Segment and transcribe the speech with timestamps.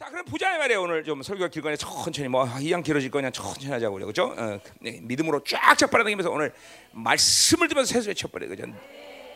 [0.00, 0.80] 자, 그럼 보자 말이에요.
[0.80, 4.06] 오늘 좀 설교가 길거니 천천히 뭐 이양 길어질 거냐 천천히 하자고 그래.
[4.06, 4.34] 그죠?
[4.34, 6.54] 어, 네, 믿음으로 쫙쫙 빨아다니면서 오늘
[6.92, 8.48] 말씀을 들으면서 세수에 쳐버려.
[8.48, 8.64] 그죠?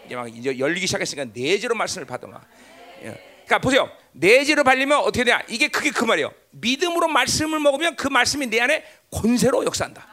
[0.06, 2.40] 이제 막 이제 열리기 시작했으니까 내재로 말씀을 받아 막.
[3.02, 3.42] 예.
[3.44, 3.90] 그러니까 보세요.
[4.12, 5.42] 내재로 발리면 어떻게 되냐?
[5.48, 6.32] 이게 그게 그 말이에요.
[6.52, 10.06] 믿음으로 말씀을 먹으면 그 말씀이 내 안에 권세로 역사한다.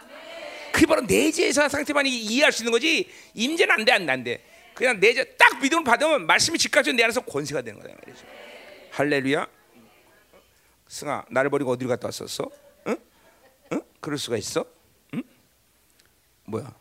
[0.74, 3.10] 그게 바로 내재에서 상태만 이해할 수 있는 거지.
[3.36, 4.44] 임재는 안 돼, 안 돼, 안 돼.
[4.74, 7.94] 그냥 내재 딱 믿음을 받으면 말씀이 즉각적으로 내 안에서 권세가 되는 거다.
[8.92, 9.61] 할렐루야.
[10.92, 12.52] 승아, 나를 버리고 어디로 갔다 왔었어?
[12.88, 12.98] 응?
[13.72, 13.82] 응?
[14.02, 14.66] 그럴 수가 있어?
[15.14, 15.24] 응?
[16.44, 16.76] 뭐야?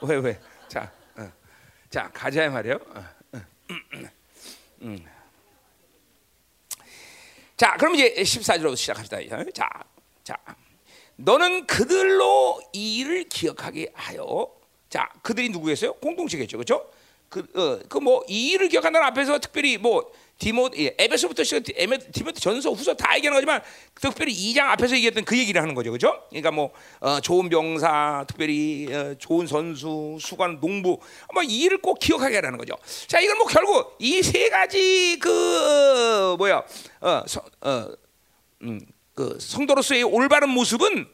[0.00, 0.40] 왜 왜?
[0.66, 1.30] 자, 어.
[1.90, 2.76] 자 가자 말이요.
[2.76, 4.08] 어, 어, 음,
[4.80, 5.06] 음.
[7.58, 9.18] 자, 그럼 이제 14절로 시작합시다.
[9.52, 9.68] 자,
[10.24, 10.38] 자,
[11.16, 14.50] 너는 그들로 이 일을 기억하게 하여.
[14.88, 15.92] 자, 그들이 누구겠어요?
[15.94, 16.95] 공동체겠죠, 그렇죠?
[17.28, 22.70] 그, 어, 그뭐 이 일을 기억한다는 앞에서 특별히 뭐 디모 예, 에베소부터 시작 디모데 전서
[22.70, 23.62] 후서 다 얘기하는 거지만
[23.94, 26.22] 특별히 2장 앞에서 얘기했던 그 얘기를 하는 거죠, 그렇죠?
[26.28, 30.98] 그러니까 뭐 어, 좋은 병사, 특별히 어, 좋은 선수, 수관, 농부,
[31.32, 32.74] 뭐이 일을 꼭 기억하게 하라는 거죠.
[33.06, 36.62] 자, 이건 뭐 결국 이 세 가지 그 어, 뭐야,
[37.00, 37.88] 어, 서, 어,
[38.62, 38.80] 음,
[39.14, 41.06] 그 성도로서의 올바른 모습은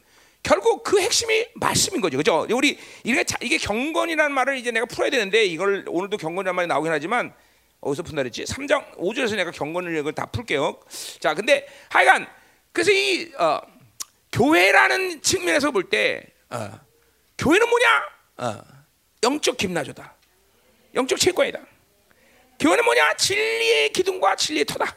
[0.43, 2.17] 결국 그 핵심이 말씀인 거죠.
[2.17, 2.47] 그죠?
[2.51, 7.33] 우리 이게 이게 경건이라는 말을 이제 내가 풀어야 되는데 이걸 오늘도 경건이라는 말이 나오긴 하지만
[7.81, 8.45] 어디서 푼다 그랬지?
[8.45, 10.81] 3장 5절에서 내가 경건을 이걸 다 풀게요.
[11.21, 12.27] 자, 근데 하여간
[12.73, 13.61] 그래서 이 어,
[14.33, 16.71] 교회라는 측면에서 볼때 어,
[17.39, 18.03] 교회는 뭐냐?
[18.39, 18.63] 어,
[19.23, 20.15] 영적 김나조다.
[20.95, 21.61] 영적 채권이다.
[22.59, 23.15] 교회는 뭐냐?
[23.15, 24.97] 진리의 기둥과 진리의 터다.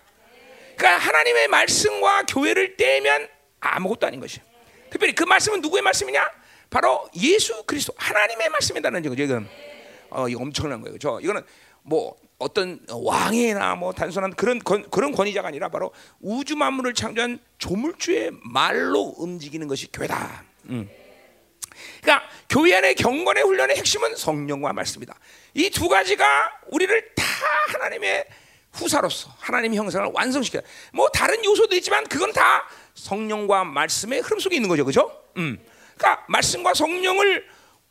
[0.75, 3.29] 그러니까 하나님의 말씀과 교회를 떼면
[3.59, 4.43] 아무것도 아닌 것이야.
[4.89, 6.29] 특별히 그 말씀은 누구의 말씀이냐?
[6.69, 9.23] 바로 예수 그리스도 하나님의 말씀이라는 거죠.
[9.23, 9.49] 이건
[10.09, 10.97] 어, 이거 엄청난 거예요.
[10.97, 11.41] 저 이거는
[11.83, 18.31] 뭐 어떤 왕이나 뭐 단순한 그런 권, 그런 권위자가 아니라 바로 우주 만물을 창조한 조물주의
[18.43, 20.43] 말로 움직이는 것이 교회다.
[20.65, 20.89] 음.
[22.01, 25.13] 그러니까 교회 안의 경건의 훈련의 핵심은 성령과 말씀이다.
[25.53, 27.23] 이 두 가지가 우리를 다
[27.73, 28.25] 하나님의
[28.73, 30.61] 후사로서 하나님의 형상을 완성시켜.
[30.93, 35.11] 뭐 다른 요소도 있지만 그건 다 성령과 말씀의 흐름 속에 있는 거죠, 그렇죠?
[35.37, 35.59] 음.
[35.95, 37.45] 그러니까 말씀과 성령을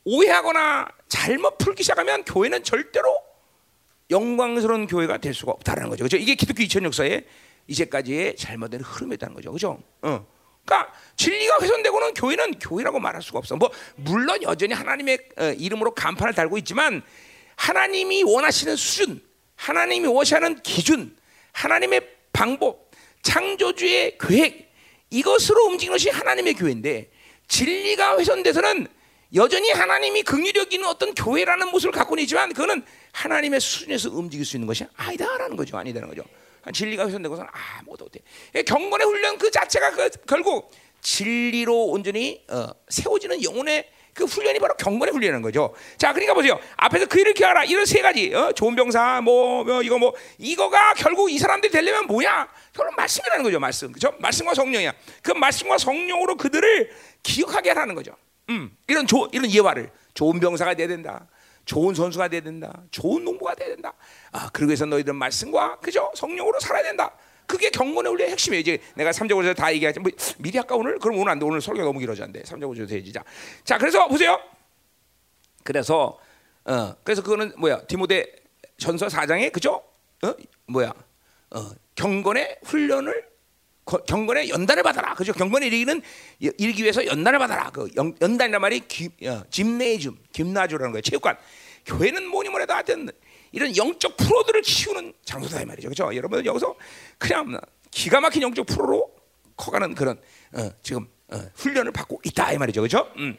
[0.05, 3.17] 오해하거나 잘못 풀기 시작하면 교회는 절대로
[4.11, 6.17] 영광스러운 교회가 될 수가 없다는 거죠, 그렇죠?
[6.17, 7.25] 이게 기독교 2000 역사에
[7.67, 9.83] 이제까지의 잘못된 흐름이었다는 거죠, 그렇죠?
[10.03, 10.27] 어.
[10.65, 13.57] 그러니까 진리가 훼손되고는 교회는 교회라고 말할 수가 없어.
[13.57, 17.03] 뭐 물론 여전히 하나님의 어, 이름으로 간판을 달고 있지만
[17.57, 19.23] 하나님이 원하시는 수준,
[19.57, 21.17] 하나님이 원하시는 기준,
[21.53, 22.91] 하나님의 방법,
[23.23, 24.64] 창조주의 계획
[25.15, 27.09] 이것으로 움직이는 것이 하나님의 교회인데
[27.47, 28.89] 진리가 훼손돼서는
[29.35, 34.67] 여전히 하나님이 긍휼력 있는 어떤 교회라는 모습을 갖고 있지만 그거는 하나님의 수준에서 움직일 수 있는
[34.67, 35.77] 것이 아니다라는 거죠.
[35.77, 36.23] 아니다는 거죠.
[36.73, 38.21] 진리가 훼손되고서는 아무것도 못해.
[38.65, 40.71] 경건의 훈련 그 자체가 그 결국
[41.01, 45.75] 진리로 온전히 어, 세워지는 영혼의 그 훈련이 바로 경건의 훈련인 거죠.
[45.99, 46.59] 자, 그러니까 보세요.
[46.77, 47.65] 앞에서 그 일을 기하라.
[47.65, 48.33] 이런 세 가지.
[48.33, 48.53] 어?
[48.53, 52.49] 좋은 병사, 뭐, 뭐, 이거 뭐, 이거가 결국 이 사람들이 되려면 뭐야?
[52.73, 53.59] 결국 말씀이라는 거죠.
[53.59, 53.91] 말씀.
[53.93, 54.15] 그죠?
[54.21, 54.95] 말씀과 성령이야.
[55.23, 56.91] 그 말씀과 성령으로 그들을
[57.25, 58.15] 기억하게 하라는 거죠.
[58.51, 59.91] 음, 이런 조, 이런 예화를.
[60.15, 61.27] 좋은 병사가 돼야 된다.
[61.65, 62.83] 좋은 선수가 돼야 된다.
[62.93, 63.95] 좋은 농부가 돼야 된다.
[64.31, 66.13] 아, 그러기 위해서 너희들 말씀과, 그죠?
[66.15, 67.11] 성령으로 살아야 된다.
[67.47, 68.61] 그게 경건의 원리 핵심이에요.
[68.61, 70.01] 이제 내가 3장 5절다 얘기하지.
[70.01, 70.99] 뭐 미리 할까 오늘?
[70.99, 71.45] 그럼 오늘 안 돼.
[71.45, 72.43] 오늘 설교가 너무 길어졌는데.
[72.43, 73.13] 3장 5절 되지.
[73.13, 73.23] 자.
[73.65, 74.41] 자, 그래서 보세요.
[75.63, 76.19] 그래서
[76.65, 77.83] 어, 그래서 그거는 뭐야?
[77.87, 78.27] 디모데
[78.79, 79.83] 전서 4장에 그죠?
[80.23, 80.35] 어?
[80.67, 80.93] 뭐야?
[81.51, 83.35] 어, 경건의 훈련을
[84.07, 85.15] 경건의 연단을 받아라.
[85.15, 85.33] 그죠?
[85.35, 86.01] 경건에 이르기는
[86.39, 87.71] 이르기 위해서 연단을 받아라.
[87.71, 91.03] 그 연, 단이란 말이 기, 어, 짐네이즘, 김나주라는 거예요.
[91.03, 91.37] 체육관.
[91.85, 93.11] 교회는 뭐니 뭐래도 하여튼
[93.55, 95.89] 이런 영적 프로들을 키우는 장소다 이 말이죠.
[95.89, 96.15] 그렇죠?
[96.17, 96.75] 여러분 여기서
[97.19, 97.61] 그냥
[97.93, 99.15] 기가 막힌 영적 프로로
[99.57, 100.21] 커가는 그런
[100.53, 102.81] 어, 지금 어, 훈련을 받고 있다 이 말이죠.
[102.81, 103.09] 그렇죠?
[103.17, 103.39] 음.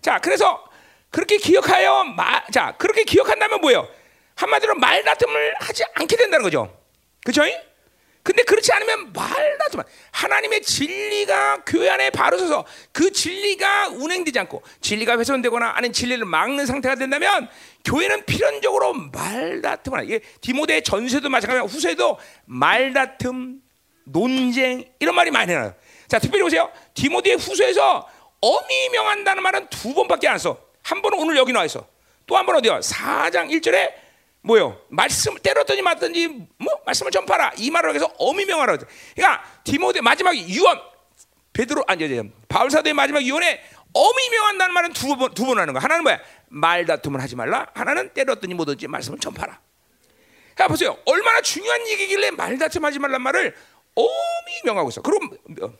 [0.00, 0.64] 자, 그래서
[1.10, 3.86] 그렇게 기억하여 마, 자, 그렇게 기억한다면 뭐예요?
[4.34, 6.74] 한마디로 말다툼을 하지 않게 된다는 거죠.
[7.22, 7.42] 그렇죠?
[8.22, 9.82] 근데 그렇지 않으면 말다툼
[10.12, 16.66] 하나님의 진리가 교회 안에 바로 서서 그 진리가 운행되지 않고 진리가 훼손되거나 아니면 진리를 막는
[16.66, 17.48] 상태가 된다면
[17.84, 23.60] 교회는 필연적으로 말다툼을 이게 디모데 전세도 마찬가지고 후세도 말다툼,
[24.04, 25.74] 논쟁 이런 말이 많이 나요.
[26.08, 26.70] 자, 특별히 보세요.
[26.94, 28.06] 디모데의 후서에서
[28.40, 30.58] 어미 명한다는 말은 두 번밖에 안 써.
[30.82, 31.86] 한 번은 오늘 여기 나와 있어.
[32.26, 32.80] 또 한 번 어디요?
[32.80, 33.92] 4장 1절에
[34.42, 34.80] 뭐요?
[34.88, 36.28] 말씀을 때렸더니 맞든지
[36.58, 38.78] 뭐 말씀을 전파라 이 말을 해서 어미명하라.
[39.14, 40.80] 그러니까 디모데 마지막 유언
[41.52, 45.82] 베드로 아니 아니 바울 사도의 마지막 유언에 어미명한다는 말은 두 번 두 번 하는 거야.
[45.82, 46.20] 하나는 뭐야?
[46.48, 47.66] 말다툼을 하지 말라.
[47.74, 49.60] 하나는 때렸더니 뭐든지 말씀을 전파라.
[50.56, 50.96] 자 보세요.
[51.06, 53.54] 얼마나 중요한 얘기길래 말다툼하지 말란 말을
[53.94, 55.02] 어미 명하고 있어.
[55.02, 55.30] 그럼
[55.62, 55.72] 어,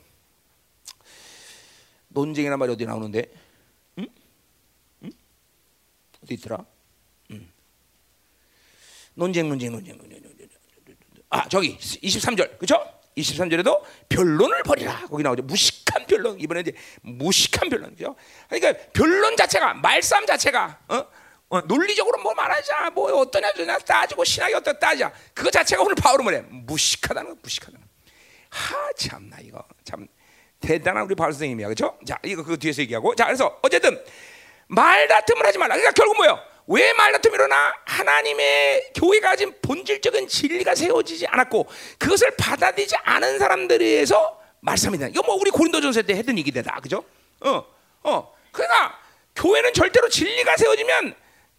[2.09, 3.25] 논쟁이란 말이 어디 나오는데?
[3.99, 4.07] 응?
[5.03, 5.11] 응?
[6.23, 6.65] 어디 있더라?
[9.17, 9.19] 응.
[9.49, 10.47] 논쟁, 논쟁, 논쟁, 논쟁, 논쟁.
[11.29, 12.85] 아 저기 23절 그렇죠?
[13.17, 15.43] 23절에도 변론을 벌이라 거기 나오죠.
[15.43, 18.15] 무식한 변론 이번에 이제 무식한 변론 그죠?
[18.49, 21.05] 그러니까 변론 자체가 말싸움 자체가 어?
[21.49, 26.23] 어, 논리적으로 뭐 말하자 뭐 어떠냐 저냐 따지고 신학이 어떠 따자 그거 자체가 오늘 바울은
[26.23, 27.87] 뭐래 무식하다는 거 무식하다는 거.
[28.49, 30.07] 하 참나 이거 참
[30.59, 31.97] 대단한 우리 바울 선생님이야 그렇죠?
[32.05, 34.01] 자 이거 그 뒤에서 얘기하고 자 그래서 어쨌든
[34.67, 35.75] 말 다툼을 하지 말라.
[35.75, 36.39] 그러니까 결국 뭐요?
[36.71, 37.73] 왜 말다툼이 일어나?
[37.85, 41.67] 하나님의 교회가 가진 본질적인 진리가 세워지지 않았고
[41.99, 45.07] 그것을 받아들이지 않은 사람들에 의해서 말씀이다.
[45.07, 47.03] 이거 뭐 우리 고린도전서 때 했던 얘기다, 그죠?
[47.41, 47.65] 어,
[48.03, 48.33] 어.
[48.51, 48.99] 그러니까
[49.35, 51.15] 교회는 절대로 진리가 세워지면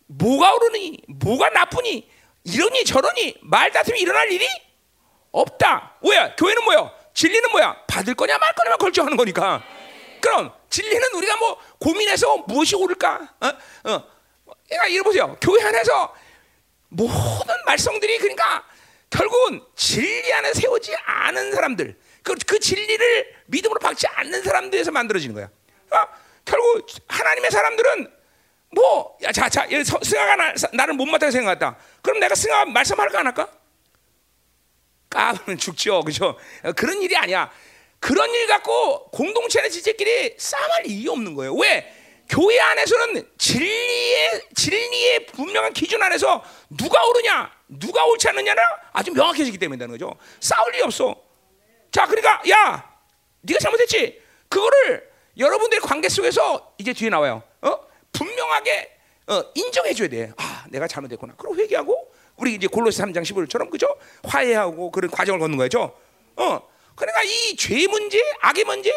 [0.07, 2.09] 뭐가 오르니, 뭐가 나쁘니,
[2.45, 4.47] 이러니 저러니 말다툼이 일어날 일이
[5.31, 5.97] 없다.
[6.03, 6.35] 왜야?
[6.37, 6.91] 교회는 뭐야?
[7.13, 7.85] 진리는 뭐야?
[7.87, 9.63] 받을 거냐 말 거냐만 결정하는 거니까.
[10.21, 13.35] 그럼 진리는 우리가 뭐 고민해서 무엇이 옳을까?
[13.41, 13.91] 어?
[13.91, 14.12] 어.
[14.73, 15.37] 그러니까 이러 보세요.
[15.41, 16.15] 교회 안에서
[16.89, 18.65] 모든 말썽들이 그러니까
[19.11, 25.47] 결국은 진리 안에 세우지 않은 사람들, 그, 그 진리를 믿음으로 받지 않는 사람들에서 만들어지는 거야.
[25.91, 26.09] 어?
[26.45, 28.11] 결국 하나님의 사람들은
[28.75, 29.67] 뭐, 야, 자, 자,
[30.03, 31.77] 승아가 나, 나를 못마다고 생각했다.
[32.01, 33.49] 그럼 내가 승아 말씀할까 안 할까?
[35.11, 36.39] 까면 죽죠, 그죠?
[36.75, 37.53] 그런 일이 아니야.
[38.01, 41.55] 그런 일 갖고 공동체 내 지체끼리 싸움할 이유 없는 거예요.
[41.55, 42.02] 왜?
[42.33, 48.63] 교회 안에서는 진리의 진리의 분명한 기준 안에서 누가 옳으냐, 누가 옳지 않느냐는
[48.93, 50.17] 아주 명확해지기 때문이라는 거죠.
[50.41, 51.15] 싸울 일이 없어.
[51.91, 52.91] 자, 그러니까 야,
[53.43, 54.19] 네가 잘못했지.
[54.49, 57.43] 그거를 여러분들의 관계 속에서 이제 뒤에 나와요.
[57.61, 57.79] 어?
[58.13, 58.91] 분명하게
[59.27, 60.33] 어, 인정해 줘야 돼.
[60.39, 61.35] 아, 내가 잘못했구나.
[61.37, 63.95] 그럼 회개하고 우리 이제 골로새 3장 15절처럼 그죠?
[64.25, 65.99] 화해하고 그런 과정을 걷는 거죠.
[66.37, 66.61] 어.
[66.97, 68.91] 그러니까 이 죄 문제, 악의 문제,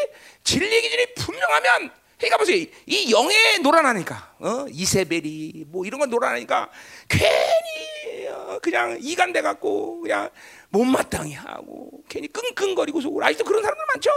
[0.44, 2.66] 진리 기준이 분명하면 그러니까 보세요.
[2.86, 4.66] 이 영에 놀아나니까 어?
[4.70, 6.70] 이세벨이 뭐 이런 건 놀아나니까
[7.10, 10.30] 괜히 어, 그냥 이간돼 갖고 그냥
[10.70, 14.10] 못마땅히 하고 괜히 끙끙거리고 속으로 아직도 그런 사람들 많죠.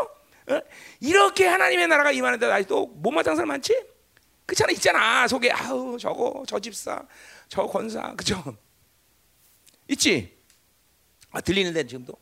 [0.50, 0.60] 어?
[1.00, 3.74] 이렇게 하나님의 나라가 임하는데 아직도 못마땅한 사람 많지?
[4.46, 7.04] 그렇잖아 있잖아 속에 아우 저거 저 집사
[7.48, 8.42] 저 권사 그죠?
[9.88, 10.38] 있지?
[11.30, 12.14] 아 들리는데 지금도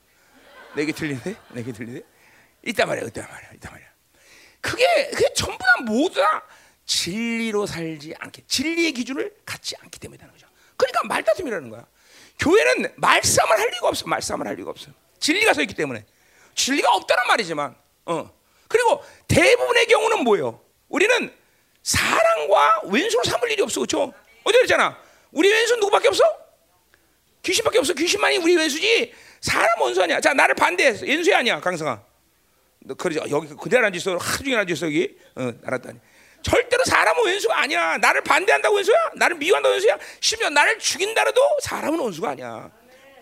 [0.75, 2.07] 내게 들리는데 내게 들리는데
[2.67, 3.86] 있단 말이야 있단 말이야 있단 말이야.
[4.67, 6.43] 그게 그게 전부 다 모두 다
[6.85, 10.47] 진리로 살지 않게 진리의 기준을 갖지 않기 때문이라는 거죠.
[10.77, 11.87] 그러니까 말다툼이라는 거야.
[12.39, 14.07] 교회는 말싸움을 할 리가 없어.
[14.07, 14.91] 말싸움을 할 리가 없어.
[15.21, 16.05] 진리가 서 있기 때문에
[16.55, 17.75] 진리가 없다는 말이지만,
[18.07, 18.31] 어
[18.69, 20.61] 그리고 대부분의 경우는 뭐예요?
[20.89, 21.33] 우리는
[21.83, 24.13] 사랑과 왼수로 삼을 일이 없어, 그렇죠?
[24.45, 24.99] 어제 그랬잖아.
[25.33, 26.25] 우리 왼수 누구밖에 없어?
[27.43, 27.95] 귀신밖에 없어.
[27.95, 29.13] 귀신만이 우리 왼수지.
[29.41, 30.21] 사람 원수 아니야.
[30.21, 31.07] 자, 나를 반대했어.
[31.07, 32.03] 왼수 아니야, 강성아.
[32.87, 34.17] 너 그러지 여기 그대로 앉아 있어.
[34.17, 35.19] 하루 종일 앉아 있어 여기.
[35.35, 35.99] 어, 알았다니.
[36.43, 37.99] 절대로 사람은 원수가 아니야.
[37.99, 38.97] 나를 반대한다고 원수야?
[39.17, 39.99] 나를 미워한다고 원수야?
[40.21, 42.71] 심지어 나를 죽인다라도 사람은 원수가 아니야.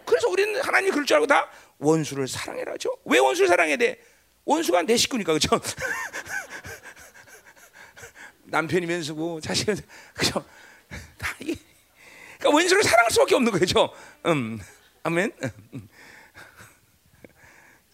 [0.05, 2.99] 그래서 우리는 하나님 그럴 줄 알고 다 원수를 사랑해라죠.
[3.07, 3.99] 왜 원수를 사랑해야 돼?
[4.45, 5.49] 원수가 내 식구니까 그죠?
[8.45, 9.77] 남편이 면수고 자식은
[10.13, 10.45] 그죠?
[11.17, 11.57] 다 이게
[12.39, 13.91] 그러니까 원수를 사랑할 수밖에 없는 거죠?
[14.27, 14.61] 음
[15.03, 15.33] 아멘.
[15.73, 15.89] 음.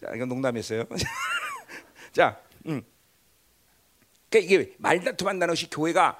[0.01, 0.83] 자 이건 농담이었어요
[2.11, 2.83] 자, 음.
[4.29, 6.17] 그러니까 이게 말다툼한다는 것이 교회가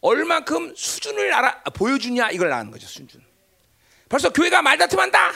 [0.00, 3.24] 얼만큼 수준을 알아 보여주냐 이걸 아는 거죠 수준.
[4.08, 5.32] 벌써 교회가 말다툼한다,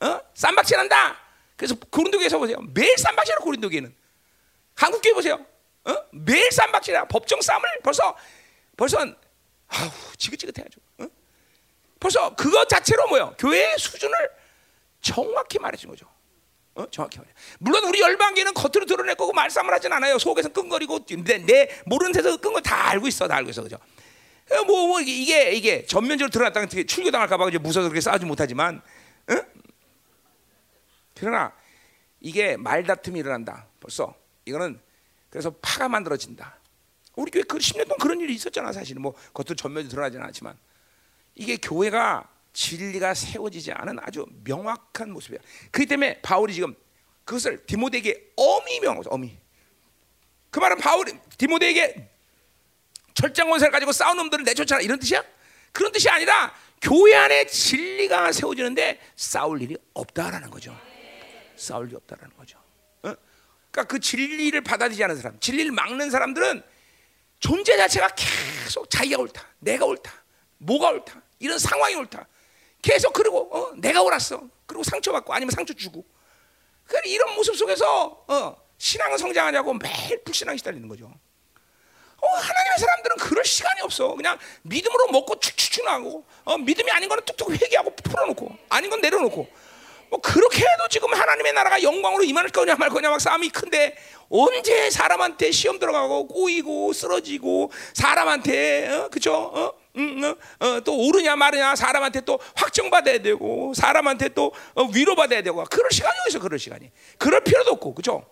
[0.00, 0.20] 어?
[0.34, 1.16] 쌈박질한다.
[1.56, 2.58] 그래서 고린도교에서 보세요.
[2.74, 3.94] 매일 쌈박질하 고린도교는.
[4.74, 5.44] 한국 교회 보세요.
[5.84, 5.94] 어?
[6.10, 7.04] 매일 쌈박질이야.
[7.04, 8.16] 법정 싸움을 벌써
[8.76, 10.82] 벌써 아우 지긋지긋해가지고.
[10.98, 11.06] 어?
[12.00, 13.34] 벌써 그것 자체로 뭐요?
[13.38, 14.14] 교회의 수준을
[15.02, 16.09] 정확히 말해준 거죠.
[16.80, 16.90] 어?
[16.90, 17.30] 정확히 말해.
[17.58, 20.18] 물론 우리 열방계는 겉으로 드러낼 거고 말싸움을 하진 않아요.
[20.18, 23.78] 속에서 끙거리고 내, 내 모르는 데서 끙거 다 알고 있어, 다 알고 있어, 그죠?
[24.66, 28.82] 뭐, 뭐 이게 이게 전면적으로 드러났다가 출교당할까봐 이제 무서워서 그렇게 싸우지 못하지만,
[29.30, 29.42] 응?
[31.14, 31.52] 그러나
[32.20, 33.66] 이게 말다툼이 일어난다.
[33.78, 34.80] 벌써 이거는
[35.28, 36.56] 그래서 파가 만들어진다.
[37.16, 40.56] 우리 교회 그 10년 동안 그런 일이 있었잖아, 사실은 뭐 겉으로 전면적으로 드러나지는 않지만
[41.34, 45.40] 이게 교회가 진리가 세워지지 않은 아주 명확한 모습이야.
[45.70, 46.74] 그렇기 때문에 바울이 지금
[47.24, 49.38] 그것을 디모데에게 어미 명하고 어미.
[50.50, 52.10] 그 말은 바울이 디모데에게
[53.14, 55.22] 철장 원사를 가지고 싸운 놈들을 내쫓아라 이런 뜻이야?
[55.72, 60.76] 그런 뜻이 아니라 교회 안에 진리가 세워지는데 싸울 일이 없다라는 거죠.
[61.56, 62.58] 싸울 일이 없다라는 거죠.
[63.02, 63.14] 어?
[63.70, 66.62] 그러니까 그 진리를 받아들이지 않은 사람, 진리를 막는 사람들은
[67.38, 70.12] 존재 자체가 계속 자기가 옳다, 내가 옳다,
[70.58, 72.26] 뭐가 옳다, 이런 상황이 옳다.
[72.82, 74.42] 계속 그러고 어, 내가 옳았어.
[74.66, 76.04] 그리고 상처받고 아니면 상처 주고.
[76.86, 81.12] 그러니까 이런 모습 속에서 어, 신앙을 성장하냐고 매일 불신앙이 시달리는 거죠.
[82.22, 84.14] 어, 하나님의 사람들은 그럴 시간이 없어.
[84.14, 89.48] 그냥 믿음으로 먹고 축축축 나고 어, 믿음이 아닌 거는 뚝뚝 회개하고 풀어놓고 아닌 건 내려놓고
[90.10, 93.96] 뭐 그렇게 해도 지금 하나님의 나라가 영광으로 임할 거냐 말 거냐 막 싸움이 큰데
[94.30, 99.34] 언제 사람한테 시험 들어가고 꼬이고 쓰러지고 사람한테 어, 그죠?
[99.34, 99.72] 어?
[99.96, 105.64] 음, 어, 어, 또 오르냐 마르냐 사람한테 또 확정받아야 되고 사람한테 또 어, 위로받아야 되고
[105.64, 108.24] 그럴 시간이 어디서 그럴 시간이 그럴 필요도 없고 그죠?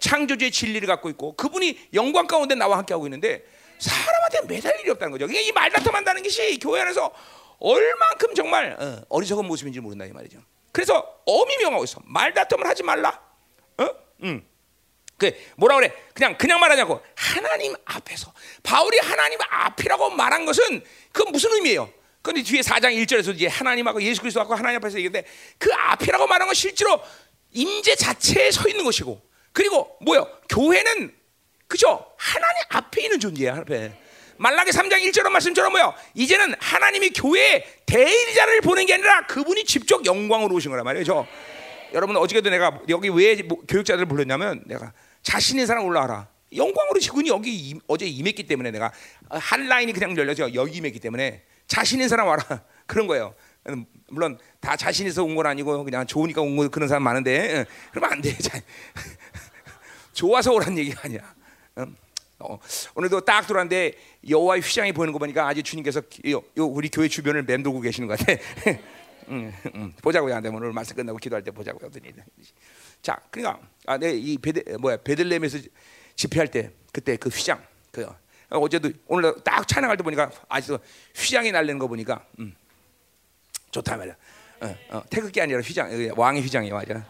[0.00, 3.44] 창조주의 진리를 갖고 있고 그분이 영광 가운데 나와 함께 하고 있는데
[3.78, 5.26] 사람한테 매달 일이 없다는 거죠.
[5.26, 7.12] 이게 이 말다툼 한다는 것이 교회 안에서
[7.58, 10.38] 얼만큼 정말 어, 어리석은 모습인지 모른다 이 말이죠.
[10.72, 12.00] 그래서 어미 명하고 있어.
[12.06, 13.20] 말다툼을 하지 말라.
[13.76, 13.88] 어?
[14.22, 14.51] 음.
[15.30, 15.92] 그 뭐라 그래?
[16.14, 17.00] 그냥 그냥 말하냐고.
[17.14, 21.90] 하나님 앞에서 바울이 하나님 앞이라고 말한 것은 그 무슨 의미예요?
[22.22, 25.24] 근데 뒤에 4장 1절에서 이제 하나님하고 예수 그리스도하고 하나님 앞에서 얘기인데
[25.58, 27.00] 그 앞이라고 말한 건 실제로
[27.50, 29.20] 임재 자체에 서 있는 것이고
[29.52, 30.28] 그리고 뭐요?
[30.48, 31.14] 교회는
[31.66, 32.06] 그죠?
[32.16, 33.56] 하나님 앞에 있는 존재야.
[33.58, 33.92] 앞에.
[34.36, 35.94] 말라기 3장 1절의 말씀처럼 뭐요?
[36.14, 41.26] 이제는 하나님이 교회에 대리자를 보낸 게 아니라 그분이 직접 영광으로 오신 거란 말이죠.
[41.92, 46.28] 여러분 어저께도 내가 여기 왜 교육자들을 불렀냐면 내가 자신 있는 사람 올라와라.
[46.54, 48.92] 영광으로 그분이 여기 임, 어제 임했기 때문에 내가
[49.30, 52.44] 한 라인이 그냥 열려서 여기 임했기 때문에 자신 있는 사람 와라.
[52.86, 53.34] 그런 거예요.
[54.08, 58.20] 물론 다 자신 있어 온건 아니고 그냥 좋으니까 온 거 그런 사람 많은데 그러면 안
[58.20, 58.36] 돼.
[60.12, 61.34] 좋아서 오란 얘기가 아니야.
[62.40, 62.58] 어,
[62.96, 63.92] 오늘도 딱 들어왔는데
[64.28, 68.18] 여호와의 휘장이 보이는 거 보니까 아직 주님께서 요, 요 우리 교회 주변을 맴돌고 계시는 것
[68.18, 68.32] 같아.
[69.28, 70.34] 음, 음, 보자고요.
[70.34, 71.88] 안 되면 오늘 말씀 끝나고 기도할 때 보자고요.
[73.02, 75.58] 자, 그러니까 아, 네, 이 베드 뭐야 베들레헴에서
[76.16, 78.06] 집회할 때 그때 그 휘장 그
[78.48, 80.78] 어제도 오늘 딱 찬양할 때 보니까 아직도
[81.14, 82.54] 휘장이 날리는 거 보니까 음,
[83.70, 84.14] 좋다 말이야.
[84.60, 87.04] 어, 어, 태극기 아니라 휘장 왕의 휘장이 맞아.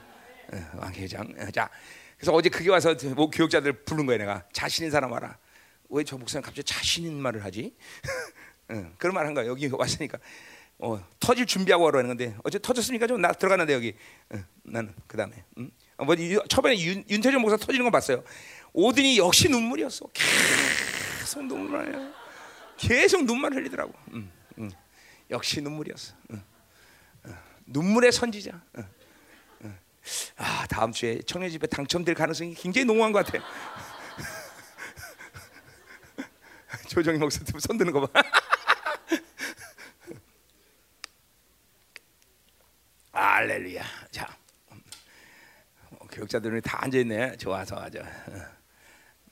[0.52, 1.34] 어, 왕의 휘장.
[1.38, 1.68] 어, 자.
[2.16, 5.36] 그래서 어제 그게 와서 뭐 교육자들 부른 거야 내가 자신 있는 사람 와라.
[5.90, 7.74] 왜 저 목사님 갑자기 자신 있는 말을 하지?
[8.70, 9.46] 응, 그런 말 한 거야.
[9.46, 10.18] 여기 왔으니까
[10.78, 13.94] 어, 터질 준비하고 와라는 건데 어제 터졌으니까 좀 나 들어갔는데 여기
[14.32, 15.70] 응, 나는 그 다음에 응?
[16.02, 16.16] 어, 뭐
[16.48, 18.24] 처음에 윤, 윤태정 목사 터지는 거 봤어요.
[18.72, 20.06] 오더니 역시 눈물이었어.
[20.12, 22.12] 계속 눈물
[22.76, 23.94] 계속 눈물 흘리더라고.
[24.14, 24.28] 응,
[24.58, 24.68] 응.
[25.30, 26.14] 역시 눈물이었어.
[26.32, 26.42] 응.
[27.66, 28.60] 눈물의 선지자.
[28.78, 28.88] 응.
[30.36, 33.38] 아 다음 주에 청년 집에 당첨될 가능성이 굉장히 농후한 것 같아.
[36.88, 38.22] 조정희 목사님 손 드는 거 봐.
[43.12, 44.01] 알렐루야.
[46.12, 47.36] 자, 어, 교육자들은 다 앉아 있네.
[47.38, 47.98] 좋아서 아주.
[47.98, 48.04] 어,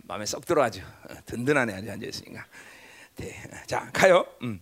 [0.05, 0.83] 마음에 쏙 들어가죠.
[0.83, 1.75] 어, 든든하네.
[1.75, 2.45] 아주 앉아 있으니까.
[3.17, 3.43] 네.
[3.67, 4.27] 자, 가요.
[4.43, 4.61] 음.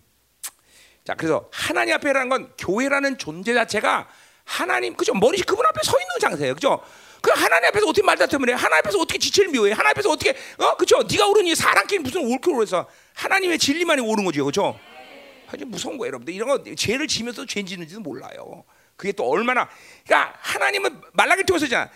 [1.03, 4.07] 자, 그래서 하나님 앞에라는 건 교회라는 존재 자체가
[4.43, 5.13] 하나님 그죠?
[5.13, 6.53] 머리 그분 앞에 서 있는 장세예요.
[6.55, 6.83] 그죠?
[7.21, 8.53] 그 하나님 앞에서 어떻게 말다툼을 해?
[8.53, 9.71] 하나님 앞에서 어떻게 지체를 묘해?
[9.71, 10.75] 하나님 앞에서 어떻게 어?
[10.77, 11.01] 그죠?
[11.03, 14.45] 네가 오르니 사람끼리 무슨 옳게 오르서 하나님의 진리만이 오른 거죠.
[14.45, 14.79] 그죠?
[15.47, 16.33] 아주 무서운 거예요 여러분들.
[16.33, 18.63] 이런 거 죄를 지면서 죄 지는지도 몰라요.
[18.95, 19.67] 그게 또 얼마나
[20.05, 21.89] 그러니까 하나님은 말라기 통해서잖아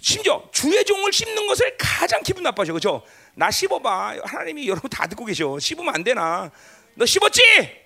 [0.00, 3.02] 심지어 주의 종을 씹는 것을 가장 기분 나빠져 그죠
[3.34, 6.50] 나 씹어봐 하나님이 여러분 다 듣고 계셔 씹으면 안 되나
[6.94, 7.42] 너 씹었지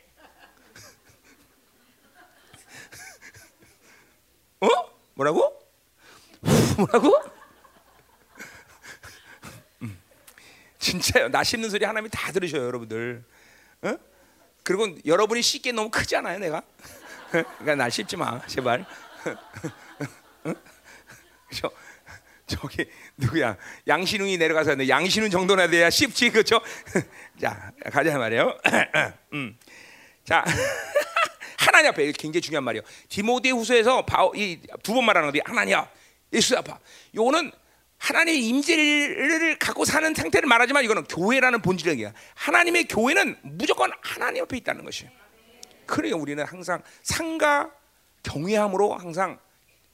[4.60, 4.66] 어?
[5.14, 5.58] 뭐라고?
[6.78, 7.14] 뭐라고?
[9.82, 10.00] 음.
[10.78, 11.28] 진짜요.
[11.28, 13.24] 나 씹는 소리 하나님이 다 들으셔요, 여러분들.
[13.82, 13.96] 어?
[14.62, 16.62] 그리고 여러분이 씹기 너무 크지 않아요, 내가?
[17.30, 18.84] 그러니까 날 씹지 마, 제발.
[20.44, 20.54] 어?
[21.52, 21.70] 저,
[22.60, 22.86] 저기
[23.16, 23.56] 누구야?
[23.86, 26.60] 양신웅이 내려가서 양신웅 정도나 돼야 씹지, 그렇죠?
[27.40, 28.58] 자, 가자 말이에요.
[29.34, 29.56] 음.
[30.24, 30.44] 자.
[31.58, 32.82] 하나님 앞에 굉장히 중요한 말이에요.
[33.08, 35.76] 디모데후서에서 이두 번 말하는 건데 하나님
[36.32, 36.78] 예수 앞아.
[37.14, 37.52] 요거는
[37.98, 42.12] 하나님의 임재를 갖고 사는 상태를 말하지만 이거는 교회라는 본질이야.
[42.34, 45.10] 하나님의 교회는 무조건 하나님 앞에 있다는 것이에요.
[45.84, 47.70] 그러니까 우리는 항상 상과
[48.22, 49.38] 경외함으로 항상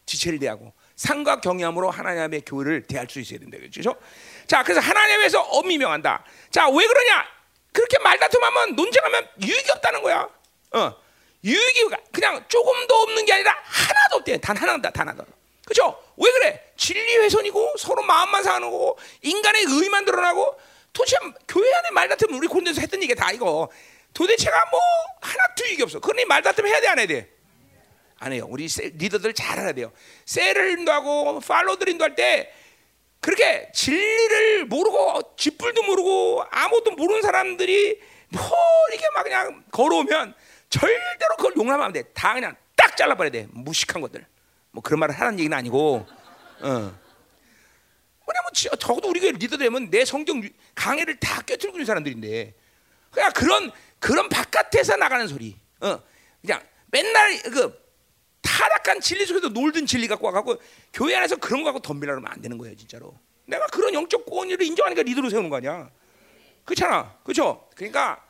[0.06, 3.58] 지체를 대하고 상과 경외함으로 하나님의 교회를 대할 수 있어야 된다.
[3.58, 3.96] 그렇죠?
[4.46, 6.24] 자, 그래서 하나님에서 엄미명한다.
[6.50, 7.24] 자, 왜 그러냐?
[7.72, 10.28] 그렇게 말다툼하면 논쟁하면 유익이 없다는 거야.
[10.72, 10.96] 어.
[11.42, 14.40] 유익이 그냥 조금도 없는 게 아니라 하나도 없대.
[14.40, 15.24] 단 하나다, 단 하나.
[15.64, 16.00] 그렇죠?
[16.16, 16.72] 왜 그래?
[16.76, 20.58] 진리 훼손이고 서로 마음만 상하는 거고 인간의 의만 드러나고
[20.92, 21.16] 도대체
[21.48, 23.68] 교회 안에 말다툼 우리 고린도에서 했던 얘기 다 이거
[24.12, 24.80] 도대체가 뭐
[25.20, 25.98] 하나 도 유익이 없어.
[25.98, 27.33] 그러니 말다툼 해야 돼, 안 해야 돼?
[28.18, 28.46] 안 해요.
[28.48, 29.92] 우리 리더들 잘 알아야 돼요.
[30.24, 32.52] 셀을 인도하고 팔로들 인도할 때
[33.20, 38.42] 그렇게 진리를 모르고 쥐뿔도 모르고 아무것도 모르는 사람들이 뭐
[38.90, 40.34] 이렇게 막 그냥 걸어오면
[40.70, 42.02] 절대로 그걸 용납하면 안 돼.
[42.14, 43.46] 다 그냥 딱 잘라버려야 돼.
[43.50, 44.26] 무식한 것들.
[44.70, 46.06] 뭐 그런 말을 하는 얘기는 아니고.
[46.60, 46.68] 어.
[48.26, 52.54] 왜냐면 지- 적어도 우리 교회 리더 되면 내 성경 유- 강해를 다 꿰뚫고 있는 사람들인데
[53.10, 55.56] 그냥 그런 그런 바깥에서 나가는 소리.
[55.80, 56.00] 어.
[56.40, 57.83] 그냥 맨날 그
[58.54, 60.56] 타락한 진리 속에서 놀던 진리 갖고 와갖고
[60.92, 63.18] 교회 안에서 그런 거 갖고 덤비라 그러면 안 되는 거예요 진짜로.
[63.46, 65.90] 내가 그런 영적 권위를 인정하니까 리더로 세우는 거 아니야.
[66.64, 67.18] 그렇잖아.
[67.24, 67.68] 그렇죠?
[67.74, 68.24] 그러니까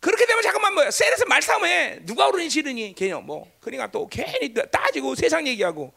[0.00, 5.14] 그렇게 되면 잠깐만 뭐야 셀에서 말싸움해 누가 오르니 지르니 개념 뭐 그러니까 또 괜히 따지고
[5.14, 5.92] 세상 얘기하고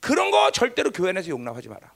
[0.00, 1.90] 그런 거 절대로 교회 안에서 용납하지 마라.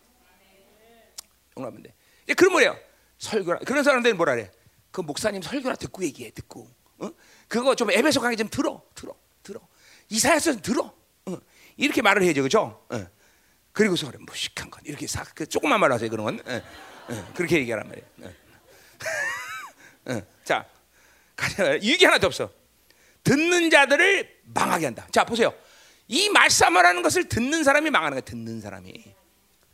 [1.58, 1.94] 용납하면 돼.
[2.24, 2.78] 이제 그런 뭐예요?
[3.18, 4.50] 설교라 그런 사람들은 뭐라 그래?
[4.90, 6.66] 그 목사님 설교라 듣고 얘기해 듣고
[6.98, 7.10] 어?
[7.46, 9.60] 그거 좀 에베소 강의 좀 들어 들어 들어
[10.08, 10.99] 이사야서 좀 들어 어.
[11.76, 12.86] 이렇게 말을 해야죠 그죠?
[12.90, 13.06] 어.
[13.72, 16.62] 그리고서 그래 무식한 건 이렇게 싹그 조금만 말하세요 그런 건 어.
[17.12, 17.32] 어.
[17.34, 18.06] 그렇게 얘기하란 말이에요.
[18.22, 18.34] 어.
[20.12, 20.22] 어.
[20.44, 20.66] 자
[21.36, 22.52] 가자 이게 하나도 없어.
[23.24, 25.06] 듣는 자들을 망하게 한다.
[25.10, 25.52] 자 보세요.
[26.08, 28.20] 이 말씀을 것을 듣는 사람이 망하는 거야.
[28.22, 28.92] 듣는 사람이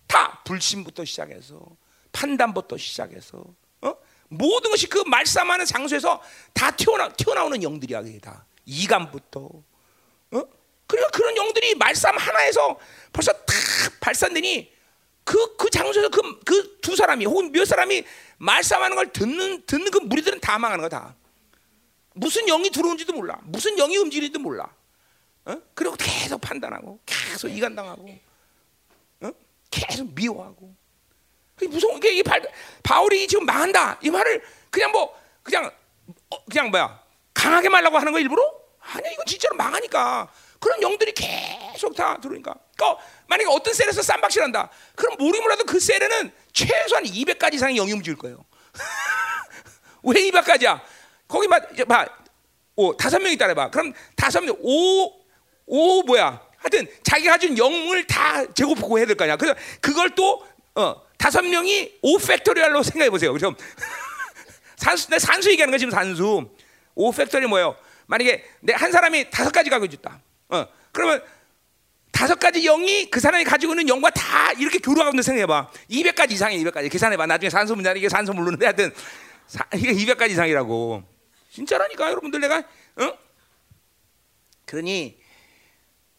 [0.06, 1.60] 다 불신부터 시작해서
[2.12, 3.44] 판단부터 시작해서
[3.82, 3.94] 어?
[4.28, 6.22] 모든 것이 그 말씀하는 장소에서
[6.52, 8.02] 다 튀어나 튀어나오는 영들이야.
[8.02, 9.40] 그게 다 이감부터
[10.32, 10.42] 어?
[10.86, 12.78] 그러니까 그런 영들이 말씀 하나에서
[13.12, 13.46] 벌써 탁
[14.00, 14.72] 발산되니
[15.24, 18.04] 그, 그 장소에서 그, 그 두 사람이 혹은 몇 사람이
[18.38, 21.16] 말씀하는 걸 듣는, 듣는 그 무리들은 다 망하는 거야, 다.
[22.14, 23.40] 무슨 영이 들어온지도 몰라.
[23.42, 24.72] 무슨 영이 움직이는지도 몰라.
[25.46, 25.60] 어?
[25.74, 28.08] 그리고 계속 판단하고, 계속 이간당하고,
[29.22, 29.30] 어?
[29.68, 30.76] 계속 미워하고.
[31.68, 32.36] 무서운 게, 이 바,
[32.84, 33.98] 바울이 지금 망한다.
[34.00, 35.12] 이 말을 그냥 뭐,
[35.42, 35.68] 그냥,
[36.30, 37.02] 어, 그냥 뭐야,
[37.34, 38.42] 강하게 말라고 하는 거 일부러?
[38.78, 40.32] 아니야, 이건 진짜로 망하니까.
[40.60, 42.54] 그런 영들이 계속 다 들어오니까.
[42.76, 44.70] 그러니까 만약에 어떤 셀에서 쌈박질 한다.
[44.94, 48.44] 그럼 모르긴 몰라도 그 셀에는 최소한 200가지 이상의 영이 움직일 거예요.
[50.04, 50.80] 왜 200가지야?
[51.28, 52.06] 거기 막, 봐.
[52.76, 53.70] 오, 다섯 명 있다 해봐.
[53.70, 55.12] 그럼 다섯 명, 오,
[55.66, 56.40] 오, 뭐야.
[56.58, 59.36] 하여튼 자기가 가진 영을 다 제곱하고 해야 될 거 아니야.
[59.36, 63.32] 그래서 그걸 또, 어, 다섯 명이 오 factorial로 생각해 보세요.
[63.32, 63.54] 그죠?
[64.76, 66.50] 산수, 내 산수 얘기하는 거 지금 산수.
[66.94, 67.76] 오 factorial 뭐예요?
[68.06, 70.20] 만약에 내 한 사람이 다섯 가지 가지고 있다.
[70.48, 71.22] 어, 그러면
[72.12, 75.70] 다섯 가지 영이 그 사람이 가지고 있는 영과 다 이렇게 교류하고 있는 생각해봐.
[75.90, 76.90] 200가지 이상이야, 200가지.
[76.90, 77.26] 계산해봐.
[77.26, 78.92] 나중에 산수 문제는 이게 산수 모르는데 하여튼
[79.46, 81.02] 사, 이게 200가지 이상이라고.
[81.50, 82.58] 진짜라니까 여러분들 내가
[82.96, 83.18] 어?
[84.64, 85.18] 그러니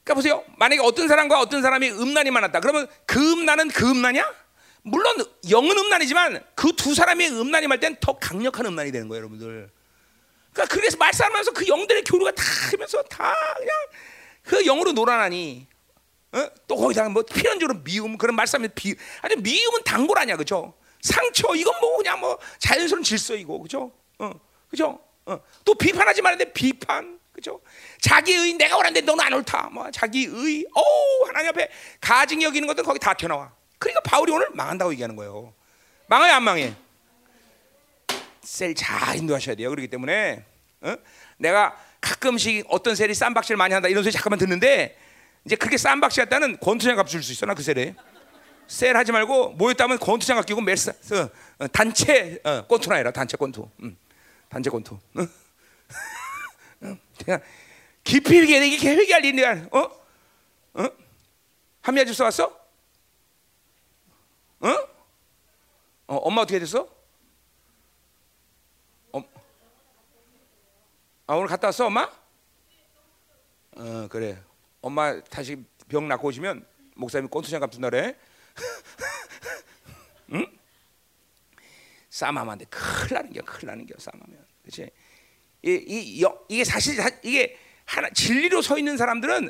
[0.04, 0.44] 그러니까 보세요.
[0.58, 2.60] 만약에 어떤 사람과 어떤 사람이 음란이 많았다.
[2.60, 4.34] 그러면 그 음란은 그 음란이야?
[4.84, 5.18] 물론
[5.50, 9.70] 영은 음란이지만 그 두 사람의 음란이 말 땐 더 강력한 음란이 되는 거예요, 여러분들.
[10.54, 13.76] 그러니까 그래서 말싸움하면서 그 영들의 교류가 다 하면서 다 그냥
[14.48, 15.68] 그 영으로 놀아나니
[16.32, 16.50] 어?
[16.68, 20.74] 또 거기다가 뭐 필연적으로 미움 그런 말싸움에 비 아니 미움은 단골 아니야 그죠?
[21.02, 23.92] 상처 이건 뭐 그냥 뭐 자연스러운 질서이고 그죠?
[24.20, 24.32] 어
[24.70, 25.00] 그죠?
[25.26, 25.40] 어.
[25.64, 27.62] 또 비판하지 말는데 비판 그죠?
[28.02, 31.70] 자기의 내가 옳았는데 너는 안 옳다 뭐 자기의 오 하나님 앞에
[32.02, 35.54] 가증 여기는 것들 거기 다 튀어나와 그러니까 바울이 오늘 망한다고 얘기하는 거예요
[36.08, 36.74] 망해 안 망해?
[38.42, 39.70] 셀 잘 인도하셔야 돼요.
[39.70, 40.46] 그렇기 때문에
[40.82, 40.96] 어?
[41.38, 41.78] 내가
[42.08, 44.98] 가끔씩 어떤 셀이 쌈박질 많이 한다 이런 소리 잠깐만 듣는데
[45.46, 47.96] 이제 그렇게 쌈박질 했다는 권투장갑 줄 수 있어 나 그 셀에
[48.68, 53.70] 셀 하지 말고 모였다면 권투장갑 끼고 매일 어, 어, 단체 어, 권투나 해라 단체 권투
[53.84, 53.98] 음,
[54.50, 55.28] 단체 권투 어?
[57.24, 57.42] 그냥
[58.04, 59.80] 깊이 있게 이게 계획할 일이야 어?
[60.76, 60.90] 어?
[61.82, 62.46] 한미아 집사 왔어?
[64.60, 64.70] 어?
[66.08, 66.16] 어?
[66.16, 66.88] 엄마 어떻게 됐어?
[71.30, 72.10] 아 오늘 갔다 왔어 엄마?
[73.76, 74.42] 어 그래
[74.82, 78.16] 엄마 다시 병 낫고 오시면 목사님이 권투장갑 준다래
[80.32, 80.48] 응?
[82.10, 84.90] 싸움하면 큰일 나는 게 큰일 나는 게 싸움하면 그렇지
[85.64, 89.50] 이, 이, 이, 이게 사실 이게 하나 진리로 서 있는 사람들은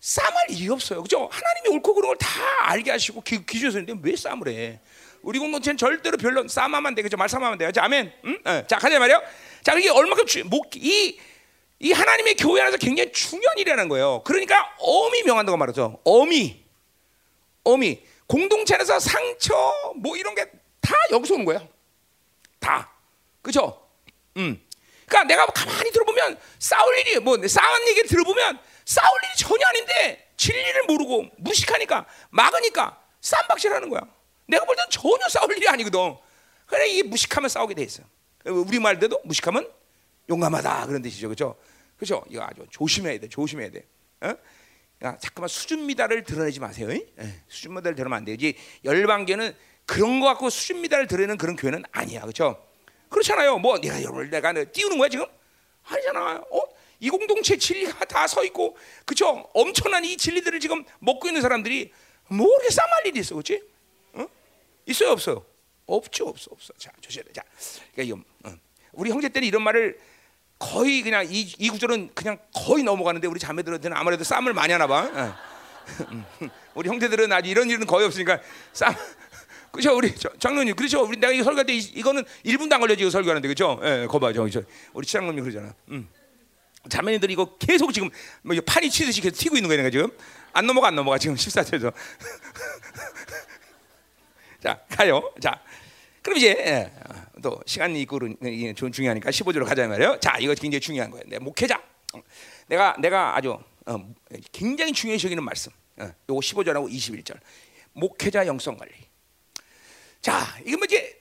[0.00, 2.26] 싸움할 이유 없어요 그죠 하나님이 옳고 그런 걸다
[2.70, 4.80] 알게 하시고 기, 기준에 서 있는데 왜 싸움을 해
[5.22, 7.16] 우리 공동체는 절대로 별로 싸움하면 안 돼, 그죠?
[7.16, 7.72] 말싸움하면 안 돼요.
[7.72, 8.12] 자, 아멘.
[8.24, 8.38] 응?
[8.44, 8.66] 어.
[8.66, 9.20] 자, 가자 말이요.
[9.62, 11.18] 자, 이게 얼마큼 주, 목, 이,
[11.80, 14.22] 이 하나님의 교회 안에서 굉장히 중요한 일이라는 거예요.
[14.24, 16.00] 그러니까 어미 명한다고 말하죠.
[16.04, 16.64] 어미,
[17.64, 18.00] 어미.
[18.26, 19.54] 공동체 안에서 상처
[19.96, 20.50] 뭐 이런 게
[20.88, 21.60] 다 여기서 오는 거야.
[22.58, 22.90] 다,
[23.42, 23.86] 그죠?
[24.38, 24.58] 음.
[25.06, 30.84] 그러니까 내가 가만히 들어보면 싸울 일이 뭐 싸운 얘기를 들어보면 싸울 일이 전혀 아닌데 진리를
[30.84, 34.00] 모르고 무식하니까 막으니까 쌈박질하는 거야.
[34.46, 36.16] 내가 볼 때는 전혀 싸울 일이 아니거든.
[36.66, 38.02] 그래 이 무식하면 싸우게 돼 있어.
[38.44, 39.70] 우리 말대도 무식하면
[40.28, 41.56] 용감하다 그런 뜻이죠, 그렇죠?
[41.96, 42.24] 그렇죠?
[42.28, 43.84] 이거 아주 조심해야 돼, 조심해야 돼.
[44.20, 44.34] 어?
[45.04, 46.90] 야, 잠깐만 수준 미달을 드러내지 마세요.
[46.90, 47.06] 에?
[47.48, 48.56] 수준 미달을 드러내면 안 되지.
[48.84, 49.54] 열방교는
[49.86, 52.64] 그런 거 갖고 수준 미달을 드러내는 그런 교회는 아니야, 그렇죠?
[53.08, 53.58] 그렇잖아요.
[53.58, 55.24] 뭐 내가 여러분 내가 띄우는 거야 지금?
[55.84, 56.42] 아니잖아.
[56.50, 56.60] 어?
[57.00, 59.48] 이 공동체 진리가 다 서 있고 그죠?
[59.54, 61.92] 엄청난 이 진리들을 지금 먹고 있는 사람들이
[62.28, 63.62] 뭐 이렇게 싸말 일이 있어, 그렇지?
[64.14, 64.26] 어?
[64.86, 65.44] 있어요, 없어요?
[65.88, 66.72] 없죠, 없어, 없어.
[66.78, 67.24] 자, 조심해.
[67.32, 67.42] 자,
[67.92, 68.54] 그러니까 이거 어.
[68.92, 69.98] 우리 형제 때는 이런 말을
[70.58, 75.10] 거의 그냥 이, 이 구절은 그냥 거의 넘어가는데 우리 자매들한테는 아무래도 쌈을 많이 하나 봐.
[75.12, 75.34] 어.
[76.74, 78.40] 우리 형제들은 아직 이런 일은 거의 없으니까
[78.72, 78.94] 쌈.
[79.70, 83.10] 그죠 우리 장로님 그렇죠 우리 내가 이거 설교할 때 이, 거는 1분도 안 걸려지 이거
[83.10, 84.62] 설교하는데 그죠 예 거봐 저, 저
[84.94, 86.08] 우리 치장로님 그러잖아 음.
[86.88, 88.08] 자매님들이 이거 계속 지금
[88.42, 90.10] 뭐 판이 치듯이 계속 튀고 있는 거야 내가 지금
[90.52, 91.92] 안 넘어가 안 넘어가 지금 14절에서
[94.62, 95.60] 자 가요 자
[96.28, 96.92] 그럼 이제 예,
[97.42, 98.18] 또 시간이 있고
[98.90, 100.20] 중요하니까 15절로 가자 말이에요.
[100.20, 101.24] 자 이거 굉장히 중요한 거예요.
[101.26, 101.82] 내 목회자.
[102.66, 104.14] 내가 내가 아주 어,
[104.52, 105.72] 굉장히 중요시 여기는 말씀.
[105.96, 107.38] 어, 요거 15절하고 21절.
[107.94, 108.92] 목회자 영성 관리.
[110.20, 111.18] 자, 이게 뭐 이제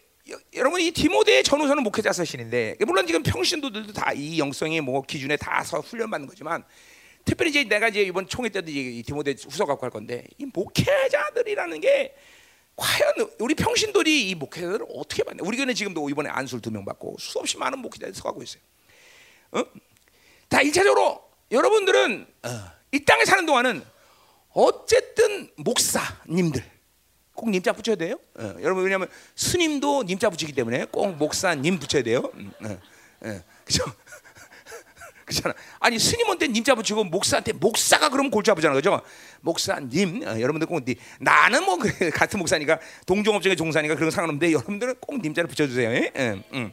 [0.54, 5.80] 여러분 이 디모데 전후서는 목회자 서신인데 물론 지금 평신도들도 다 이 영성의 뭐 기준에 다서
[5.80, 6.66] 훈련받는 거지만
[7.24, 11.80] 특별히 이제 내가 이제 이번 총회 때도 이 디모데 후서 갖고 할 건데 이 목회자들이라는
[11.80, 12.14] 게
[12.78, 15.42] 과연 우리 평신도들이 이 목회자들을 어떻게 받냐?
[15.44, 18.62] 우리 교회는 지금도 이번에 안수를 두 명 받고 수없이 많은 목회자들이 서가고 있어요.
[19.52, 19.64] 어?
[20.48, 22.50] 다 일차적으로 여러분들은 어,
[22.92, 23.84] 이 땅에 사는 동안은
[24.54, 26.64] 어쨌든 목사님들
[27.34, 28.20] 꼭 님자 붙여야 돼요.
[28.40, 32.32] 어, 여러분 왜냐하면 스님도 님자 붙이기 때문에 꼭 목사님 붙여야 돼요.
[32.36, 32.80] 음, 어,
[33.28, 33.84] 어, 그죠?
[35.28, 35.54] 그렇잖아.
[35.80, 39.02] 아니 스님한테 님자 붙이고 목사한테 목사가 그러면 골치 아프잖아, 그죠?
[39.42, 41.78] 목사님, 어, 여러분들 꼭 니, 나는 뭐
[42.16, 45.90] 같은 목사니까 동종업종의 종사니까 그런 상관없는데 여러분들은 꼭 님자를 붙여주세요.
[45.92, 46.12] 예?
[46.16, 46.72] 예, 음.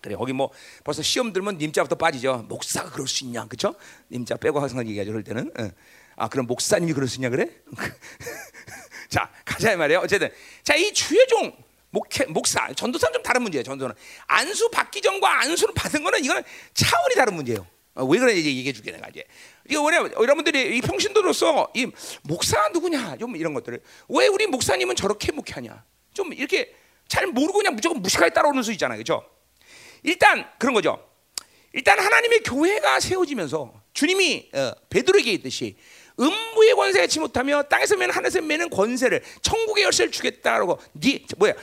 [0.00, 0.50] 그래 거기 뭐
[0.84, 2.46] 벌써 시험 들면 님자부터 빠지죠.
[2.48, 3.74] 목사가 그럴 수 있냐, 그렇죠?
[4.12, 5.50] 님자 빼고 항상 얘기하죠, 그럴 때는.
[5.58, 5.72] 예.
[6.14, 7.50] 아 그럼 목사님이 그럴 수 있냐 그래?
[9.10, 9.98] 자, 가자 말이에요.
[9.98, 10.30] 어쨌든
[10.62, 11.52] 자, 이 주의종
[11.90, 13.62] 목회, 목사, 전도사는 좀 다른 문제예요.
[13.62, 13.94] 전도는
[14.26, 16.42] 안수 받기 전과 안수를 받은 거는 이거는
[16.74, 17.66] 차원이 다른 문제예요.
[17.94, 19.24] 어, 왜 그래 이제 얘기해 줄게 내가 이제.
[19.68, 21.90] 이거 뭐냐 여러분들이 이 평신도로서 이
[22.22, 26.74] 목사 누구냐 좀 이런 것들을 왜 우리 목사님은 저렇게 목회하냐 좀 이렇게
[27.08, 29.24] 잘 모르고 그냥 무조건 무식하게 따라오는 수 있잖아요, 그렇죠?
[30.02, 31.04] 일단 그런 거죠.
[31.72, 35.76] 일단 하나님의 교회가 세워지면서 주님이 어, 베드로에게 있듯이
[36.20, 41.54] 음부의 권세가 지 못하며 땅에서 매는 하늘에서 매는 권세를 천국의 열쇠를 주겠다라고 네 뭐야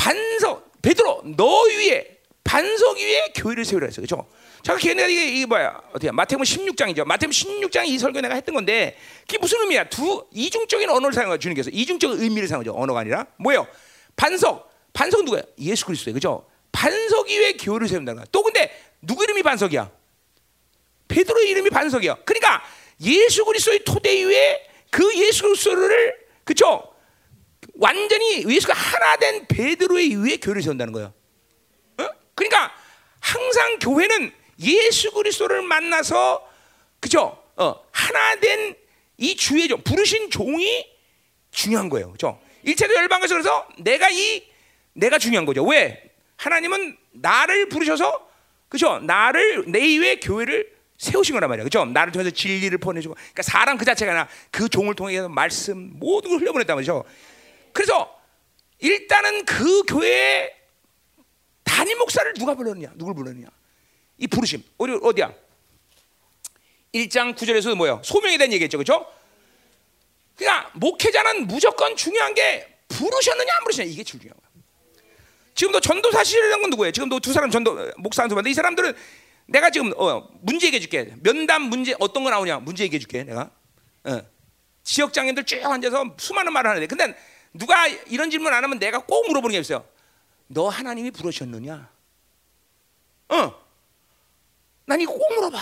[0.00, 4.26] 반석 베드로 너 위에 반석 위에 교회를 세우라 했어 그렇죠?
[4.62, 5.78] 자, 걔네가 이게, 이게 뭐야?
[5.90, 7.04] 어떻게 마태복음 16장이죠.
[7.04, 9.84] 마태복음 16장 이 설교 내가 했던 건데 그게 무슨 의미야?
[9.90, 12.74] 두 이중적인 언어를 사용하 주님께서 이중적 의미를 사용하죠.
[12.74, 13.66] 언어가 아니라 뭐예요?
[14.16, 14.70] 반석.
[14.94, 15.42] 반석 누구야?
[15.60, 16.14] 예수 그리스도예요.
[16.14, 16.46] 그죠?
[16.72, 18.26] 반석 위에 교회를 세운다는 거야.
[18.32, 18.70] 또 근데
[19.02, 19.90] 누구 이름이 반석이야?
[21.08, 22.16] 베드로의 이름이 반석이야.
[22.24, 22.62] 그러니까
[23.02, 26.89] 예수 그리스도의 토대 위에 그 예수 그리스도를 그쵸?
[27.80, 31.12] 완전히 예수가 하나 된 베드로의 위에 교회를 세운다는 거예요.
[31.98, 32.08] 어?
[32.34, 32.72] 그러니까
[33.18, 36.48] 항상 교회는 예수 그리스도를 만나서
[37.00, 37.42] 그죠?
[37.56, 38.80] 어, 하나 된
[39.20, 40.86] 이 주의 종, 부르신 종이
[41.50, 42.12] 중요한 거예요.
[42.12, 42.40] 그죠?
[42.62, 44.42] 일체도 열방에서 그래서 내가 이
[44.94, 45.62] 내가 중요한 거죠.
[45.64, 46.10] 왜?
[46.36, 48.28] 하나님은 나를 부르셔서
[48.70, 48.98] 그죠?
[49.00, 51.64] 나를 내 위에 교회를 세우신 거란 말이야.
[51.64, 51.84] 그죠?
[51.84, 53.14] 나를 통해서 진리를 보내주고.
[53.14, 57.04] 그러니까 사람 그 자체가 아니라 그 종을 통해서 말씀 모든 걸 흘려보냈단 말이죠.
[57.72, 58.20] 그래서
[58.78, 60.54] 일단은 그 교회에
[61.64, 62.92] 단임 목사를 누가 불렀느냐?
[62.96, 63.46] 누굴 불렀느냐?
[64.18, 64.62] 이 부르심.
[64.78, 65.32] 어디, 어디야?
[66.94, 68.00] 1장 9절에서 뭐야?
[68.02, 68.78] 소명에 대한 얘기했죠.
[68.78, 69.06] 그죠?
[70.36, 74.50] 그러니까 목회자는 무조건 중요한 게 부르셨느냐 안 부르셨느냐 이게 중요한 거야.
[75.54, 76.92] 지금도 전도 사실이라는 건 누구예요?
[76.92, 78.94] 지금도 두 사람 전도 목사 한두 이 사람들은
[79.46, 81.12] 내가 지금 어, 문제 얘기해 줄게.
[81.22, 82.60] 면담 문제 어떤 거 나오냐?
[82.60, 83.24] 문제 얘기해 줄게.
[83.24, 83.50] 내가.
[84.04, 84.22] 어.
[84.82, 87.16] 지역 장애인들 쭉 앉아서 수많은 말을 하는데 근데
[87.52, 89.86] 누가 이런 질문 안 하면 내가 꼭 물어보는 게 있어요.
[90.46, 91.90] 너 하나님이 부르셨느냐?
[93.28, 93.66] 어.
[94.86, 95.58] 난 이거 꼭 물어봐.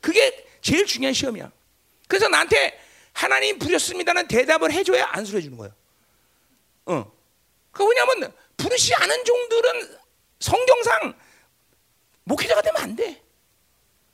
[0.00, 1.50] 그게 제일 중요한 시험이야.
[2.08, 2.80] 그래서 나한테
[3.12, 5.74] 하나님 부르셨습니다는 대답을 해줘야 안수를 해주는 거예요.
[6.86, 7.12] 어.
[7.70, 9.98] 그 왜냐면 부르시 않은 종들은
[10.40, 11.14] 성경상
[12.24, 13.22] 목회자가 되면 안 돼.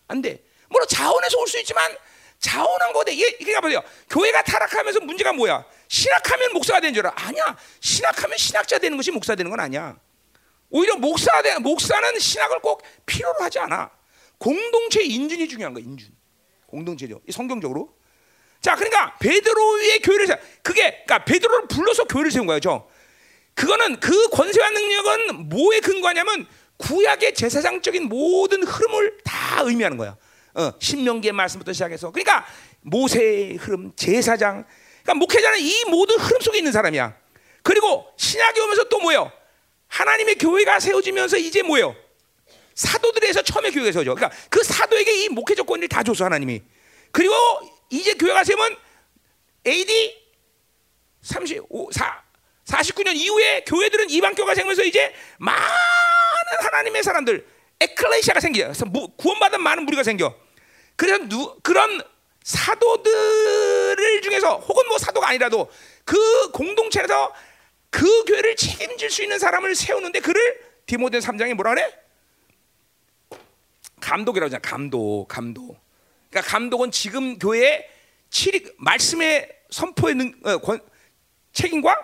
[0.08, 0.42] 안 돼.
[0.68, 1.96] 물론 자원에서 올 수 있지만
[2.40, 3.12] 자원한 거대.
[3.12, 3.82] 이게 그러니까 보세요.
[4.10, 5.64] 교회가 타락하면서 문제가 뭐야?
[5.88, 7.14] 신학하면 목사가 되는 줄 알아?
[7.16, 7.56] 아니야.
[7.80, 9.96] 신학하면 신학자 되는 것이 목사 되는 건 아니야.
[10.70, 13.90] 오히려 목사 되 목사는 신학을 꼭 필요로 하지 않아.
[14.38, 15.84] 공동체 인준이 중요한 거야.
[15.84, 16.10] 인준.
[16.66, 17.20] 공동체죠.
[17.30, 17.96] 성경적으로.
[18.60, 20.36] 자, 그러니까 베드로 위에 교회를 세.
[20.62, 22.88] 그게 그러니까 베드로를 불러서 교회를 세운 거예요.
[23.54, 26.46] 그거는 그 권세와 능력은 뭐에 근거하냐면
[26.76, 30.16] 구약의 제사장적인 모든 흐름을 다 의미하는 거야.
[30.58, 32.44] 어, 신명기의 말씀부터 시작해서 그러니까
[32.80, 34.64] 모세의 흐름, 제사장,
[35.02, 37.16] 그러니까 목회자는 이 모든 흐름 속에 있는 사람이야.
[37.62, 39.30] 그리고 신약에 오면서 또 뭐요?
[39.86, 41.94] 하나님의 교회가 세워지면서 이제 뭐요?
[42.74, 44.14] 사도들에서 처음에 교회가 세워져.
[44.16, 46.60] 그러니까 그 사도에게 이 목회 조건을 다 줬어 하나님이.
[47.12, 47.34] 그리고
[47.90, 48.76] 이제 교회가 세면
[49.64, 50.28] AD
[51.22, 52.22] 35, 4,
[52.64, 55.62] 49년 이후에 교회들은 이방 교회가 생기면서 이제 많은
[56.64, 57.46] 하나님의 사람들
[57.80, 58.64] 에클레시아가 생겨.
[58.64, 58.84] 그래서
[59.16, 60.47] 구원받은 많은 무리가 생겨.
[60.98, 62.02] 그래서 누, 그런
[62.42, 65.70] 사도들 중에서 혹은 뭐 사도가 아니라도
[66.04, 67.32] 그 공동체에서
[67.88, 71.94] 그 교회를 책임질 수 있는 사람을 세우는데 그를 디모데 3장에 뭐라 그래?
[74.00, 74.60] 감독이라고 하잖아.
[74.60, 75.78] 감독, 감독.
[76.30, 77.88] 그러니까 감독은 지금 교회의
[78.30, 80.80] 칠 말씀의 선포의 능, 어, 권,
[81.52, 81.96] 책임과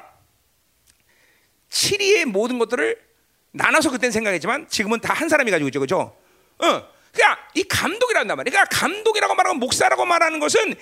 [1.68, 3.02] 7위의 모든 것들을
[3.50, 5.80] 나눠서 그때는 생각했지만 지금은 다 한 사람이 가지고 있죠.
[5.80, 6.16] 그죠?
[6.58, 6.93] 어.
[7.14, 8.50] 그러니까 이 감독이란단 말이야.
[8.50, 10.74] 그러니까 감독이라고 말하고 목사라고 말하는 것은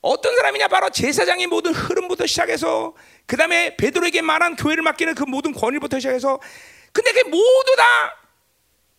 [0.00, 0.68] 어떤 사람이냐?
[0.68, 2.94] 바로 제사장의 모든 흐름부터 시작해서
[3.26, 6.40] 그 다음에 베드로에게 말한 교회를 맡기는 그 모든 권위부터 시작해서
[6.92, 8.16] 근데 그게 모두 다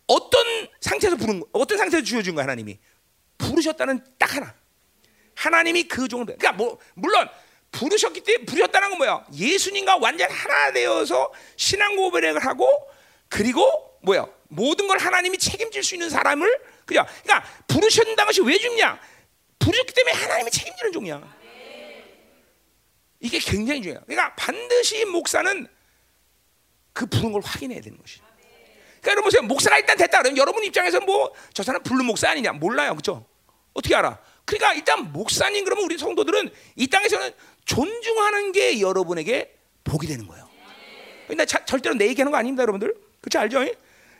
[0.06, 2.78] 어떤 상태에서 부른 어떤 상태에서 주어진 거야 하나님이?
[3.38, 4.54] 부르셨다는 딱 하나.
[5.34, 7.28] 하나님이 그 종을 그러니까 뭐 물론
[7.70, 9.26] 부르셨기 때문에 부르셨다는 건 뭐야?
[9.32, 12.68] 예수님과 완전 하나 되어서 신앙 고백을 하고
[13.28, 14.26] 그리고 뭐야?
[14.48, 18.98] 모든 걸 하나님이 책임질 수 있는 사람을 그죠 그러니까 부르셨다는 것이 왜 중요냐
[19.58, 21.36] 부르셨기 때문에 하나님이 책임지는 종이야
[23.20, 25.66] 이게 굉장히 중요해요 그러니까 반드시 목사는
[26.92, 28.20] 그 부른 걸 확인해야 되는 것이
[29.00, 29.42] 그러니까 여러분 보세요.
[29.42, 32.90] 목사가 일단 됐다 그러면 여러분 입장에서 뭐 저 사람 불른 목사 아니냐 몰라요.
[32.92, 33.26] 그렇죠?
[33.72, 34.18] 어떻게 알아?
[34.44, 37.30] 그러니까 일단 목사님 그러면 우리 성도들은 이 땅에서는
[37.64, 40.48] 존중하는 게 여러분에게 복이 되는 거예요.
[41.28, 42.94] 근데 자, 절대로 내 얘기하는 거 아닙니다, 여러분들.
[43.20, 43.64] 그렇지 알죠?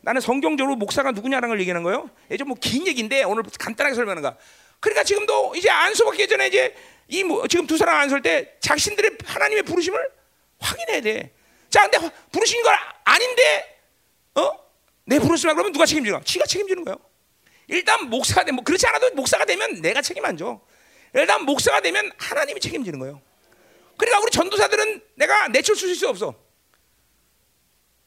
[0.06, 2.08] 나는 성경적으로 목사가 누구냐라는 걸 얘기하는 거예요.
[2.30, 4.36] 예전 뭐긴 얘기인데 오늘 간단하게 설명하는 거.
[4.78, 6.76] 그러니까 지금도 이제 안수받기 전에 이제
[7.08, 10.08] 이 뭐 지금 두 사람 안설 때 자신들의 하나님의 부르심을
[10.60, 11.32] 확인해야 돼.
[11.70, 13.80] 자, 근데 부르신 걸 아닌데
[14.36, 14.52] 어?
[15.06, 16.24] 내 부르시라 그러면 누가 책임지는 거야?
[16.24, 16.98] 지가 책임지는 거예요.
[17.66, 20.60] 일단 목사가 되면 뭐 그렇지 않아도 목사가 되면 내가 책임 안 져.
[21.14, 23.20] 일단 목사가 되면 하나님이 책임지는 거예요.
[23.96, 26.45] 그러니까 우리 전도사들은 내가 내쫓을 수 있어 없어.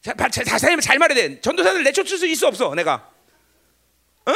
[0.01, 1.41] 자, 자세히 잘 말해야 돼.
[1.41, 2.73] 전도사들 내쫓을 수 있어 없어.
[2.73, 3.11] 내가.
[4.25, 4.33] 어?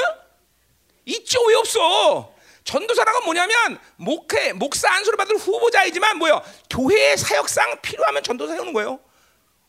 [1.06, 2.34] 있죠 왜 없어?
[2.64, 6.42] 전도사라고 뭐냐면 목회 목사 안수를 받을 후보자이지만 뭐요?
[6.70, 9.00] 교회의 사역상 필요하면 전도사 세우는 거예요.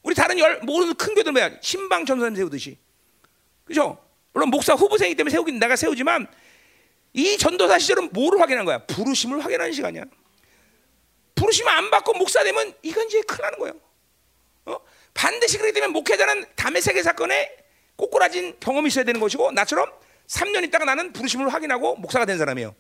[0.03, 1.51] 우리 다른 열 모든 큰 교들 뭐야?
[1.61, 2.79] 신방 전도사 세우듯이.
[3.65, 3.99] 그죠?
[4.33, 6.27] 물론 목사 후보생이기 때문에 세우긴 내가 세우지만
[7.15, 8.79] 이 전도사 시절은 뭐를 확인한 거야?
[8.87, 10.05] 부르심을 확인하는 시간이야.
[11.35, 13.75] 부르심을 안 받고 목사 되면 이건 이제 큰일 나는 거예요.
[14.67, 14.79] 어?
[15.15, 17.57] 반드시 그렇기 때문에 목회자는 담의 세계 사건에
[17.97, 19.91] 꼬꾸라진 경험이 있어야 되는 것이고 나처럼
[20.27, 22.75] 3년 있다가 나는 부르심을 확인하고 목사가 된 사람이에요.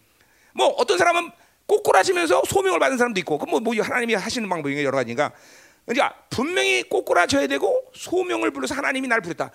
[0.54, 1.30] 뭐 어떤 사람은
[1.66, 5.32] 꼬꾸라지면서 소명을 받은 사람도 있고 그뭐 뭐 하나님이 하시는 방법이 여러 가지니까
[5.86, 9.50] 그러니까 분명히 꼬꾸라져야 되고 소명을 불러서 하나님이 날 부르다.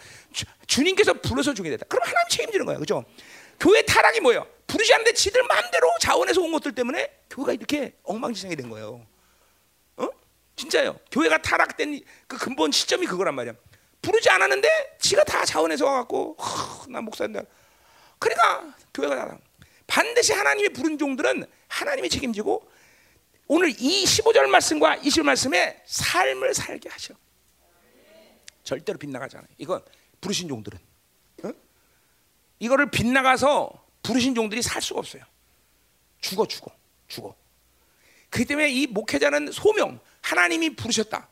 [0.68, 1.86] 주, 님께서 불러서 주게 됐다.
[1.88, 2.80] 그럼 하나님 책임지는 거예요.
[2.80, 3.04] 그죠?
[3.60, 4.48] 교회 타락이 뭐예요?
[4.68, 9.06] 부르지 않는데 지들 마음대로 자원해서 온 것들 때문에 교회가 이렇게 엉망진창이 된 거예요.
[10.60, 10.62] 어?
[10.62, 11.00] 진짜요.
[11.12, 13.54] 교회가 타락된 그 근본 시점이 그거란 말이야.
[14.02, 16.38] 부르지 않았는데 지가 다 자원해서 와갖고
[16.90, 17.42] 나 목사인다.
[18.18, 19.42] 그러니까 교회가 타락.
[19.88, 22.70] 반드시 하나님이 부른 종들은 하나님이 책임지고
[23.48, 27.14] 오늘 이 15절 말씀과 20절 말씀에 삶을 살게 하셔.
[28.64, 29.50] 절대로 빗나가지 않아요.
[29.58, 29.84] 이건
[30.22, 30.78] 부르신 종들은.
[31.46, 31.52] 어?
[32.60, 35.24] 이거를 빗나가서 부르신 종들이 살 수가 없어요.
[36.22, 36.72] 죽어 죽어
[37.08, 37.36] 죽어.
[38.30, 41.28] 그 때문에 이 목회자는 소명 하나님이 부르셨다.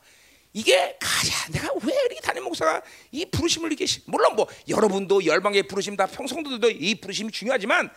[0.52, 1.52] 이게 가자.
[1.52, 2.82] 내가 왜 이렇게 담임 목사가
[3.12, 7.90] 이 부르심을 이렇게 물론 뭐 여러분도 열방의 부르심 다 평성도들도 이 부르심이 중요하지만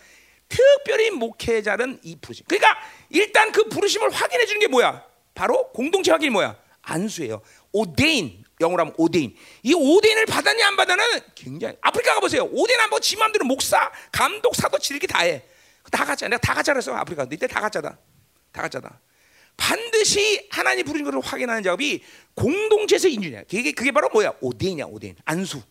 [0.47, 2.45] 특별히 목회자는 이 부르심.
[2.47, 2.77] 그러니까
[3.09, 5.03] 일단 그 부르심을 확인해 주는 게 뭐야?
[5.33, 6.55] 바로 공동체 확인이 뭐야?
[6.81, 7.41] 안수예요.
[7.71, 9.35] 오데인 영어로 하면 오데인.
[9.63, 12.43] 이 오데인을 받았냐 안 받았냐는 굉장히 아프리카 가보세요.
[12.43, 15.43] 오데인 한번 지 마음대로 목사, 감독, 사도 지르기 다 해.
[15.89, 16.27] 다 가짜.
[16.27, 17.25] 내가 다 가짜라서 아프리카.
[17.31, 17.97] 이때 다 가짜다.
[18.51, 18.99] 다 가짜다.
[19.61, 23.43] 반드시 하나님 부르신 것을 확인하는 작업이 공동체에서 인준이야.
[23.43, 24.33] 그게 그게 바로 뭐야?
[24.41, 25.15] 오데인이야, 오데인.
[25.23, 25.61] 안수.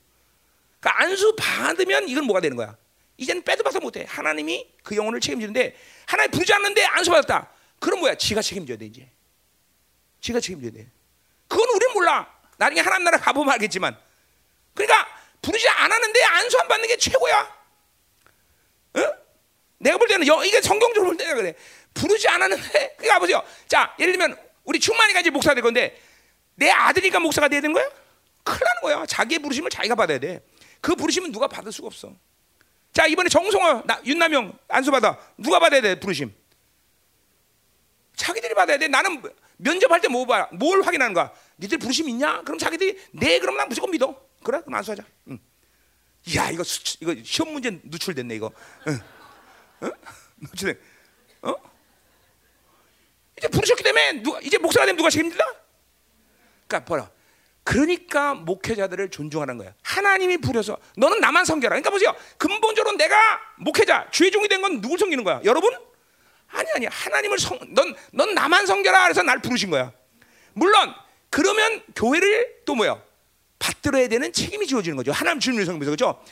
[0.79, 2.77] 그러니까 안수 받으면 이건 뭐가 되는 거야?
[3.17, 4.07] 이제는 빼도 박도 못해.
[4.09, 5.77] 하나님이 그 영혼을 책임지는데
[6.07, 7.51] 하나님 부르지 않는데 안수 받았다.
[7.81, 8.15] 그럼 뭐야?
[8.15, 9.11] 지가 책임져야 돼 이제.
[10.21, 10.87] 지가 책임져야 돼.
[11.49, 12.33] 그건 우리는 몰라.
[12.59, 13.99] 나중에 하나님 나라 가보면 알겠지만.
[14.75, 15.09] 그러니까
[15.43, 17.41] 부르지 않았는데 안수 안 받는 게 최고야.
[18.95, 19.01] 어?
[19.79, 21.55] 내가 볼 때는 여, 이게 성경적으로 볼 때는 그래.
[21.95, 23.43] 부르지 않았는데 그러니까 보세요.
[23.69, 26.01] 자 예를 들면 우리 충만이가 이제 목사 될 건데
[26.55, 27.89] 내 아들이니까 목사가 돼야 되는 거야?
[28.45, 29.07] 큰일 나는 거야.
[29.07, 30.45] 자기의 부르심을 자기가 받아야 돼.
[30.81, 32.15] 그 부르심은 누가 받을 수가 없어.
[32.93, 36.35] 자 이번에 정성화 나, 윤남영 안수 받아 누가 받아야 돼 부르심?
[38.17, 38.89] 자기들이 받아야 돼.
[38.89, 39.23] 나는
[39.57, 40.49] 면접할 때 뭐 봐?
[40.53, 41.33] 뭘 확인하는 거야?
[41.59, 42.43] 니들 부르심 있냐?
[42.43, 44.15] 그럼 자기들이 네 그럼 난 무조건 믿어.
[44.43, 45.05] 그래 그럼 안수하자.
[45.29, 45.39] 응.
[46.37, 48.51] 야 이거 수, 이거 시험 문제 누출됐네 이거.
[48.89, 49.01] 응.
[49.85, 49.93] 응?
[50.41, 50.79] 누출돼.
[51.43, 51.55] 어?
[53.41, 55.45] 이제 부르셨기 때문에 누가 이제 목사가 되면 누가 책임질라?
[56.69, 57.11] 그러니까 뭐라?
[57.65, 59.73] 그러니까 목회자들을 존중하는 거야.
[59.83, 61.71] 하나님이 부려서 너는 나만 섬겨라.
[61.71, 62.15] 그러니까 보세요.
[62.37, 63.17] 근본적으로 내가
[63.59, 65.41] 목회자, 주의 종이 된 건 누굴 섬기는 거야?
[65.45, 65.73] 여러분?
[66.49, 66.87] 아니 아니.
[66.87, 69.05] 하나님을 성, 넌, 넌 나만 섬겨라.
[69.05, 69.91] 그래서 날 부르신 거야.
[70.53, 70.93] 물론
[71.31, 73.01] 그러면 교회를 또 뭐야?
[73.59, 75.13] 받들어야 되는 책임이 지어지는 거죠.
[75.13, 76.23] 하나님 주님을 섬기면서 그죠?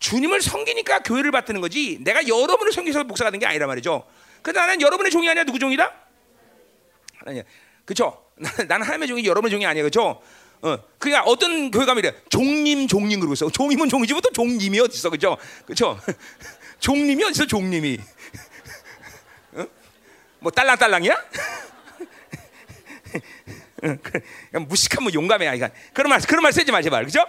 [0.00, 1.98] 주님을 섬기니까 교회를 받드는 거지.
[2.02, 4.06] 내가 여러분을 섬기서 목사가 된 게 아니란 말이죠.
[4.42, 5.44] 그래서 나는 여러분의 종이 아니야.
[5.44, 5.92] 누구 종이다?
[7.18, 7.42] 하나님.
[7.84, 8.24] 그렇죠?
[8.68, 9.82] 나는 하나님의 종이 여러분의 종이 아니야.
[9.82, 10.20] 그렇죠?
[10.62, 13.50] 어, 그러니까 어떤 교회 가면 이래 종님 종님 그러고 있어.
[13.50, 15.36] 종이면 종이지 또 종님이 어디 있어, 그렇죠?
[15.66, 16.00] 그렇죠?
[16.80, 17.98] 종님이 어디 있어, 종님이?
[19.52, 19.66] 어?
[20.40, 21.22] 뭐 딸랑딸랑이야?
[24.50, 25.68] 그냥 무식하면 용감해야 이거.
[25.92, 27.20] 그런 말 그런 말 쓰지 마 제발, 그렇죠?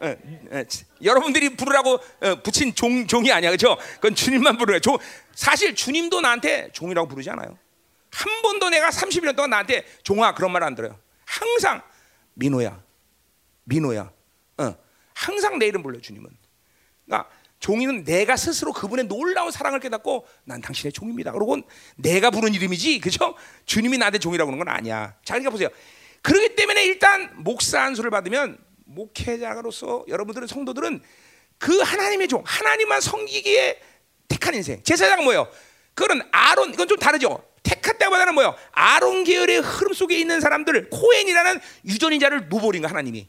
[0.00, 0.16] 어,
[0.50, 0.62] 어,
[1.02, 3.78] 여러분들이 부르라고 어, 붙인 종 종이 아니야, 그렇죠?
[3.94, 4.80] 그건 주님만 부르래.
[4.80, 4.98] 종
[5.34, 7.56] 사실 주님도 나한테 종이라고 부르지 않아요.
[8.12, 10.98] 한 번도 내가 30년 동안 나한테 종아 그런 말 안 들어요.
[11.24, 11.82] 항상
[12.34, 12.82] 민호야,
[13.64, 14.12] 민호야.
[14.58, 14.76] 어,
[15.14, 16.28] 항상 내 이름 불러 주님은.
[17.06, 21.32] 그러니까 종이는 내가 스스로 그분의 놀라운 사랑을 깨닫고 난 당신의 종입니다.
[21.32, 21.58] 그러고
[21.96, 23.34] 내가 부른 이름이지, 그죠?
[23.66, 25.14] 주님이 나한테 종이라고 하는 건 아니야.
[25.24, 25.68] 자, 그러니까 보세요.
[26.22, 31.02] 그렇기 때문에 일단 목사 안수를 받으면 목회자로서 여러분들은 성도들은
[31.58, 33.80] 그 하나님의 종, 하나님만 섬기기에
[34.28, 34.82] 택한 인생.
[34.82, 35.48] 제사장은 뭐예요?
[35.94, 37.42] 그건 아론, 이건 좀 다르죠.
[37.74, 38.56] 택했다보다는 뭐요?
[38.72, 43.28] 아론 계열의 흐름 속에 있는 사람들 코엔이라는 유전인자를 놓버린 거야 하나님이.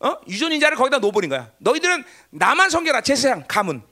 [0.00, 0.16] 어?
[0.28, 1.50] 유전인자를 거기다 놓버린 거야.
[1.58, 3.82] 너희들은 나만 섬겨라 제사장 가문.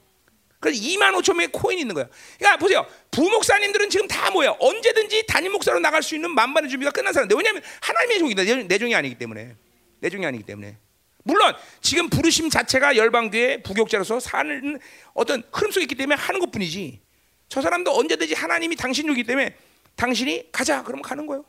[0.59, 2.07] 그래서 2만 5천 명의 코인이 있는 거야.
[2.37, 2.85] 그러니까 보세요.
[3.11, 4.55] 부목사님들은 지금 다 뭐야?
[4.59, 8.43] 언제든지 단임 목사로 나갈 수 있는 만반의 준비가 끝난 사람인데 왜냐하면 하나님의 종이다.
[8.67, 9.55] 내 종이 아니기 때문에.
[9.99, 10.77] 내 종이 아니기 때문에.
[11.23, 14.79] 물론 지금 부르심 자체가 열방교회 부교육자로서 사는
[15.13, 17.01] 어떤 흐름 속에 있기 때문에 하는 것뿐이지.
[17.47, 19.55] 저 사람도 언제든지 하나님이 당신 주기 때문에
[19.95, 21.45] 당신이 가자 그러면 가는 거예요.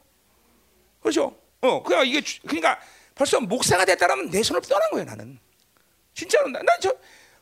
[1.00, 1.36] 그렇죠?
[1.60, 2.78] 어, 그러니까 이게 그러니까
[3.14, 5.38] 벌써 목사가 됐다라면 내 손을 떠난 거예요 나는.
[6.14, 6.94] 진짜로 난저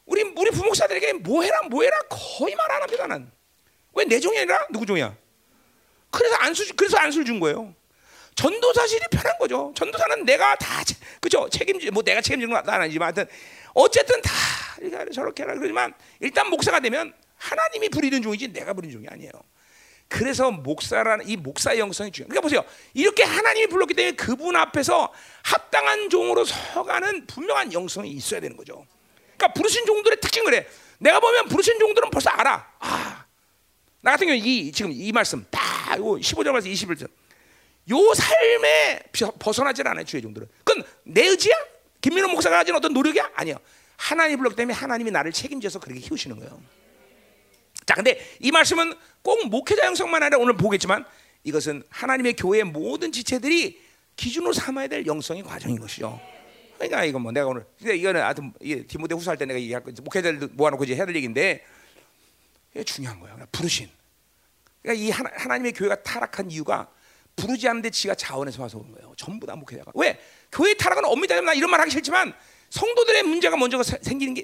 [0.06, 3.30] 우리 우리 부목사들에게 뭐 해라 뭐 해라 거의 말 안 합니다 나는.
[3.94, 5.16] 왜내 종이 아니라 누구 종이야?
[6.10, 7.74] 그래서 안수 그래서 안수를 준 거예요.
[8.34, 9.72] 전도사실이 편한 거죠.
[9.76, 10.82] 전도사는 내가 다
[11.20, 13.26] 그죠 책임지 뭐 내가 책임지는 건 아니지만 하여튼
[13.74, 14.32] 어쨌든 다
[15.12, 17.14] 저렇게 하라 그러지만 일단 목사가 되면
[17.44, 19.30] 하나님이 부리는 종이지 내가 부리는 종이 아니에요.
[20.08, 22.28] 그래서 목사라는 이 목사의 영성이 중요해요.
[22.28, 22.64] 그러니까 보세요.
[22.94, 28.86] 이렇게 하나님이 불렀기 때문에 그분 앞에서 합당한 종으로 서가는 분명한 영성이 있어야 되는 거죠.
[29.36, 30.66] 그러니까 부르신 종들의 특징을 그래.
[30.98, 32.66] 내가 보면 부르신 종들은 벌써 알아.
[32.78, 33.24] 아,
[34.00, 35.60] 나 같은 경우 이 지금 이 말씀 딱
[35.98, 37.08] 15절 말씀 21절.
[37.90, 39.00] 요 삶에
[39.38, 40.48] 벗어나질 않아요 주의 종들은.
[40.64, 41.54] 그건 내 의지야?
[42.00, 43.30] 김민호 목사가 가진 어떤 노력이야?
[43.34, 43.56] 아니요.
[43.96, 46.60] 하나님 불렀기 때문에 하나님이 나를 책임져서 그렇게 키우시는 거예요.
[47.86, 51.04] 자, 근데 이 말씀은 꼭 목회자 형성만 아니라 오늘 보겠지만
[51.44, 53.80] 이것은 하나님의 교회의 모든 지체들이
[54.16, 56.20] 기준으로 삼아야 될 영성의 과정인 것이죠.
[56.76, 58.52] 그러니까 이건 뭐 내가 오늘 근데 이거는 하여튼
[58.88, 61.64] 디모데 후서할 때 내가 얘기할 거 목회자들 모아놓고 이제 해야 될 얘기인데
[62.74, 63.38] 이게 중요한 거예요.
[63.52, 63.88] 부르신.
[64.82, 66.88] 그러니까 이 하나, 하나님의 교회가 타락한 이유가
[67.36, 69.12] 부르지 않는데 지가 자원해서 와서 오는 거예요.
[69.16, 69.92] 전부 다 목회자가.
[69.94, 70.18] 왜?
[70.52, 72.34] 교회 타락은 엄밀히 나 이런 말 하기 싫지만
[72.74, 74.42] 성도들의 문제가 먼저 생기는 게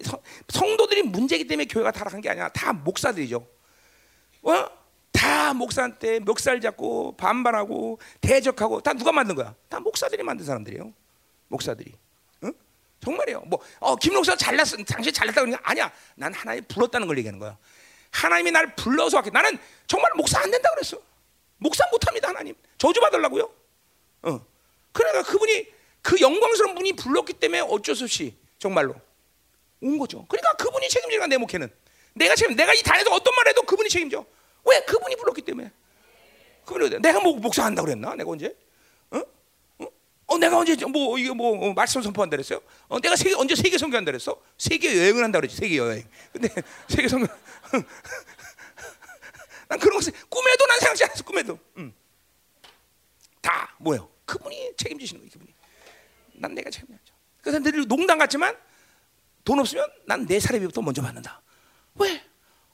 [0.49, 3.45] 성도들이 문제이기 때문에 교회가 타락한 게 아니라 다 목사들이죠.
[4.43, 4.66] 어?
[5.11, 9.53] 다 목사한테 멱살 잡고 반발하고 대적하고 다 누가 만든 거야?
[9.69, 10.93] 다 목사들이 만든 사람들이에요.
[11.49, 11.93] 목사들이.
[12.45, 12.53] 응?
[13.01, 13.40] 정말이에요.
[13.47, 14.77] 뭐 어, 김 목사 잘났어.
[14.85, 15.90] 당신 잘났다 그러니까 아니야.
[16.14, 17.59] 난 하나님 불렀다는 걸 얘기하는 거야.
[18.12, 19.33] 하나님이 나를 불러서 왔기.
[19.33, 20.97] 나는 정말 목사 안 된다 그랬어.
[21.57, 22.55] 목사 못 합니다 하나님.
[22.79, 23.51] 저주 받으려고요.
[24.23, 24.47] 어.
[24.93, 28.95] 그러니까 그분이 그 영광스러운 분이 불렀기 때문에 어쩔 수 없이 정말로
[29.81, 30.25] 온 거죠.
[30.29, 31.71] 그러니까 그분이 책임지는 내 목회는.
[32.15, 34.25] 내가 책임, 내가 이 단에서 어떤 말 해도 그분이 책임져.
[34.65, 34.81] 왜?
[34.85, 35.71] 그분이 불렀기 때문에.
[36.65, 38.15] 그분이 내가 뭐 목사한다 그랬나?
[38.15, 38.55] 내가 언제?
[39.11, 39.19] 어?
[39.79, 39.87] 어?
[40.27, 42.61] 어 내가 언제 뭐 이게 뭐 어, 말씀 선포한다 그랬어요?
[42.89, 44.41] 어, 내가 세계 언제 세계 선교한다 그랬어?
[44.59, 45.57] 세계 여행을 한다 그랬지.
[45.57, 46.07] 세계 여행.
[46.33, 46.49] 근데
[46.89, 47.27] 세계 선교
[49.68, 51.24] 난 그런 것을 꿈에도 난 생각지 않았어.
[51.24, 51.59] 꿈에도.
[51.77, 51.95] 음.
[53.41, 54.11] 다 뭐요?
[54.27, 55.31] 그분이 책임지시는 거예요.
[55.33, 55.60] 그분이.
[56.41, 57.14] 난 내가 책임져야죠.
[57.43, 58.57] 그래서 늘 농담 같지만
[59.45, 61.43] 돈 없으면 난 내 사례비부터 먼저 받는다.
[61.97, 62.22] 왜?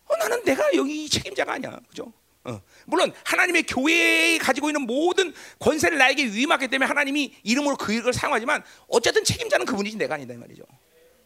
[0.07, 1.79] 어, 나는 내가 여기 책임자가 아니야.
[1.89, 2.13] 그죠?
[2.45, 2.61] 어.
[2.87, 8.63] 물론 하나님의 교회에 가지고 있는 모든 권세를 나에게 위임하기 때문에 하나님이 이름으로 그 일을 사용하지만
[8.87, 10.63] 어쨌든 책임자는 그분이지 내가 아니다 이 말이죠.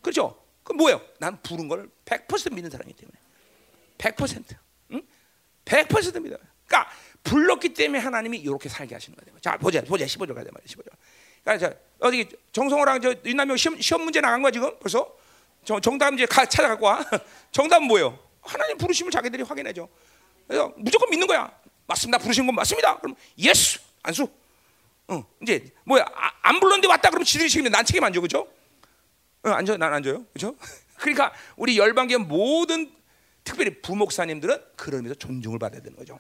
[0.00, 0.42] 그렇죠?
[0.62, 1.00] 그 뭐예요?
[1.18, 3.18] 난 부른 걸 100% 믿는 사람이기 때문에
[3.98, 4.56] 100%
[4.92, 5.02] 응?
[5.66, 6.38] 100% 믿어요.
[6.66, 6.90] 그러니까
[7.22, 9.38] 불렀기 때문에 하나님이 이렇게 살게 하시는 거예요.
[9.40, 10.86] 자 보자 보자 15절 가자 말이야 15절.
[11.44, 15.10] 그러니까 어디 정성호랑 저 윤남명 시험, 시험 문제 나간 거야 지금 벌써
[15.64, 17.04] 정, 정답 이제 가, 찾아갖고 와.
[17.52, 18.18] 정답은 뭐예요?
[18.42, 19.86] 하나님 부르심을 자기들이 확인해줘.
[20.46, 21.50] 그래서 무조건 믿는 거야.
[21.86, 22.18] 맞습니다.
[22.18, 22.98] 부르신 건 맞습니다.
[22.98, 24.28] 그럼 yes 안수.
[25.08, 27.68] 어, 이제 뭐야 아, 안 불렀는데 왔다 그러면 지들이 책임져.
[27.70, 28.46] 난 책임 안 져, 그죠?
[29.42, 30.54] 어, 안 져, 난 안 져요, 그죠?
[30.98, 32.92] 그러니까 우리 열방계 모든
[33.42, 36.18] 특별히 부목사님들은 의미에서 존중을 받아야 되는 거죠.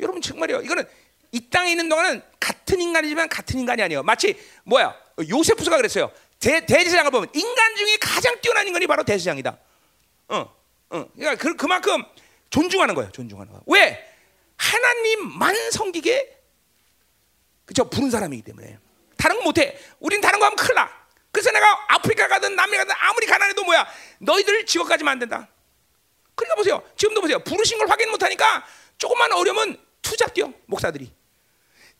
[0.00, 0.62] 여러분 정말이요.
[0.62, 0.84] 이거는
[1.32, 4.02] 이 땅에 있는 동안은 같은 인간이지만 같은 인간이 아니에요.
[4.02, 4.94] 마치 뭐야
[5.28, 6.10] 요세프스가 그랬어요.
[6.38, 9.58] 대, 대제사장을 보면 인간 중에 가장 뛰어난 인간이 바로 대제사장이다.
[10.28, 10.54] 어,
[10.90, 11.06] 어.
[11.14, 12.02] 그러니까 그, 그만큼
[12.50, 13.10] 존중하는 거예요.
[13.12, 13.62] 존중하는 거예요.
[13.66, 14.06] 왜?
[14.56, 16.38] 하나님만 섬기게
[17.64, 18.78] 그죠 부른 사람이기 때문에
[19.16, 19.78] 다른 거 못해.
[20.00, 20.90] 우린 다른 거 하면 큰일 나.
[21.30, 23.86] 그래서 내가 아프리카 가든 남미 가든 아무리 가난해도 뭐야
[24.18, 25.48] 너희들 지옥 가지면 안 된다.
[26.34, 26.82] 그러니까 보세요.
[26.96, 27.38] 지금도 보세요.
[27.40, 28.64] 부르신 걸 확인 못하니까
[28.98, 31.12] 조금만 어려면 투잡 뛰어 목사들이.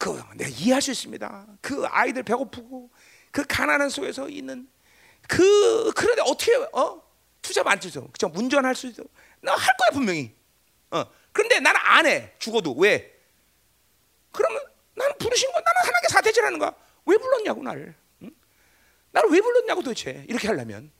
[0.00, 1.46] 그 내가 이해할 수 있습니다.
[1.60, 2.88] 그 아이들 배고프고
[3.30, 4.66] 그 가난한 속에서 있는
[5.28, 7.02] 그 그런데 어떻게 어
[7.42, 8.08] 투잡 안 뛰죠?
[8.08, 8.32] 그죠?
[8.34, 9.02] 운전할 수 있어.
[9.42, 10.34] 나할 거야 분명히.
[10.90, 12.32] 어 그런데 나는 안 해.
[12.38, 13.14] 죽어도 왜?
[14.32, 14.62] 그러면
[14.94, 16.72] 나는 부르신 거 나는 하나님께 사대질하는 거야.
[17.04, 17.94] 왜 불렀냐고 나를.
[18.22, 18.30] 응?
[19.12, 20.90] 나를 왜 불렀냐고 도대체 이렇게 하려면.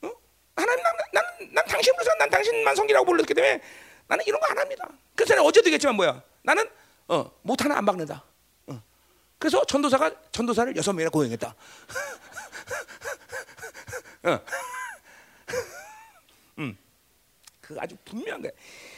[0.00, 0.10] 어?
[0.56, 3.60] 하나님 난, 난, 난, 난 당신 불러서 난 당신만 성기라고 불렀기 때문에
[4.06, 4.88] 나는 이런 거 안 합니다.
[5.14, 6.22] 그래서 어제도 얘기했지만 뭐야?
[6.42, 6.66] 나는
[7.08, 8.24] 어, 못 하나 안 박는다.
[9.40, 9.40] 어.
[9.40, 11.54] 그래서 전도사가 전도사를 여섯 명이나 고용했다.
[14.24, 14.36] 어.
[16.58, 16.76] 음,
[17.62, 18.52] 그 아주 분명한 거야.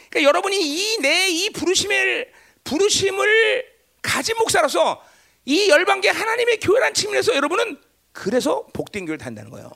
[0.09, 2.31] 그러니까 여러분이 이 내 이 부르심을
[2.65, 3.65] 부르심을
[4.01, 5.01] 가진 목사로서
[5.45, 7.81] 이 열방계 하나님의 교회란 측면에서 여러분은
[8.11, 9.71] 그래서 복된 교회를 단다는 거예요.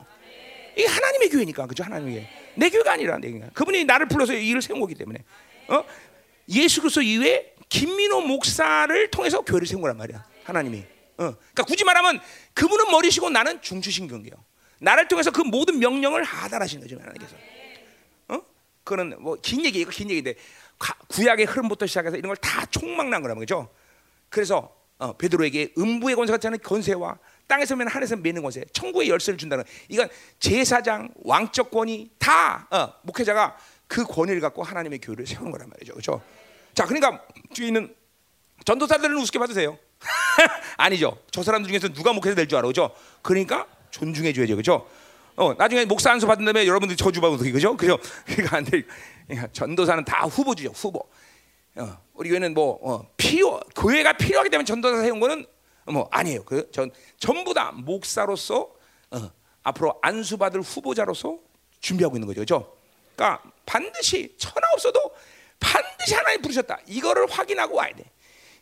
[0.76, 3.50] 이게 하나님의 교회니까 그죠 하나님의 내 교회가 아니라 내 교회.
[3.54, 5.24] 그분이 나를 불러서 이 일을 세운 거기 때문에
[5.70, 5.84] 어?
[6.50, 10.80] 예수 그리스도 이후에 김민호 목사를 통해서 교회를 세운 거란 말이야 하나님이.
[11.18, 11.34] 어.
[11.36, 12.20] 그러니까 굳이 말하면
[12.54, 14.32] 그분은 머리시고 나는 중추신경이요.
[14.80, 17.36] 나를 통해서 그 모든 명령을 하달하신 거죠 하나님께서.
[18.30, 18.42] 어?
[18.84, 20.36] 그거는 뭐 긴 얘기 이거 긴 얘기인데
[21.10, 23.70] 구약의 흐름부터 시작해서 이런 걸 다 총망난 거란 말이죠.
[24.30, 27.18] 그래서 어, 베드로에게 음부의 권세 같지 않은 권세와
[27.48, 33.58] 땅에서 매는 하늘에서 매는 권세, 천국의 열쇠를 준다는 이건 제사장 왕적 권이 다 어, 목회자가
[33.88, 36.22] 그 권위를 갖고 하나님의 교회를 세우는 거란 말이죠, 그렇죠?
[36.74, 37.24] 자, 그러니까
[37.54, 37.96] 뒤에 있는
[38.66, 39.78] 전도사들은 우습게 받으세요.
[40.78, 41.18] 아니죠.
[41.32, 42.92] 저 사람들 중에서 누가 목회자 될 줄 알아, 그죠?
[43.22, 44.88] 그러니까 존중해 줘야죠, 그죠?
[45.36, 47.78] 어, 나중에 목사 안수 받은 다음에 여러분들이 저주받고 그죠?
[47.78, 47.98] 그죠?
[48.26, 48.84] 그러니까 안 돼.
[49.28, 51.08] 그러니까 전도사는 다 후보주죠, 후보.
[51.76, 55.46] 어, 우리 교회는 뭐 어, 필요 교회가 필요하기 때문에 전도사 세운 거는
[55.86, 56.44] 뭐 아니에요.
[56.44, 58.70] 그 전 전부 다 목사로서
[59.12, 59.32] 어,
[59.64, 61.38] 앞으로 안수 받을 후보자로서
[61.80, 62.42] 준비하고 있는 거죠.
[62.42, 62.78] 그죠?
[63.16, 65.00] 그러니까 반드시 천하 없어도
[65.60, 66.80] 반드시 하나님 부르셨다.
[66.88, 68.04] 이거를 확인하고 와야 돼.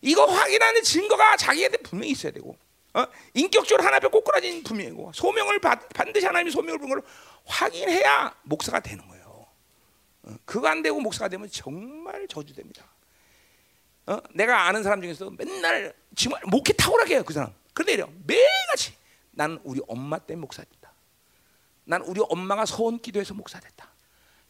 [0.05, 2.55] 이거 확인하는 증거가 자기한테 분명히 있어야 되고
[2.93, 3.05] 어?
[3.33, 7.03] 인격적으로 하나 앞에 꼬꾸라진 분명이고 소명을 받, 반드시 하나님이 소명을 부른 걸
[7.43, 9.47] 확인해야 목사가 되는 거예요.
[10.23, 10.35] 어?
[10.45, 12.85] 그거 안 되고 목사가 되면 정말 저주됩니다.
[14.05, 14.19] 어?
[14.35, 17.51] 내가 아는 사람 중에서 맨날 정말 목회 탁월하게 해요 그 사람.
[17.73, 18.93] 그런데 이래 매일같이
[19.31, 20.93] 나는 우리 엄마 때문에 목사 됐다.
[21.83, 23.89] 난 우리 엄마가 서원 기도해서 목사 됐다.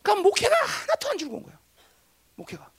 [0.01, 1.57] 그러니까 목회가 하나도 안 즐거운 거야.
[2.35, 2.74] 목회가.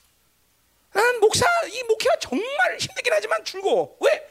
[1.21, 3.97] 목사 이 목회가 정말 힘들긴 하지만 즐거워.
[4.01, 4.29] 왜?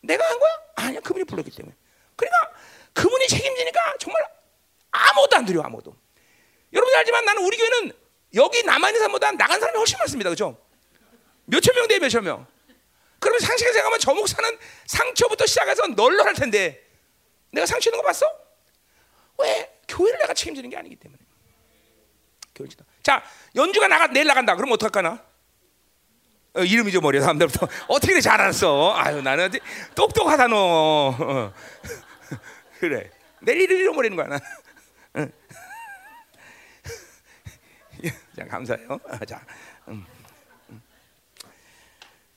[0.00, 0.50] 내가 한 거야?
[0.76, 1.74] 아니야 그분이 불렀기 때문에.
[2.16, 2.52] 그러니까
[2.92, 4.22] 그분이 책임지니까 정말
[4.90, 5.96] 아무도 안 드려 아무도.
[6.72, 7.92] 여러분들 알지만 나는 우리 교회는
[8.34, 10.30] 여기 남아 있는 사람보다 나간 사람이 훨씬 많습니다.
[10.30, 10.56] 그렇죠?
[11.46, 12.46] 몇천 명 돼, 몇천 명.
[13.18, 16.86] 그러면 상식을 생각하면 저 목사는 상처부터 시작해서 널널할 텐데
[17.50, 18.26] 내가 상처 있는 거 봤어?
[19.38, 19.78] 왜?
[19.88, 21.20] 교회를 내가 책임지는 게 아니기 때문에.
[22.54, 22.68] 교회
[23.02, 23.22] 자,
[23.56, 24.54] 연주가 나가 내일 나간다.
[24.54, 25.29] 그럼 어떡할까나?
[26.54, 28.94] 어, 이름 잊어버려 사람들부터 어떻게 잘 알았어?
[28.96, 29.50] 아유 나는
[29.94, 30.56] 똑똑하다 너.
[31.18, 31.52] 어.
[32.80, 33.10] 그래.
[33.42, 34.38] 내일 이름 잃어버리는 거야 나.
[38.36, 38.98] 자 감사해요.
[39.08, 39.40] 아, 자.
[39.88, 40.04] 음.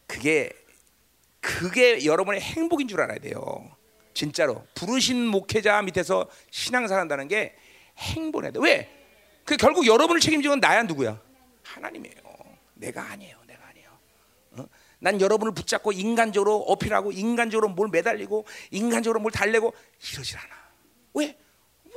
[0.08, 0.52] 그게
[1.40, 3.76] 그게 여러분의 행복인 줄 알아야 돼요.
[4.14, 7.56] 진짜로 부르신 목회자 밑에서 신앙생활 한다는 게
[7.98, 8.60] 행복해야 돼.
[8.62, 8.90] 왜?
[9.44, 11.20] 그 결국 여러분을 책임지는 건 나야 누구야?
[11.64, 12.16] 하나님이에요.
[12.76, 13.43] 내가 아니에요.
[15.04, 19.74] 난 여러분을 붙잡고 인간적으로 어필하고 인간적으로 뭘 매달리고 인간적으로 뭘 달래고
[20.14, 20.50] 이러질 않아.
[21.16, 21.38] 왜?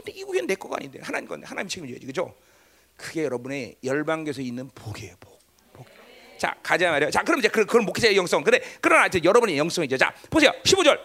[0.09, 2.35] 이게 내 거가 아닌데 하나님 건데 하나님 책임져야지 그죠?
[2.97, 5.15] 그게 여러분의 열방교에서 있는 복이에요.
[5.21, 5.39] 복.
[6.37, 7.11] 자, 가자 말이야.
[7.11, 8.43] 자, 그럼 이제 그, 그런 목회자의 영성.
[8.43, 9.97] 근데 그러나 이제 여러분의 영성이죠.
[9.97, 10.51] 자, 보세요.
[10.65, 10.99] 15절.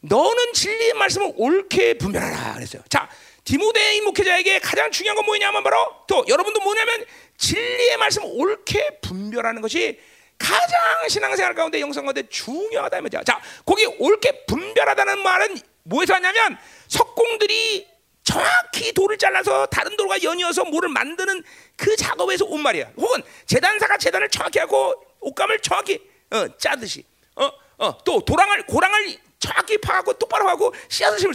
[0.00, 2.82] 너는 진리의 말씀을 옳게 분별하라 그랬어요.
[2.88, 3.10] 자,
[3.44, 5.76] 디모데의 목회자에게 가장 중요한 건 뭐냐면 바로
[6.08, 7.04] 또 여러분도 뭐냐면
[7.36, 10.00] 진리의 말씀을 옳게 분별하는 것이
[10.42, 13.22] 가장 신앙생활 가운데 영성 가운데 중요하다 이거죠.
[13.24, 17.86] 자, 거기 옳게 분별하다는 말은 뭐에서 하냐면 석공들이
[18.24, 21.42] 정확히 돌을 잘라서 다른 돌과 연이어서 뭐를 만드는
[21.76, 22.90] 그 작업에서 온 말이야.
[22.96, 27.04] 혹은 재단사가 재단을 정확히 하고 옷감을 정확히 어, 짜듯이
[27.36, 31.34] 어, 어, 또 도랑을 고랑을 정확히 파고 똑바로 하고 씨앗을 심을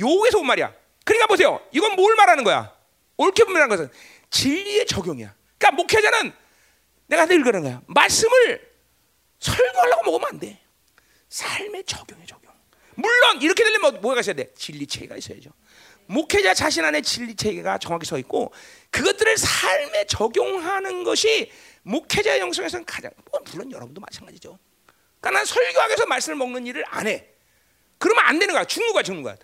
[0.00, 0.72] 요에서 온 말이야.
[1.04, 1.60] 그러니까 보세요.
[1.72, 2.72] 이건 뭘 말하는 거야?
[3.16, 3.90] 옳게 분명한 것은
[4.30, 5.34] 진리의 적용이야.
[5.58, 6.32] 그러니까 목회자는
[7.08, 7.82] 내가 늘 그런 거야.
[7.86, 8.70] 말씀을
[9.40, 10.60] 설교하려고 먹으면 안 돼.
[11.28, 12.52] 삶의 적용에 적용.
[12.94, 14.52] 물론 이렇게 되려면 뭐가 있어야 돼?
[14.54, 15.50] 진리 체계가 있어야죠.
[16.06, 18.52] 목회자 자신 안에 진리 체계가 정확히 서 있고
[18.90, 21.50] 그것들을 삶에 적용하는 것이
[21.82, 24.58] 목회자 영성에서는 가장 뭐 물론 여러분도 마찬가지죠.
[25.20, 27.26] 그러니까 난 위해서 말씀을 먹는 일을 안 해.
[27.98, 28.64] 그러면 안 되는 거야.
[28.64, 29.36] 죽는 거야, 죽는 거야.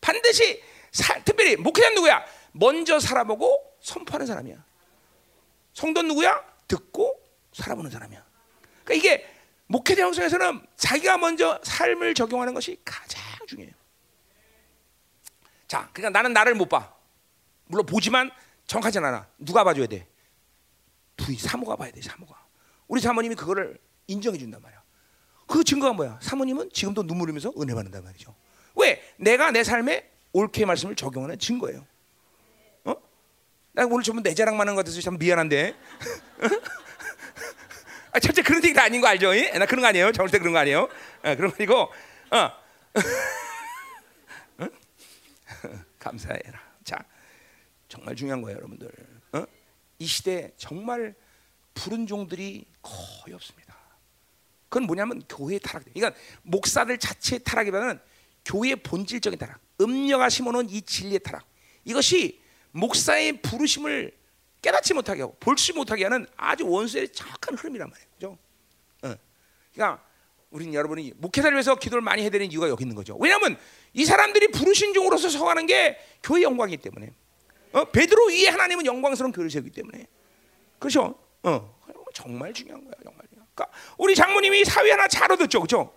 [0.00, 2.24] 반드시 사, 특별히 목회자는 누구야?
[2.52, 4.56] 먼저 살아보고 선포하는 사람이야.
[5.72, 6.51] 성도 누구야?
[6.72, 7.20] 듣고
[7.52, 8.24] 살아보는 사람이야.
[8.84, 9.28] 그러니까 이게
[9.66, 13.74] 목회자 형성에서는 자기가 먼저 삶을 적용하는 것이 가장 중요해요.
[15.68, 16.94] 자, 그러니까 나는 나를 못 봐.
[17.66, 18.30] 물론 보지만
[18.66, 19.26] 정확하진 않아.
[19.38, 20.06] 누가 봐줘야 돼?
[21.16, 22.00] 부이 사모가 봐야 돼.
[22.00, 22.42] 사모가.
[22.88, 24.82] 우리 사모님이 그거를 인정해 준단 말이야.
[25.46, 26.18] 그 증거가 뭐야?
[26.22, 28.34] 사모님은 지금도 눈물 흘리면서 은혜 받는단 말이죠.
[28.76, 29.02] 왜?
[29.18, 31.86] 내가 내 삶에 옳게 말씀을 적용하는 증거예요.
[33.72, 33.80] 어?
[33.80, 35.74] 나 오늘 전부 내 자랑만 한것 같아서 참 미안한데.
[38.12, 39.34] 아, 절대 그런 얘기가 아닌 거 알죠?
[39.34, 39.50] 예?
[39.52, 40.12] 나 그런 거 아니에요.
[40.12, 40.88] 절대 그런 거 아니에요.
[41.22, 41.90] 아, 그런 거 아니고,
[42.30, 42.52] 어.
[45.98, 46.60] 감사해라.
[46.84, 46.98] 자,
[47.88, 48.90] 정말 중요한 거예요, 여러분들.
[49.32, 49.46] 어?
[49.98, 51.14] 이 시대 정말
[51.72, 53.74] 푸른 종들이 거의 없습니다.
[54.68, 55.84] 그건 뭐냐면 교회 타락.
[55.94, 57.98] 그러니까 목사들 자체 타락이보다는
[58.44, 59.58] 교회의 본질적인 타락.
[59.80, 61.46] 음녀가 심어놓은 이 진리의 타락.
[61.84, 62.41] 이것이
[62.72, 64.12] 목사의 부르심을
[64.60, 68.08] 깨닫지 못하게 하고 볼지 못하게 하는 아주 원수의 정확한 흐름이란 말이에요.
[68.14, 68.38] 그죠?
[69.02, 69.14] 어.
[69.72, 70.02] 그러니까
[70.50, 73.16] 우리는 여러분이 목회자를 위해서 기도를 많이 해야 되는 이유가 여기 있는 거죠.
[73.18, 73.58] 왜냐하면
[73.92, 77.12] 이 사람들이 부르신 종으로서 서가는 게 교회 영광이기 때문에.
[77.72, 77.84] 어?
[77.86, 80.06] 베드로 위에 하나님은 영광스러운 교회를 세우기 때문에.
[80.78, 81.18] 그렇죠?
[81.42, 81.80] 어.
[82.12, 83.26] 정말 중요한 거야, 정말.
[83.54, 83.68] 그러니까
[83.98, 85.94] 우리 장모님이 사회 하나 잘 얻었죠, 그렇죠?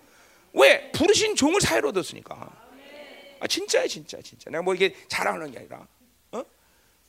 [0.54, 2.66] 왜 부르신 종을 사회로 얻었으니까.
[3.40, 4.50] 아 진짜야, 진짜, 진짜.
[4.50, 5.86] 내가 뭐 이게 자랑하는 게 아니라.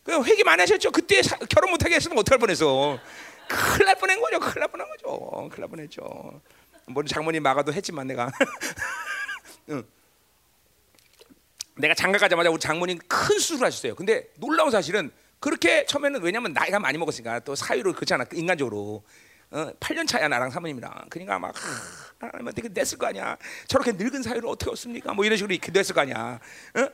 [0.08, 0.22] 어?
[0.22, 0.90] 그 회개 많이 하셨죠.
[0.90, 2.98] 그때 사, 결혼 못하게 했으면 어떡할 뻔했어.
[3.48, 4.40] 큰일 날 뻔한 거죠.
[4.40, 5.48] 큰일 날 뻔한 거죠.
[5.48, 6.40] 큰일 날 뻔했죠.
[6.86, 8.30] 물론 장모님 막아도 했지만 내가.
[9.70, 9.84] 응.
[11.76, 13.94] 내가 장가 가자마자 우리 장모님 큰 수술을 하셨어요.
[13.94, 19.04] 근데 놀라운 사실은 그렇게 처음에는 왜냐면 나이가 많이 먹었으니까 또 사유로 그렇잖아 인간적으로
[19.50, 21.54] 어, 8년 차야 나랑 사모님이랑 그러니까 막
[22.18, 23.36] 하나님한테 냈을 거 아니야
[23.68, 26.40] 저렇게 늙은 사유를 어떻게 얻습니까 뭐 이런 식으로 냈을 거 아니야
[26.74, 26.88] 어?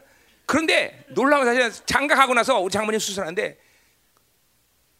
[0.46, 3.58] 그런데 놀라운 사실은 장가가고 나서 우리 장모님 수술하는데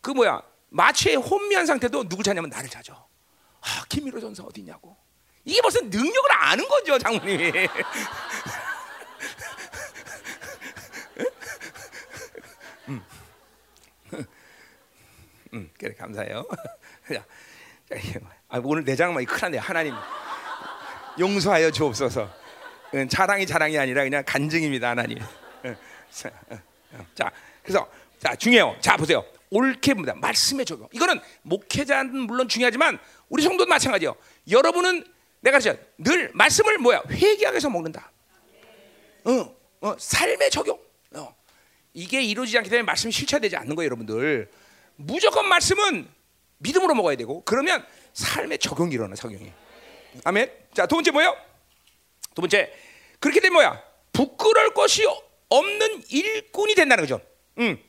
[0.01, 4.97] 그 뭐야 마취의 혼미한 상태도 누굴 찾냐면 나를 찾아 아 김미로 전사 어디냐고
[5.45, 7.53] 이게 무슨 능력을 아는 거죠 장모님이
[12.88, 13.05] 음.
[15.55, 16.47] 음, 그래 감사해요.
[18.49, 19.95] 아, 오늘 내 장만 큰일네 하나님
[21.18, 22.41] 용서하여 주옵소서.
[23.09, 25.18] 자랑이 자랑이 아니라 그냥 간증입니다 하나님.
[27.14, 27.30] 자
[27.62, 27.88] 그래서
[28.18, 28.76] 자 중요해요.
[28.80, 29.24] 자 보세요.
[29.51, 30.14] 옳게 봅니다.
[30.14, 30.88] 말씀의 적용.
[30.93, 34.16] 이거는 목회자는 물론 중요하지만 우리 성도도 마찬가지요.
[34.51, 35.05] 여러분은
[35.40, 35.59] 내가
[35.99, 38.11] 늘 말씀을 뭐야 회개하기 위해서 먹는다.
[39.24, 40.78] 어, 어, 삶의 적용.
[41.14, 41.34] 어.
[41.95, 44.51] 이게 이루어지지 않기 때문에 말씀이 실체되지 않는 거예요, 여러분들.
[44.97, 46.09] 무조건 말씀은
[46.59, 47.84] 믿음으로 먹어야 되고 그러면
[48.14, 49.53] 삶의 적용이 일어나 적용이.
[50.24, 50.51] 아멘.
[50.74, 51.36] 자, 두 번째 뭐예요?
[52.34, 52.72] 두 번째
[53.22, 53.82] 그렇게 되면 뭐야?
[54.12, 55.06] 부끄러울 것이
[55.48, 57.20] 없는 일꾼이 된다는 거죠.
[57.58, 57.82] 음.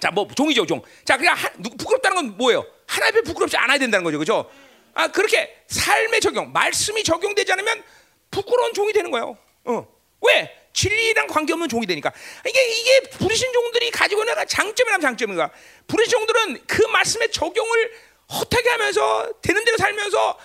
[0.00, 0.82] 자, 뭐 종이죠, 종.
[1.04, 2.66] 자, 그냥 하, 부끄럽다는 건 뭐예요?
[2.86, 4.50] 하나님 부끄럽지 않아야 된다는 거죠, 그죠?
[4.94, 7.84] 아, 그렇게 삶의 적용, 말씀이 적용되지 않으면
[8.30, 9.36] 부끄러운 종이 되는 거예요.
[9.64, 9.86] 어.
[10.22, 10.50] 왜?
[10.72, 12.12] 진리랑 관계없는 종이 되니까
[12.48, 15.50] 이게 이게 부르신 종들이 가지고 있는 장점이란 장점인가?
[15.86, 17.92] 부르신 종들은 그 말씀의 적용을
[18.32, 20.38] 허하게 하면서 되는 대로 살면서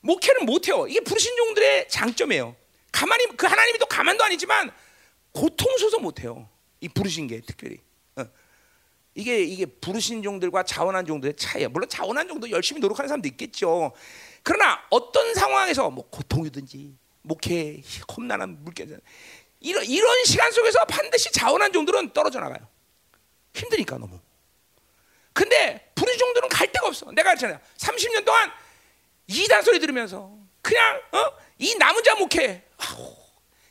[0.00, 0.86] 목회를 못 해요.
[0.88, 2.56] 이게 부르신 종들의 장점이에요.
[2.96, 4.72] 가만히 그 하나님이 또 가만도 아니지만
[5.32, 6.48] 고통스러워서 못 해요.
[6.80, 7.78] 이 부르신 게 특별히.
[8.16, 8.24] 어.
[9.14, 11.68] 이게 이게 부르신 종들과 자원한 종들의 차이야.
[11.68, 13.92] 물론 자원한 종도 열심히 노력하는 사람도 있겠죠.
[14.42, 17.82] 그러나 어떤 상황에서 뭐 고통이든지 목회
[18.16, 18.98] 험난한 물결
[19.60, 22.66] 이런 이런 시간 속에서 반드시 자원한 종들은 떨어져 나가요.
[23.52, 24.18] 힘드니까 너무.
[25.34, 27.10] 근데 부르신 종들은 갈 데가 없어.
[27.12, 27.60] 내가 그랬잖아요.
[27.76, 28.50] 30년 동안
[29.26, 31.45] 이단 소리 들으면서 그냥 어?
[31.58, 32.64] 이 남은 자 목회.
[32.78, 33.16] 아우,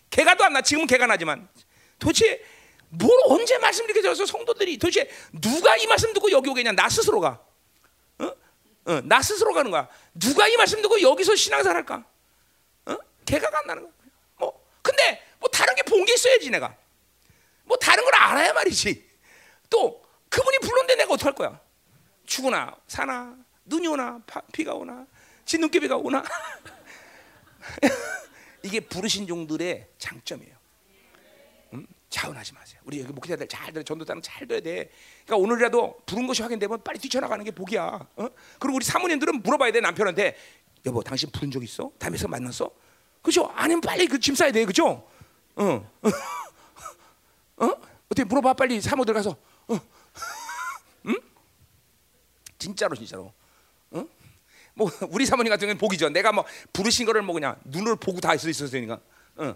[0.10, 0.62] 개가 도 안 나.
[0.62, 1.48] 지금은 개가 나지만
[2.00, 2.44] 도대체
[2.90, 6.72] 뭘 언제 말씀 이렇게 들어서 성도들이 도대체 누가 이 말씀 듣고 여기 오겠냐?
[6.72, 7.42] 나 스스로가.
[8.20, 8.32] 어?
[8.86, 9.88] 어, 나 스스로 가는 거야.
[10.14, 12.06] 누가 이 말씀 듣고 여기서 신앙생활 할까?
[12.86, 12.96] 어?
[13.26, 13.92] 개가 안 나는 거야.
[14.38, 16.76] 뭐 근데 뭐 다른 게 본 게 있어야지 내가.
[17.64, 19.10] 뭐 다른 걸 알아야 말이지.
[19.70, 21.60] 또 그분이 불렀는데 내가 어떡할 거야?
[22.26, 25.06] 죽으나 사나 눈이 오나 파- 비가 오나
[25.46, 26.24] 진눈깨비가 오나
[28.64, 30.56] 이게 부르신 종들의 장점이에요.
[31.74, 31.86] 음?
[32.10, 32.80] 자원하지 마세요.
[32.86, 34.90] 우리 여기 목회자들 잘 들어, 전도자는 잘 들어야 돼.
[35.26, 37.84] 그러니까 오늘이라도 부른 것이 확인되면 빨리 뛰쳐나가는 게 복이야.
[38.16, 38.28] 어?
[38.60, 40.36] 그리고 우리 사모님들은 물어봐야 돼 남편한테
[40.86, 41.92] 여보 당신 부른 적 있어?
[41.98, 42.72] 다음에서 만났어?
[43.22, 43.46] 그죠?
[43.56, 45.08] 아니면 빨리 그 짐 싸야 돼, 그죠?
[45.56, 45.92] 어,
[47.58, 47.66] 어?
[48.06, 49.36] 어떻게 물어봐 빨리 사모들 가서,
[49.68, 49.80] 어?
[51.08, 51.16] 응?
[52.60, 53.34] 진짜로 진짜로.
[54.76, 54.84] 어?
[54.84, 56.10] 뭐 우리 사모님 같은 경우는 복이죠.
[56.10, 59.00] 내가 뭐 부르신 거를 뭐 그냥 눈을 보고 다 할 수 있었으니까.
[59.38, 59.56] 어.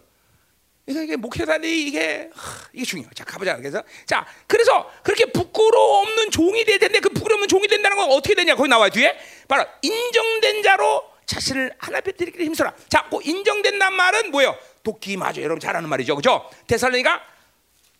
[0.86, 3.10] 그래서 이게 목회자들이 이게 하, 이게 중요해.
[3.14, 3.58] 자 가보자.
[3.58, 8.34] 그래서 자 그래서 그렇게 부끄러워 없는 종이 될 텐데 그 부끄러운 종이 된다는 건 어떻게
[8.34, 8.56] 되냐?
[8.56, 9.16] 거기 나와요 뒤에
[9.48, 12.74] 바로 인정된 자로 자신을 하나님께 드리기를 힘써라.
[12.88, 14.58] 자, 그 인정된단 말은 뭐예요?
[14.82, 15.40] 도끼 맞아.
[15.44, 16.50] 여러분 잘 아는 말이죠, 그렇죠?
[16.66, 17.22] 데살로니가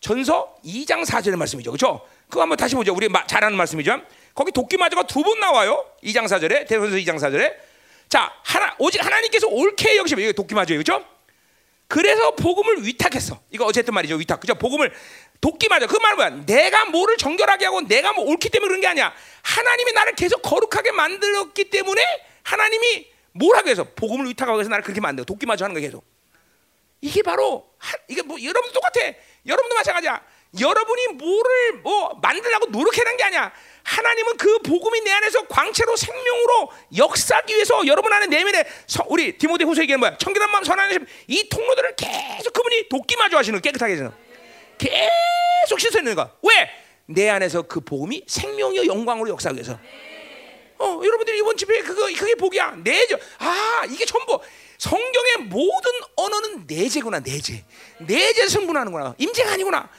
[0.00, 2.04] 전서 2장 4절의 말씀이죠, 그렇죠?
[2.28, 2.92] 그거 한번 다시 보죠.
[2.92, 4.00] 우리 마- 잘 아는 말씀이죠.
[4.40, 5.84] 거기 도끼 맞아가 두 번 나와요.
[6.02, 7.54] 2장 4절에 대선서 2장 4절에.
[8.08, 11.04] 자, 하나 오직 하나님께서 옳게 여기시면 이게 도끼 맞아요, 그렇죠?
[11.86, 13.38] 그래서 복음을 위탁했어.
[13.50, 14.14] 이거 어쨌든 말이죠.
[14.14, 14.40] 위탁.
[14.40, 14.54] 그죠?
[14.54, 14.90] 복음을
[15.68, 15.86] 맞아.
[15.86, 16.30] 그 말은 뭐야?
[16.46, 19.12] 내가 뭐를 정결하게 하고 내가 뭐 옳기 때문에 그런 게 아니야.
[19.42, 22.02] 하나님이 나를 계속 거룩하게 만들었기 때문에
[22.42, 25.26] 하나님이 뭘 하기 위해서 복음을 위탁하기 위해서 나를 그렇게 만들어.
[25.44, 26.02] 맞아 하는 거야 계속.
[27.02, 29.12] 이게 바로 하, 이게 뭐 여러분도 똑같아.
[29.46, 30.22] 여러분도 마찬가지야.
[30.58, 33.52] 여러분이 뭐를 뭐 만들라고 노력하는 게 아니야.
[33.84, 39.64] 하나님은 그 복음이 내 안에서 광채로 생명으로 역사하기 위해서 여러분 안에 내면에 서- 우리 디모데
[39.64, 40.16] 후서 얘기는 뭐야?
[40.18, 44.12] 청결한 마음 선한 이 통로들을 계속 그분이 돕기 마저 하시는 깨끗하게 해서
[44.78, 46.32] 계속 씻어내는 거야.
[46.42, 46.70] 왜?
[47.06, 49.78] 내 안에서 그 복음이 생명이요 영광으로 역사하기 위해서.
[50.78, 52.76] 어, 여러분들이 이번 집에 그거 그게 복이야.
[52.82, 53.16] 내재.
[53.38, 54.40] 아, 이게 전부
[54.78, 57.64] 성경의 모든 언어는 내재구나, 내재.
[57.98, 59.14] 내재 승분하는구나.
[59.18, 59.90] 임재가 아니구나.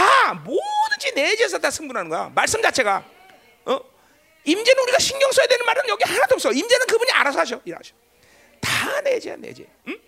[0.00, 2.30] 다 뭐든지 내재에서 다 승분하는 거야.
[2.34, 3.04] 말씀 자체가.
[3.66, 3.80] 어?
[4.44, 6.50] 임재는 우리가 신경 써야 되는 말은 여기 하나도 없어.
[6.52, 7.60] 임재는 그분이 알아서 하셔.
[7.66, 7.92] 일하셔.
[8.60, 9.66] 다 내재야, 내재.
[9.88, 9.98] 응?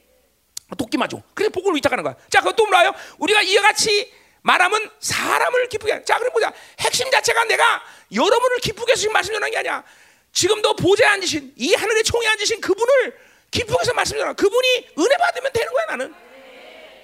[0.79, 1.19] 도끼 맞아.
[1.35, 2.17] 그래서 복을 위탁하는 거야.
[2.31, 2.95] 자, 그것도 몰라요.
[3.19, 6.05] 우리가 이와 같이 말하면 사람을 기쁘게 해.
[6.05, 6.51] 자, 그럼 보자.
[6.81, 7.83] 핵심 자체가 내가
[8.15, 9.85] 여러분을 기쁘게 해서 지금 말씀 전하는 게 아니야.
[10.33, 13.19] 지금도 보좌에 앉으신 이 하늘의 총에 앉으신 그분을
[13.51, 14.33] 기쁘게 해서 말씀 전하.
[14.33, 16.15] 그분이 은혜 받으면 되는 거야, 나는.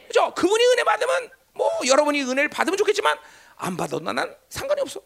[0.07, 0.33] 그죠?
[0.35, 3.19] 그분이 은혜 받으면 뭐 여러분이 은혜를 받으면 좋겠지만
[3.57, 5.03] 안 받아도 난 상관이 없어.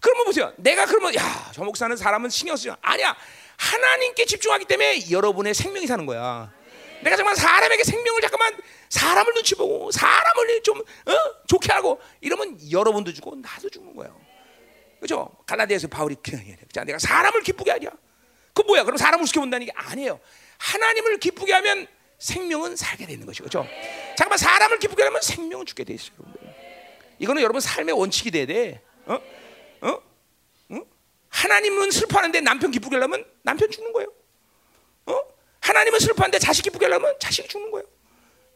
[0.00, 0.52] 그러면 보세요.
[0.58, 2.76] 내가 그러면 야, 저 목사는 사람은 신경 쓰지 마.
[2.82, 3.16] 아니야.
[3.56, 6.52] 하나님께 집중하기 때문에 여러분의 생명이 사는 거야.
[7.02, 8.56] 내가 정말 사람에게 생명을 잠깐만
[8.90, 11.44] 사람을 눈치 보고 사람을 좀 어?
[11.46, 14.20] 좋게 하고 이러면 여러분도 죽고 나도 죽는 거예요.
[15.00, 15.30] 그죠?
[15.46, 16.58] 갈라디아에서 바울이 얘기해.
[16.72, 17.90] 자, 내가 사람을 기쁘게 하랴.
[18.52, 18.84] 그 뭐야?
[18.84, 20.20] 그럼 사람을 우습게 본다는 게 아니에요.
[20.58, 21.86] 하나님을 기쁘게 하면
[22.18, 23.44] 생명은 살게 되는 것이죠.
[23.44, 23.66] 그죠?
[24.16, 26.16] 잠깐만 사람을 기쁘게 하면 생명은 죽게 돼 있어요.
[27.18, 28.82] 이거는 여러분 삶의 원칙이 돼야 돼.
[29.06, 29.14] 어?
[29.82, 30.02] 어?
[30.70, 30.80] 어?
[31.28, 34.12] 하나님은 슬퍼하는데 남편 기쁘게 하려면 남편 죽는 거예요.
[35.06, 35.20] 어?
[35.60, 37.86] 하나님은 슬퍼하는데 자식 기쁘게 하려면 자식이 죽는 거예요.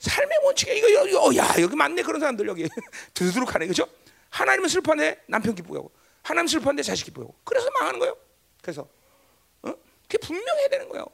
[0.00, 2.68] 삶의 원칙에 이거 여기 어, 야 여기 맞네 그런 사람들 여기
[3.14, 3.86] 드드룩하네 그죠?
[4.30, 5.92] 하나님은 슬퍼하는데 남편 기쁘게 하고
[6.22, 8.16] 하나님 슬퍼하는데 자식 기쁘게 하고 그래서 망하는 거예요.
[8.60, 8.88] 그래서
[9.62, 9.72] 어?
[10.02, 11.06] 그게 분명해야 되는 거예요.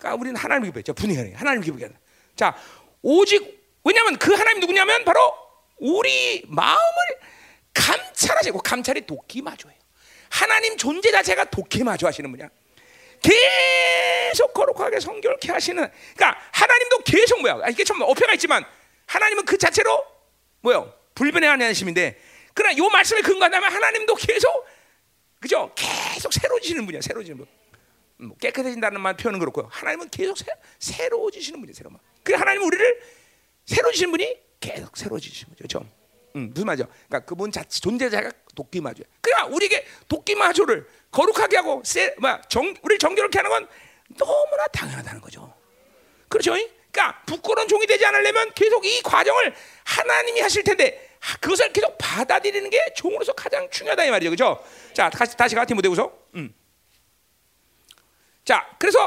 [0.00, 0.10] 어?
[0.10, 1.88] 그러니까 우리는 하나님 자 분명해 하나님 하자.
[2.34, 2.56] 자
[3.02, 5.20] 오직 왜냐하면 그 하나님 누구냐면 바로
[5.78, 6.80] 우리 마음을
[7.74, 9.78] 감찰하시고 감찰이 도끼마조예요.
[10.30, 12.48] 하나님 존재 자체가 도끼마조 하시는 분이야.
[13.22, 15.86] 계속 거룩하게 성결케 하시는.
[16.16, 17.60] 그러니까 하나님도 계속 뭐야?
[17.62, 18.64] 아, 이게 좀 어폐가 있지만
[19.06, 20.02] 하나님은 그 자체로
[20.60, 20.94] 뭐요?
[21.14, 22.18] 불변의 하나님인데
[22.54, 24.66] 그러나 요 말씀에 근거한다면 하나님도 계속
[25.40, 25.72] 그죠?
[25.74, 27.00] 계속 새로워지시는 분이야.
[27.02, 27.46] 새로워지는 분.
[28.20, 29.68] 음, 뭐 깨끗해진다는 말 표현은 그렇고요.
[29.70, 30.46] 하나님은 계속 새,
[30.78, 31.74] 새로워지시는 분이에요.
[31.74, 31.98] 새로워.
[32.22, 33.02] 그 하나님 우리를
[33.66, 35.56] 새로워지시는 분이 계속 새로워지시는 거죠.
[35.80, 35.90] 그렇죠?
[36.36, 36.86] 음, 무슨 말이죠?
[37.08, 39.06] 그러니까 그분 자체 존재자가 도끼마조야.
[39.20, 43.68] 그러니까 우리에게 도끼마조를 거룩하게 하고 세, 뭐, 정, 우리를 정결케 하는 건
[44.16, 45.52] 너무나 당연하다는 거죠.
[46.28, 46.52] 그렇죠?
[46.52, 49.54] 그러니까 부끄러운 종이 되지 않으려면 계속 이 과정을
[49.84, 54.30] 하나님이 하실 텐데 하- 그것을 계속 받아들이는 게 종으로서 가장 중요하다 이 말이죠.
[54.30, 54.64] 그렇죠?
[54.92, 56.12] 자, 다시 다시 가 디모데후서.
[56.36, 56.54] 음.
[58.50, 59.04] 자, 그래서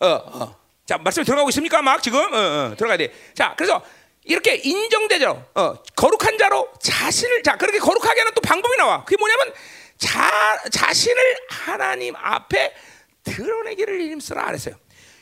[0.00, 0.56] 어, 어.
[0.86, 1.82] 자, 말씀 들어가고 있습니까?
[1.82, 3.12] 막 지금 어, 어, 들어가야 돼.
[3.34, 3.82] 자, 그래서
[4.24, 5.50] 이렇게 인정되죠.
[5.54, 9.04] 어, 거룩한 자로 자신을 자 그렇게 거룩하게 하는 또 방법이 나와.
[9.04, 9.52] 그게 뭐냐면
[9.98, 12.74] 자 자신을 하나님 앞에
[13.22, 14.76] 드러내기를 힘쓰라 그랬어요.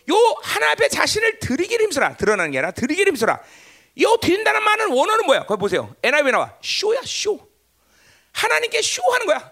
[0.08, 0.14] 요
[0.44, 2.16] 하나 앞에 자신을 드리기를 힘쓰라.
[2.16, 3.40] 드러나는 게 아니라 드리기를 힘쓰라.
[4.02, 5.46] 요 드린다는 말은 원어는 뭐야?
[5.46, 5.96] 거기 보세요.
[6.00, 6.56] NIV 나와.
[6.62, 7.40] 쇼야 쇼.
[8.30, 9.50] 하나님께 쇼하는 거야.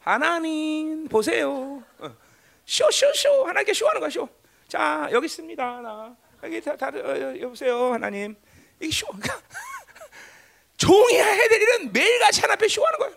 [0.00, 1.82] 하나님 보세요.
[1.98, 2.27] 어.
[2.72, 4.28] 쇼쇼쇼 하나님께 쇼하는 거야 쇼.
[4.68, 8.36] 자 여기 있습니다 나 여기 다, 다 어, 여보세요 하나님
[8.78, 9.06] 이게 쇼.
[10.76, 13.16] 종이 해야 될 일은 매일같이 하나님 앞에 쇼하는 거예요.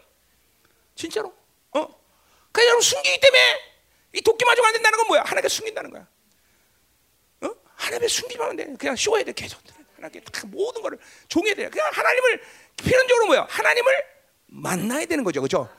[0.95, 1.27] 진짜로.
[1.73, 1.79] 어?
[2.51, 3.59] 그러니까 여러분 숨기기 때문에
[4.13, 5.21] 이 도끼 맞으면 안 된다는 건 뭐야?
[5.21, 6.07] 하나님께 숨긴다는 거야.
[7.41, 7.49] 어?
[7.75, 8.65] 하나님께 숨기면 안 돼.
[8.79, 9.33] 그냥 쇼해야 돼.
[9.33, 9.61] 계속.
[9.95, 10.97] 하나님께 다 모든 거를
[11.27, 11.69] 종해야 돼.
[11.69, 12.41] 그냥 하나님을
[12.77, 13.45] 필연적으로 뭐야?
[13.47, 14.03] 하나님을
[14.47, 15.41] 만나야 되는 거죠.
[15.43, 15.69] 그죠?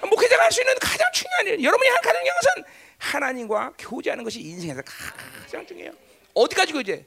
[0.00, 1.62] 목회자가 할 수 있는 가장 중요한 일.
[1.62, 2.64] 여러분이 할 가장 중요한 것은
[2.98, 5.92] 하나님과 교제하는 것이 인생에서 가장 중요해요.
[6.34, 7.06] 어디까지 교제?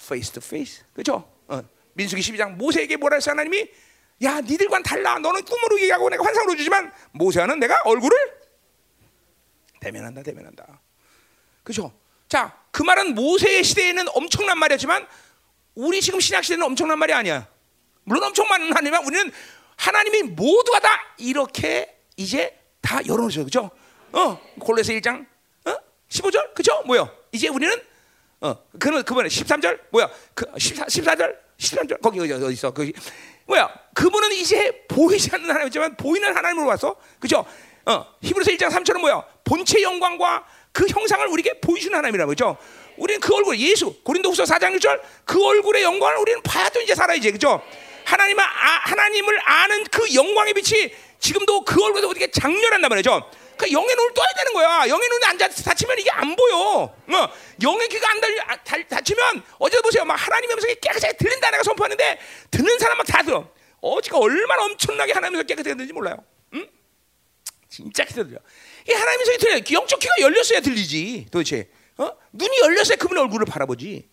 [0.00, 0.84] face to face.
[0.92, 1.30] 그죠?
[1.46, 1.62] 어.
[1.94, 3.68] 민수기 12장 모세에게 뭐라 했어 하나님이
[4.24, 8.16] 야 니들과는 달라 너는 꿈으로 얘기하고 내가 환상으로 주지만 모세와는 내가 얼굴을
[9.80, 10.80] 대면한다 대면한다
[11.62, 11.92] 그죠
[12.28, 15.06] 자 그 말은 모세의 시대에는 엄청난 말이었지만
[15.76, 17.48] 우리 지금 신약 시대는 엄청난 말이 아니야
[18.02, 19.32] 물론 엄청 많은 하나님이지만 우리는
[19.76, 23.70] 하나님이 모두가 다 이렇게 이제 다 열어놓으셔 그죠
[24.14, 25.26] 어 골로새 1장
[25.66, 25.76] 어
[26.08, 27.76] 15절 그죠 뭐요 이제 우리는
[28.44, 30.10] 어, 그는 그분은 13절 뭐야?
[30.34, 32.70] 그 14, 14절, 13절 거기 어디, 어디 있어?
[32.72, 32.92] 그
[33.46, 33.72] 뭐야?
[33.94, 37.46] 그분은 이제 보이지 않는 하나님이지만 보이는 하나님으로 와서 그죠?
[37.86, 39.24] 어, 히브리서 1장 3절은 뭐야?
[39.44, 42.58] 본체 영광과 그 형상을 우리에게 보이시는 하나님이라고 그죠?
[42.98, 47.62] 우리는 그 얼굴 예수 고린도후서 4장 1절 그 얼굴의 영광을 우리는 봐도 이제 살아야지 그죠?
[48.04, 53.30] 하나님을 아, 하나님을 아는 그 영광의 빛이 지금도 그 얼굴에서 어떻게 장렬한단 말이죠.
[53.56, 54.88] 그 영의 눈을 떠야 되는 거야.
[54.88, 56.56] 영의 눈이 안 닫히면 이게 안 보여.
[56.56, 57.32] 어,
[57.62, 58.56] 영의 귀가 안 닫, 아,
[58.88, 60.04] 닫히면 어제 보세요.
[60.04, 62.18] 막 하나님의 음성이 깨끗하게 들린다 내가 선포하는데
[62.50, 63.48] 듣는 사람 막다 들어.
[63.80, 66.16] 어제가 얼마나 엄청나게 하나님의 음성이 깨끗하게 들리는지 몰라요.
[66.54, 66.66] 응?
[67.68, 68.38] 진짜 들려.
[68.88, 69.80] 이 하나님의 음성이 들려.
[69.80, 71.26] 영적 귀가 열렸어야 들리지.
[71.30, 71.68] 도대체.
[71.98, 72.10] 어?
[72.32, 74.08] 눈이 열렸어야 그분의 얼굴을 바라보지.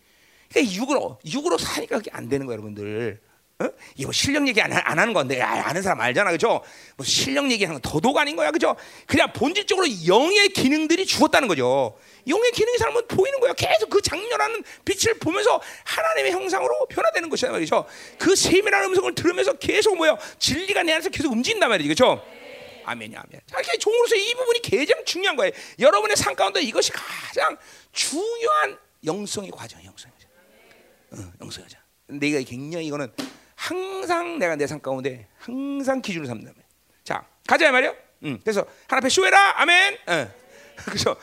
[0.52, 3.22] 그러니까 육으로 육으로 사니까 그게 안 되는 거야, 여러분들.
[3.62, 3.72] 어?
[3.96, 6.62] 이거 뭐 실력 얘기 안, 안 하는 건데 아, 아는 사람 알잖아 그죠?
[6.98, 8.76] 뭐 실력 얘기하는 건 더더욱 아닌 거야 그죠?
[9.06, 11.98] 그냥 본질적으로 영의 기능들이 죽었다는 거죠.
[12.28, 13.54] 영의 기능이 사람은 보이는 거야.
[13.54, 17.86] 계속 그 장렬한 빛을 보면서 하나님의 형상으로 변화되는 것이란 말이죠.
[18.18, 22.24] 그 세밀한 음성을 들으면서 계속 뭐야 진리가 내 안에서 계속 움직인단 말이죠, 그죠?
[22.86, 23.42] 아멘이 아멘.
[23.46, 25.52] 자, 이렇게 종으로서 이 부분이 가장 중요한 거예요.
[25.80, 27.58] 여러분의 삶 가운데 이것이 가장
[27.92, 31.26] 중요한 영성의 과정, 영성의 과정.
[31.26, 31.82] 어, 영성의 과정.
[32.20, 33.12] 내가 굉장히 이거는
[33.66, 36.52] 항상 내가 내 삶 가운데 항상 기준을 삼는다.
[37.04, 37.96] 자, 가자 말이요.
[38.24, 39.62] 음, 그래서 하나 앞에 쇼해라.
[39.62, 39.98] 아멘.
[40.08, 40.32] 어.
[40.86, 41.16] 그래서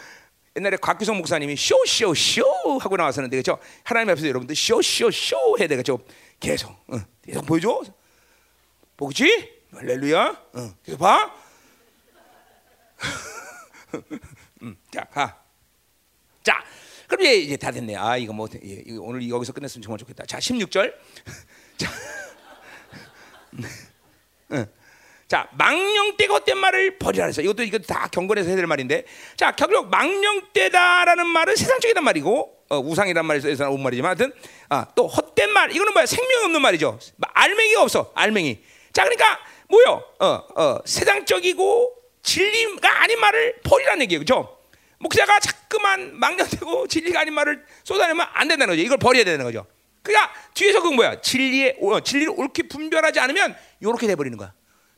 [0.57, 3.59] 옛날에 곽규성 목사님이 쇼쇼쇼 하고 나왔었는데 그죠?
[3.83, 5.99] 하나님 앞에서 여러분들 쇼쇼쇼 해야 되겠죠?
[6.39, 6.99] 계속, 어.
[7.23, 7.83] 계속 보여줘.
[8.97, 9.51] 보지?
[9.73, 10.43] 할렐루야.
[10.55, 10.75] 어.
[10.85, 11.35] 계속 봐.
[14.63, 15.43] 음, 자, 가.
[16.45, 16.65] 자,
[17.09, 17.97] 그럼 이제, 다 됐네.
[17.97, 20.25] 아, 이거 뭐 예, 오늘 여기서 끝냈으면 정말 좋겠다.
[20.27, 20.95] 자, 16절.
[21.79, 21.91] 자.
[24.53, 24.67] 응.
[25.29, 27.43] 자, 망령 때가 헛된 말을 버리라 그랬어.
[27.43, 29.05] 이것도 이거 다 경건에서 해야 될 말인데.
[29.37, 34.33] 자, 결국 망령 때다라는 말은 세상적이란 말이고 어, 우상이란 말에서 온 말이지만 하여튼
[34.71, 36.07] 아, 또 헛된 말 이거는 뭐야?
[36.07, 36.99] 생명이 없는 말이죠.
[37.21, 38.11] 알맹이가 없어.
[38.15, 38.59] 알맹이.
[38.93, 39.39] 자, 그러니까
[39.69, 40.03] 뭐요?
[40.19, 40.27] 어,
[40.57, 44.21] 어, 세상적이고 진리가 아닌 말을 버리라는 얘기예요.
[44.21, 44.59] 그죠?
[44.99, 48.83] 목사가 자꾸만 망령되고 진리가 아닌 말을 쏟아내면 안 된다는 거죠.
[48.83, 49.67] 이걸 버려야 되는 거죠.
[50.09, 51.21] 그러니까 뒤에서 그 뭐야?
[51.21, 54.53] 진리의 어, 진리를 옳게 분별하지 않으면 이렇게 돼 버리는 거야.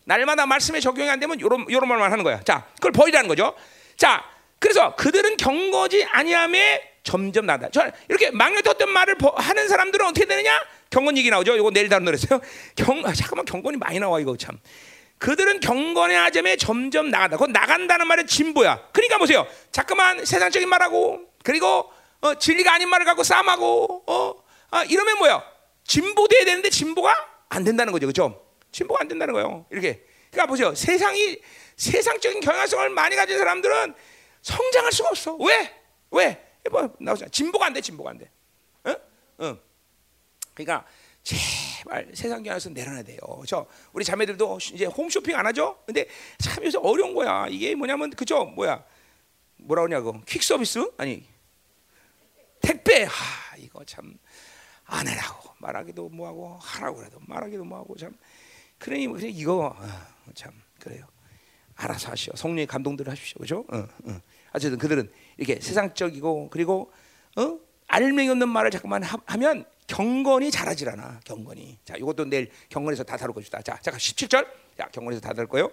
[0.04, 2.40] 날마다 말씀에 적용이 안 되면 요런 요런 말만 하는 거야.
[2.42, 3.54] 자, 그걸 버리라는 거죠.
[3.96, 4.24] 자,
[4.58, 7.68] 그래서 그들은 경거지 아니함에 점점 나다.
[7.72, 10.60] 저 이렇게 망ret었던 말을 하는 사람들은 어떻게 되느냐?
[10.90, 11.56] 경건 얘기 나오죠.
[11.56, 12.40] 이거 내일 다룬노랬어요
[12.76, 14.58] 경, 아, 잠깐만 경건이 많이 나와 이거 참.
[15.18, 17.36] 그들은 경건의 아점에 점점 나간다.
[17.36, 18.88] 그 나간다는 말은 진보야.
[18.92, 19.46] 그러니까 보세요.
[19.70, 21.90] 자꾸만 세상적인 말하고 그리고
[22.20, 24.34] 어, 진리가 아닌 말을 갖고 싸움하고 어,
[24.70, 25.42] 아, 이러면 뭐야?
[25.84, 27.14] 진보돼야 되는데 진보가
[27.48, 28.06] 안 된다는 거죠.
[28.06, 28.46] 그렇죠?
[28.72, 29.66] 진보가 안 된다는 거예요.
[29.70, 30.04] 이렇게.
[30.30, 30.74] 그러니까 보세요.
[30.74, 31.38] 세상이
[31.76, 33.94] 세상적인 경향성을 많이 가진 사람들은
[34.42, 35.34] 성장할 수가 없어.
[35.36, 35.74] 왜?
[36.10, 36.46] 왜?
[36.70, 37.30] 뭐 나오잖아.
[37.30, 37.80] 진보가 안 돼.
[37.80, 38.30] 진보가 안 돼.
[38.86, 38.96] 응?
[39.40, 39.60] 응.
[40.54, 40.86] 그러니까
[41.22, 43.18] 제발 세상 경향성 내려놔야 돼요.
[43.46, 45.78] 저 우리 자매들도 이제 홈쇼핑 안 하죠?
[45.86, 46.06] 근데
[46.38, 47.46] 참 요새 어려운 거야.
[47.48, 48.44] 이게 뭐냐면 그죠?
[48.44, 48.84] 뭐야?
[49.56, 50.20] 뭐라 그러냐고.
[50.26, 50.90] 퀵 서비스?
[50.96, 51.26] 아니.
[52.60, 53.04] 택배.
[53.04, 54.18] 하, 이거 참
[54.90, 58.12] 안 해라고 말하기도 뭐하고 하라고 그래도 말하기도 뭐하고 참
[58.78, 61.06] 그러니 그래 이거 어, 참 그래요.
[61.76, 62.34] 알아서 하시오.
[62.36, 63.38] 성령의 감동들을 하십시오.
[63.38, 63.64] 그죠?
[63.72, 64.20] 어, 어.
[64.52, 66.92] 어쨌든 그들은 이렇게 세상적이고 그리고
[67.36, 67.58] 어?
[67.86, 71.20] 알맹이 없는 말을 자꾸만 하, 면 경건이 자라질 않아.
[71.24, 71.78] 경건이.
[71.84, 73.62] 자, 이것도 내일 경건에서 다 다룰 것이다.
[73.62, 74.46] 자, 잠깐 17절.
[74.76, 75.70] 자, 경건에서 다 다룰 거예요.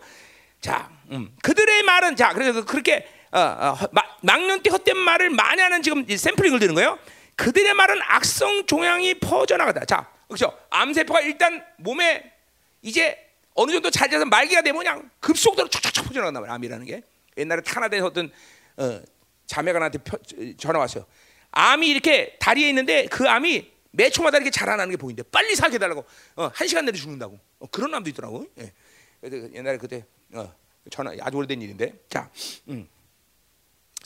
[0.61, 1.35] 자, 음.
[1.43, 3.77] 그들의 말은 자, 그래서 그렇게 어, 어,
[4.21, 6.97] 망년때 헛된 말을 많이 하는 지금 샘플링을 드는 거예요.
[7.37, 9.85] 그들의 말은 악성 종양이 퍼져나가다.
[9.85, 10.57] 자, 그렇죠?
[10.71, 12.33] 암세포가 일단 몸에
[12.81, 13.17] 이제
[13.53, 16.55] 어느 정도 잘 자서 말기가 되면 그냥 급속도로 촉촉촉 퍼져나간단 말이야.
[16.55, 17.01] 암이라는 게.
[17.37, 18.31] 옛날에 카나다에서 어떤
[18.77, 19.01] 어,
[19.45, 20.17] 자매가 나한테 펴,
[20.57, 21.05] 전화 왔어요.
[21.51, 26.05] 암이 이렇게 다리에 있는데 그 암이 매 초마다 이렇게 자라나는 게 보이는데 빨리 사게 달라고
[26.35, 28.47] 어, 한 시간 내로 죽는다고 어, 그런 남도 있더라고.
[28.59, 28.73] 예.
[29.21, 30.51] 그래서 옛날에 그때 어,
[30.89, 32.29] 전화 아주 오래된 일인데 자,
[32.67, 32.87] 음.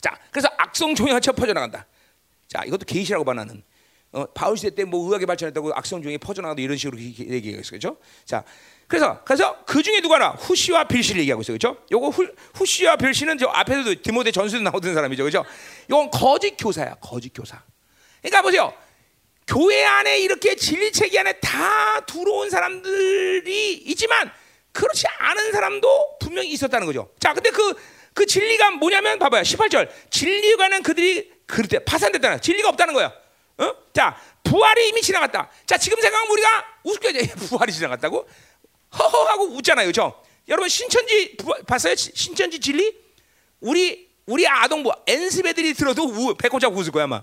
[0.02, 1.86] 자 그래서 악성 종양처 퍼져나간다.
[2.52, 3.62] 자 이것도 게이시라고 봐 나는.
[4.14, 7.96] 어, 바울 시대 때 뭐 의학이 발전했다고 악성 종이 퍼져나가도 이런 식으로 얘기해요, 그렇죠?
[8.26, 8.44] 자,
[8.86, 11.82] 그래서 그래서 그 중에 누가 나 후시와 빌시를 얘기하고 있어요, 그렇죠?
[11.90, 15.46] 요거 후, 후시와 빌시는 저 앞에서도 디모데 전수도 나오던 사람이죠, 그렇죠?
[15.88, 17.62] 이건 거짓 교사야, 거짓 교사.
[18.20, 18.74] 그러니까 보세요.
[19.46, 24.30] 교회 안에 이렇게 진리 체계 안에 다 들어온 사람들이 있지만
[24.72, 27.08] 그렇지 않은 사람도 분명히 있었다는 거죠.
[27.18, 27.74] 자, 근데 그,
[28.12, 29.40] 그 진리가 뭐냐면 봐봐요.
[29.40, 29.88] 18절.
[30.10, 33.12] 진리가는 그들이 그때 파산됐다는 진리가 없다는 거야.
[33.58, 33.74] 어?
[33.92, 35.50] 자, 부활이 이미 지나갔다.
[35.66, 38.28] 자, 지금 생각하면 우리가 우습게 부활이 지나갔다고?
[38.98, 39.86] 허허하고 웃잖아요.
[39.86, 40.22] 그죠?
[40.48, 41.94] 여러분 신천지 부활, 봤어요?
[41.96, 42.96] 신천지 진리?
[43.60, 47.22] 우리 우리 아동부 엔스배들이 들어도 우, 배꼽 잡고 웃을 거야, 아마.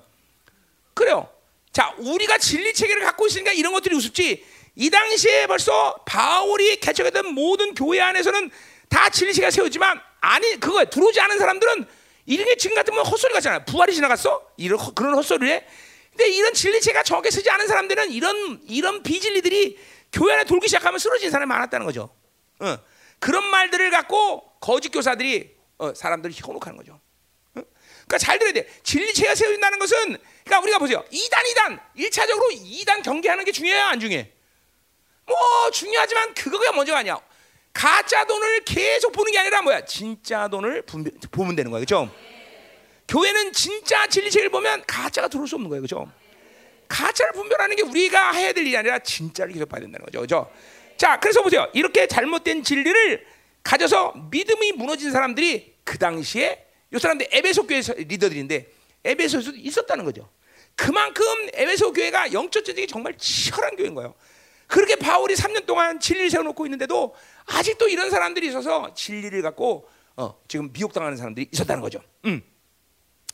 [0.94, 1.30] 그래요.
[1.72, 4.46] 자, 우리가 진리 체계를 갖고 있으니까 이런 것들이 우습지.
[4.76, 8.50] 이 당시에 벌써 바울이 개척했던 모든 교회 안에서는
[8.90, 11.86] 다 진리 체계가 세우지만 아니 그거 들어오지 않은 사람들은
[12.30, 13.66] 이런 게 지금 같으면 헛소리 같잖아.
[13.66, 14.52] 부활이 지나갔어?
[14.56, 15.66] 이런 그런 헛소리를 해.
[16.12, 19.80] 근데 이런 진리체가 적게 쓰지 않은 사람들은 이런 이런 비진리들이
[20.14, 22.16] 교회 안에 돌기 시작하면 쓰러진 사람이 많았다는 거죠.
[22.60, 22.78] 어.
[23.18, 26.94] 그런 말들을 갖고 거짓 교사들이 어, 사람들을 현혹하는 거죠.
[27.56, 27.62] 어?
[28.06, 28.70] 그러니까 잘 들어야 돼.
[28.84, 29.98] 진리체가 세워진다는 것은
[30.44, 31.04] 그러니까 우리가 보세요.
[31.12, 34.32] 2단 2단 1차적으로 2단 경계하는 게 중요해요, 안 중요해?
[35.26, 37.20] 뭐 중요하지만 그거가 먼저 아니야.
[37.74, 39.86] 가짜 돈을 계속 보는 게 아니라 뭐야?
[39.86, 40.84] 진짜 돈을
[41.32, 41.80] 보면 되는 거야.
[41.80, 42.10] 그렇죠?
[43.08, 45.82] 교회는 진짜 진리체를 보면 가짜가 들어올 수 없는 거예요.
[45.82, 46.12] 그죠?
[46.88, 50.22] 가짜를 분별하는 게 우리가 해야 될 일이 아니라 진짜를 계속 봐야 된다는 거죠.
[50.22, 50.52] 그죠?
[50.98, 51.68] 자, 그래서 보세요.
[51.74, 53.26] 이렇게 잘못된 진리를
[53.64, 58.68] 가져서 믿음이 무너진 사람들이 그 당시에 이 사람들 에베소 교회 리더들인데
[59.06, 60.30] 에베소에서 있었다는 거죠.
[60.76, 64.16] 그만큼 에베소 교회가 영적 전쟁이 정말 치열한 교회인 거예요.
[64.70, 67.16] 그렇게 바울이 3년 동안 진리를 세워놓고 있는데도
[67.48, 72.00] 아직도 이런 사람들이 있어서 진리를 갖고 어, 지금 미혹당하는 사람들이 있었다는 거죠.
[72.26, 72.40] 음.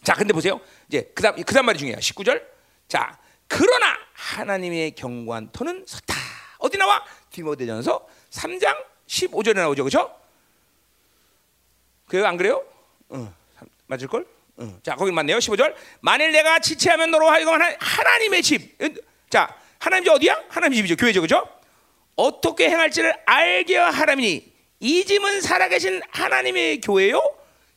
[0.02, 0.62] 자, 근데 보세요.
[0.88, 2.00] 이제 그다음 그다음 말이 중요해요.
[2.00, 2.42] 19절.
[2.88, 3.20] 자,
[3.50, 6.16] 그러나 하나님의 경고한 터는 섰다.
[6.60, 7.04] 어디 나와?
[7.32, 9.84] 디모데전서 3장 15절에 나오죠.
[9.84, 10.16] 그렇죠?
[12.08, 12.64] 그안 그래요?
[13.10, 13.34] 어,
[13.88, 14.26] 맞을 걸?
[14.56, 14.80] 어.
[14.84, 15.40] 자, 거기 맞네요.
[15.40, 15.76] 15절.
[16.00, 18.78] 만일 내가 지체하면 너로 하여금 하나님의 집.
[19.30, 19.54] 자,
[19.86, 20.46] 하나님 집 어디야?
[20.50, 20.96] 하나님 집이죠.
[20.96, 21.22] 교회죠.
[21.22, 21.48] 그죠?
[22.16, 27.22] 어떻게 행할지를 알게 하라니 이 집은 살아계신 하나님의 교회요.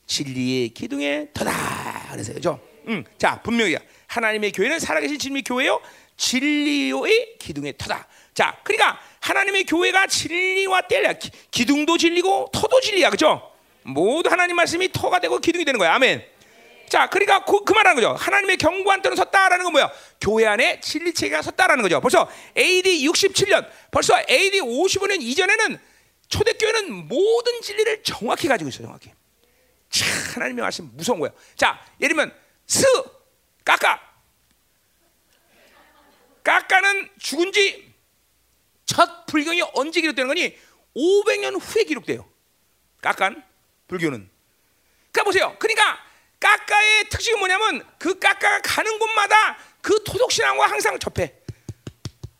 [0.07, 2.09] 진리의 기둥에 터다.
[2.11, 2.59] 그래서 그죠?
[2.87, 3.79] 음, 자 분명히야.
[4.07, 5.83] 하나님의 교회는 살아계신 진리 교회요.
[6.17, 8.09] 진리의 기둥의 터다.
[8.33, 11.13] 자, 그러니까 하나님의 교회가 진리와 뗄려
[11.51, 13.53] 기, 둥도 진리고 터도 진리야, 그죠?
[13.83, 15.93] 모두 하나님 말씀이 터가 되고 기둥이 되는 거야.
[15.93, 16.25] 아멘.
[16.89, 18.15] 자, 그러니까 그, 그 말하는 거죠.
[18.15, 19.93] 하나님의 경고한 때는 섰다라는 건 뭐야?
[20.21, 22.01] 교회 안에 진리 체계가 섰다라는 거죠.
[22.01, 25.79] 벌써 AD 67년, 벌써 AD 55년 이전에는
[26.29, 29.11] 초대교회는 모든 진리를 정확히 가지고 있어요, 정확히.
[29.91, 31.35] 참 하나님의 말씀 무서운 거예요.
[31.57, 32.35] 자, 예를 들면
[32.67, 32.85] 스
[33.65, 34.01] 까까
[36.43, 37.89] 까까는 죽은 지
[38.89, 40.57] 첫 불경이 언제 기록되는 거니?
[40.97, 42.27] 500년 후에 기록돼요.
[43.03, 43.45] 까깐
[43.87, 44.29] 불교는.
[45.13, 45.57] 그러니까 보세요.
[45.59, 46.03] 그러니까
[46.41, 51.33] 까까의 특징은 뭐냐면 그 까까가 가는 곳마다 그 토속 신앙과 항상 접해.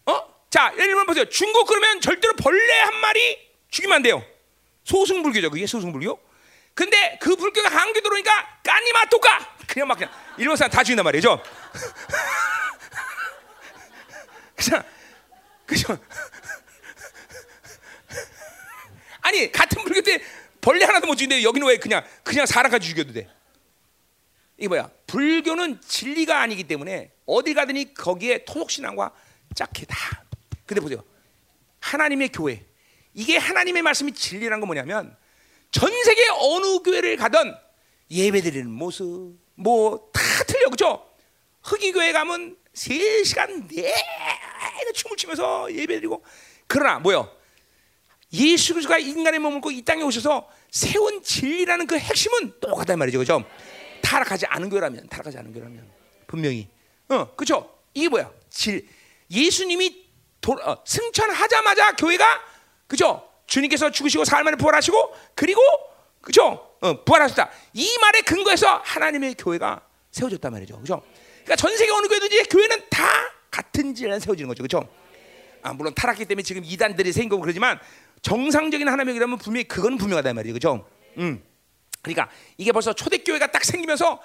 [0.07, 0.23] 어?
[0.51, 1.25] 자, 예를 들면 보세요.
[1.27, 3.39] 중국 그러면 절대로 벌레 한 마리
[3.71, 4.25] 죽이면 안 돼요.
[4.85, 5.51] 소승불교죠.
[5.51, 6.29] 그게 소승불교.
[6.75, 11.43] 근데 그 불교가 한교 들어오니까 까니마 또까 그냥 막 그냥 일본 사람 다 죽인단 말이죠.
[14.55, 14.85] 그냥
[15.67, 15.99] 그죠?
[19.21, 20.23] 아니 같은 불교 때
[20.61, 23.29] 벌레 하나도 못 죽이는데 여기는 왜 그냥 그냥 사람까지 죽여도 돼?
[24.59, 24.91] 이게 뭐야?
[25.07, 29.13] 불교는 진리가 아니기 때문에 어디 가든지 거기에 토속 신앙과
[29.55, 29.97] 짝해다.
[30.67, 31.03] 근데 보세요.
[31.81, 32.65] 하나님의 교회
[33.15, 35.17] 이게 하나님의 말씀이 진리라는 건 뭐냐면
[35.71, 37.55] 전 세계 어느 교회를 가든
[38.11, 41.09] 예배드리는 모습 뭐 다 틀려 그죠?
[41.63, 46.25] 흑인 교회 가면 3시간 내내 춤을 추면서 예배드리고
[46.67, 47.31] 그러나 뭐요?
[48.33, 53.19] 예수 그리스도가 인간의 몸을 입고 이 땅에 오셔서 세운 진리라는 그 핵심은 똑같단 말이죠.
[53.19, 53.45] 그죠?
[54.01, 55.91] 타락하지 않은 교회라면 타락하지 않은 교회라면
[56.27, 56.69] 분명히
[57.09, 57.79] 어, 그죠?
[57.95, 58.31] 이게 뭐야?
[58.51, 58.87] 질
[59.31, 60.07] 예수님이
[60.41, 62.41] 도, 어, 승천하자마자 교회가
[62.87, 63.29] 그죠?
[63.47, 65.61] 주님께서 죽으시고 사흘 만에 부활하시고 그리고
[66.21, 66.69] 그죠?
[66.81, 67.51] 어, 부활하셨다.
[67.75, 70.79] 이 말에 근거해서 하나님의 교회가 세워졌단 말이죠.
[70.81, 71.03] 그죠?
[71.45, 73.05] 그러니까 전 세계 어느 교회든지 교회는 다
[73.51, 74.63] 같은 질에 세워지는 거죠.
[74.63, 74.89] 그죠?
[75.63, 77.79] 아, 물론 타락기 때문에 지금 이단들이 생기고 그러지만
[78.23, 80.53] 정상적인 하나님의 교회라면 분명히 그건 분명하단 말이죠.
[80.55, 80.87] 그죠?
[81.19, 81.43] 음.
[82.03, 84.23] 그러니까 이게 벌써 초대교회가 딱 생기면서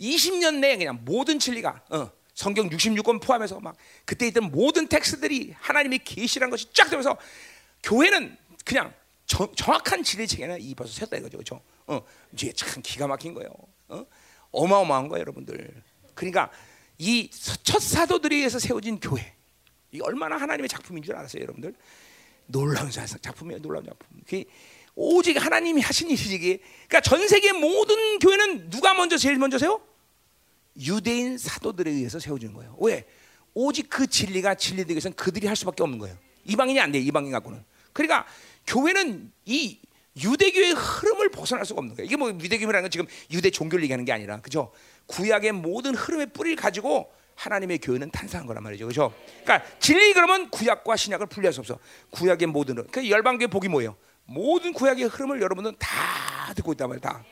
[0.00, 6.00] 20년 내에 그냥 모든 진리가 어, 성경 66권 포함해서 막 그때 있던 모든 텍스트들이 하나님의
[6.04, 7.16] 계시란 것이 쫙 되면서
[7.82, 8.92] 교회는 그냥
[9.26, 11.62] 정, 정확한 진리 체계는 이 벌써 세웠다 이거죠, 그렇죠?
[11.86, 12.00] 어,
[12.32, 13.50] 이제 참 기가 막힌 거예요.
[13.88, 14.04] 어?
[14.52, 15.82] 어마어마한 거예요, 여러분들.
[16.14, 16.50] 그러니까
[16.98, 17.30] 이
[17.62, 19.34] 첫 사도들에 의해서 세워진 교회,
[19.92, 21.74] 이 얼마나 하나님의 작품인 줄 알았어요, 여러분들.
[22.46, 24.08] 놀라운 작품이에요, 놀라운 작품.
[24.96, 26.60] 오직 하나님이 하신 일이지.
[26.88, 29.86] 그러니까 전 세계 모든 교회는 누가 먼저 제일 먼저 세워?
[30.80, 32.76] 유대인 사도들에 의해서 세워진 거예요.
[32.80, 33.04] 왜?
[33.54, 36.16] 오직 그 진리가 진리되기 위해서는 그들이 할 수밖에 없는 거예요.
[36.44, 37.62] 이방인이 안 돼, 이방인 갖고는.
[37.92, 38.26] 그러니까
[38.66, 39.78] 교회는 이
[40.22, 42.06] 유대교의 흐름을 벗어날 수가 없는 거예요.
[42.06, 44.72] 이게 뭐 유대교라는 건 지금 유대 종교를 얘기하는 게 아니라, 그죠?
[45.06, 49.14] 구약의 모든 흐름의 뿌리를 가지고 하나님의 교회는 탄생한 거란 말이죠, 그죠?
[49.44, 51.78] 그러니까 진리 그러면 구약과 신약을 분리할 수 없어.
[52.10, 53.96] 구약의 모든 그 열방교의 복이 뭐예요?
[54.26, 57.24] 모든 구약의 흐름을 여러분은 다 듣고 있단 말이야, 다.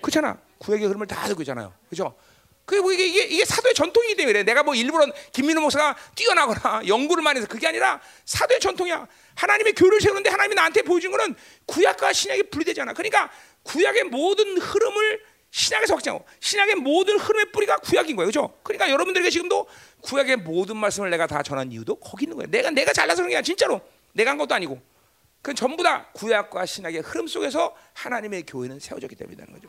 [0.00, 0.38] 그렇잖아.
[0.58, 2.14] 구약의 흐름을 다 듣고 있잖아요, 그죠?
[2.64, 7.22] 그게 뭐 이게, 이게, 이게 사도의 전통이기 때문에 내가 뭐 일부러 김민호 목사가 뛰어나거나 연구를
[7.22, 9.06] 많이 해서 그게 아니라 사도의 전통이야.
[9.34, 11.34] 하나님의 교를 세우는데 하나님이 나한테 보여준 거는
[11.66, 12.92] 구약과 신약이 분리되잖아.
[12.92, 13.30] 그러니까
[13.64, 15.20] 구약의 모든 흐름을
[15.50, 18.28] 신약에서 확장하고 신약의 모든 흐름의 뿌리가 구약인 거예요.
[18.28, 18.54] 그죠?
[18.62, 19.66] 그러니까 여러분들에게 지금도
[20.00, 22.50] 구약의 모든 말씀을 내가 다 전한 이유도 거기 있는 거예요.
[22.50, 23.80] 내가 내가 잘나서 그런 게 아니라 진짜로
[24.12, 24.80] 내가 한 것도 아니고
[25.42, 29.68] 그건 전부 다 구약과 신약의 흐름 속에서 하나님의 교회는 세워졌기 때문이라는 거죠.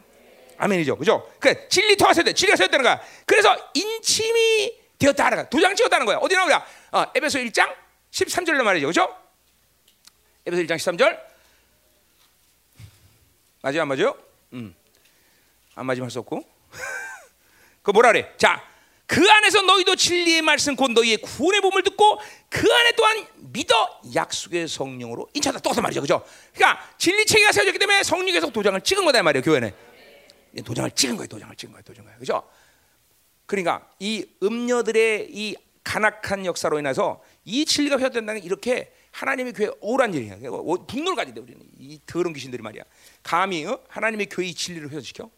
[0.57, 0.95] 아멘이죠.
[0.97, 1.27] 그죠?
[1.39, 2.31] 그 진리 통해서 돼.
[2.31, 3.01] 진리가 세웠다는 거야.
[3.25, 5.49] 그래서 인침이 되었다는 거야.
[5.49, 6.17] 도장 찍었다는 거야.
[6.17, 6.65] 어디 나오냐?
[6.91, 7.73] 어, 에베소 1장
[8.11, 8.85] 13절로 말이죠.
[8.87, 9.17] 그죠?
[10.45, 11.19] 에베소 1장 13절.
[13.63, 14.15] 맞아요, 안 맞아요?
[14.53, 14.75] 음.
[15.73, 16.47] 안 맞으면 할 수 없고.
[17.81, 18.31] 그 뭐라 그래?
[18.37, 18.63] 자,
[19.07, 22.19] 그 안에서 너희도 진리의 말씀 곧 너희의 구원의 몸을 듣고
[22.49, 26.25] 그 안에 또한 믿어 약속의 성령으로 인차다 똑같 말이죠, 그죠?
[26.53, 29.71] 그러니까 진리 체계가 세워졌기 때문에 성령에서 도장을 찍은 거다 말이에요, 교회는.
[30.65, 32.43] 도장을 찍은 거예요, 도장을 찍은 거예요, 도장을, 그죠?
[33.45, 40.13] 그러니까 이 음녀들의 이 간악한 역사로 인해서 이 진리가 회복된다는 게 이렇게 하나님의 교회 오란
[40.13, 40.37] 일이야.
[40.87, 42.83] 분노를 가지대 우리는 이 더러운 귀신들이 말이야.
[43.21, 43.79] 감히 어?
[43.87, 45.29] 하나님의 교회 의 진리를 회복시켜.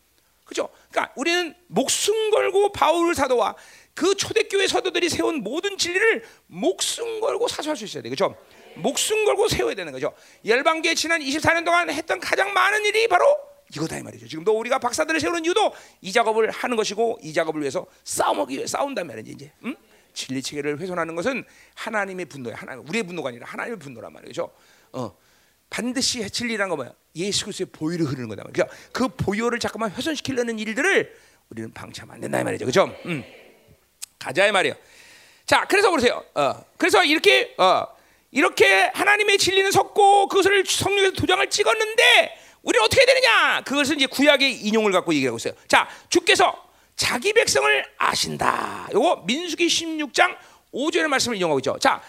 [0.45, 0.69] 그죠?
[0.91, 3.55] 그러니까 우리는 목숨 걸고 바울 사도와
[3.95, 8.09] 그 초대교회 사도들이 세운 모든 진리를 목숨 걸고 사수할 수 있어야 돼.
[8.09, 8.35] 그죠?
[8.75, 10.13] 목숨 걸고 세워야 되는 거죠.
[10.45, 13.25] 열방계 지난 24년 동안 했던 가장 많은 일이 바로
[13.73, 14.27] 이거다 이 말이죠.
[14.27, 19.07] 지금도 우리가 박사들을 세우는 이유도 이 작업을 하는 것이고 이 작업을 위해서 싸움하기 위해 싸운단
[19.07, 19.51] 말이지 이제.
[19.63, 19.75] 응?
[20.13, 22.55] 진리 체계를 훼손하는 것은 하나님의 분노야.
[22.55, 24.51] 하나님 우리의 분노가 아니라 하나님의 분노란 말이죠.
[24.91, 25.17] 어.
[25.69, 26.93] 반드시 진리란 거 뭐야?
[27.15, 28.43] 예수 그리스도의 보혈을 흐르는 거다.
[28.43, 31.15] 그러니까 그 보혈을 잠깐만 훼손시키려는 일들을
[31.49, 32.65] 우리는 방치하면 안 된다 이 말이죠.
[32.65, 32.93] 그죠?
[33.05, 33.23] 음.
[34.25, 34.75] 가자 이 말이에요.
[35.45, 36.23] 자, 그래서 보세요.
[36.33, 36.65] 어.
[36.77, 37.85] 그래서 이렇게 어.
[38.31, 43.61] 이렇게 하나님의 진리는 섰고 그것을 성령에서 도장을 찍었는데 우리는 어떻게 되느냐?
[43.61, 45.53] 그것은 이제 구약의 인용을 갖고 얘기하고 있어요.
[45.67, 46.65] 자, 주께서
[46.95, 48.89] 자기 백성을 아신다.
[48.91, 50.35] 요거 민수기 16장
[50.73, 51.77] 5절의 말씀을 인용하고 있죠.
[51.79, 52.01] 자,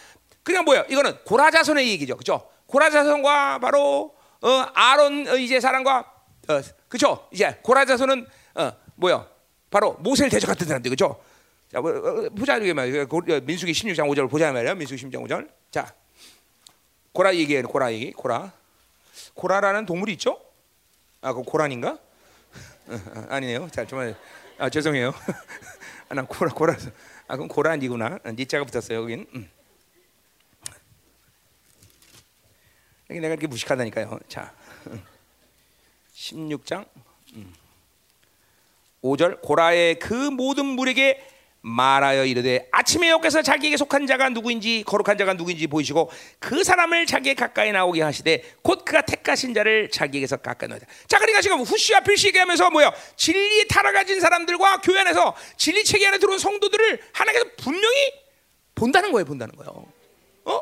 [0.42, 0.84] 그냥 뭐예요?
[0.88, 2.16] 이거는 고라자손의 얘기죠.
[2.16, 2.48] 그죠?
[2.66, 6.12] 고라자손과 바로 어, 아론 어, 이제 사람과
[6.48, 7.28] 어, 그죠?
[7.30, 9.26] 이제 고라자손은 어, 뭐야?
[9.70, 11.20] 바로 모세를 대적했던 사람들 그죠?
[11.70, 13.02] 자, 뭐, 어, 보자 이게 말이야.
[13.02, 14.74] 어, 민수기 16장 5절 보자 말이야.
[14.74, 15.50] 민수기 16장 5절.
[15.70, 15.94] 자,
[17.12, 17.62] 고라 얘기해.
[17.62, 18.12] 고라 얘기.
[18.12, 18.52] 고라.
[19.34, 20.40] 고라라는 동물이 있죠?
[21.20, 21.98] 아, 그 고란인가?
[23.28, 23.68] 아니네요.
[23.70, 24.16] 자, 정말
[24.58, 25.12] 아, 죄송해요.
[26.08, 26.76] 아, 난 고라 고라.
[27.26, 28.20] 아, 그럼 고란이구나.
[28.24, 29.02] 니자가 붙었어요.
[29.02, 29.26] 여긴.
[29.34, 29.50] 음.
[33.08, 34.18] 내가 이렇게 무식하다니까요.
[34.28, 34.52] 자,
[36.12, 36.86] 16장
[39.02, 41.35] 5절 고라의 그 모든 물에게
[41.66, 46.08] 말하여 이르되 아침에 여께서 자기에게 속한 자가 누구인지 거룩한 자가 누구인지 보이시고
[46.38, 50.86] 그 사람을 자기에 가까이 나오게 하시되 곧 그가 택하신 자를 자기에게서 가까이 놓으다.
[51.08, 56.18] 자 그러니까 지금 후시와 필시 얘기하면서 뭐야 진리에 타락가진 사람들과 교회 안에서 진리 체계 안에
[56.18, 58.12] 들어온 성도들을 하나님께서 분명히
[58.76, 59.86] 본다는 거예요, 본다는 거예요.
[60.44, 60.60] 어?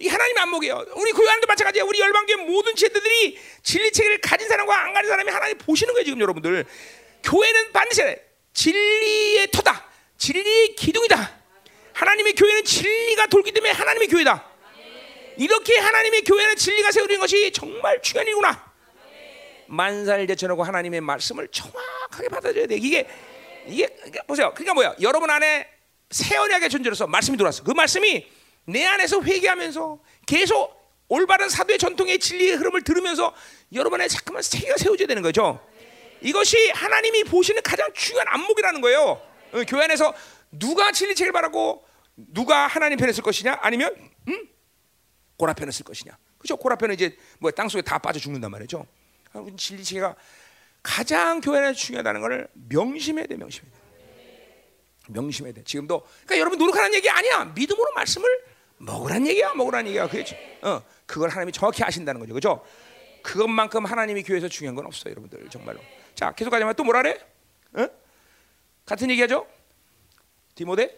[0.00, 0.84] 이 하나님의 안목이에요.
[0.96, 1.84] 우리 교회 안도 마찬가지야.
[1.84, 6.20] 우리 열방교회 모든 제들들이 진리 체계를 가진 사람과 안 가진 사람이 하나님 보시는 거예요, 지금
[6.20, 6.66] 여러분들.
[7.22, 8.02] 교회는 반드시
[8.52, 9.91] 진리의 터다.
[10.18, 11.42] 진리의 기둥이다.
[11.92, 14.50] 하나님의 교회는 진리가 돌기 때문에 하나님의 교회다.
[15.36, 18.72] 이렇게 하나님의 교회는 진리가 세우는 것이 정말 중요한 일구나.
[19.66, 22.76] 만살 제쳐놓고 하나님의 말씀을 정확하게 받아줘야 돼.
[22.76, 23.08] 이게
[23.66, 23.88] 이게
[24.26, 24.52] 보세요.
[24.54, 24.94] 그러니까 뭐야?
[25.00, 25.66] 여러분 안에
[26.10, 27.62] 새 언약의 존재로서 말씀이 들어왔어.
[27.64, 28.26] 그 말씀이
[28.66, 33.34] 내 안에서 회개하면서 계속 올바른 사도의 전통의 진리의 흐름을 들으면서
[33.72, 35.66] 여러분의 자꾸만 세계가 세워져야 되는 거죠.
[36.20, 39.20] 이것이 하나님이 보시는 가장 중요한 안목이라는 거예요.
[39.52, 40.14] 어, 교회 안에서
[40.50, 41.84] 누가 진리책을 바라고
[42.16, 43.94] 누가 하나님 편에 쓸 것이냐 아니면
[44.28, 44.48] 음?
[45.36, 48.86] 고라 편에 쓸 것이냐 그죠 고라 편은 이제 뭐 땅속에 다 빠져 죽는단 말이죠
[49.56, 50.14] 진리체가
[50.82, 53.82] 가장 교회 안에 중요하다는 것을 명심해야 돼 명심해야 돼
[55.08, 55.64] 명심해야 돼.
[55.64, 57.44] 지금도 그러니까 여러분 노력하는 얘기 아니야.
[57.46, 58.28] 믿음으로 말씀을
[58.78, 59.54] 먹으란 얘기야.
[59.54, 60.08] 먹으란 얘기야.
[60.08, 60.36] 그렇지.
[60.62, 62.34] 어, 그걸 하나님이 정확히 아신다는 거죠.
[62.34, 62.64] 그죠?
[63.22, 65.80] 그것만큼 하나님이 교회에서 중요한 건 없어요, 여러분들 정말로.
[66.14, 67.18] 자, 계속 가자면 또 뭐라 그래?
[67.74, 67.88] 어?
[68.86, 69.46] 같은 얘기하죠?
[70.54, 70.90] 디모데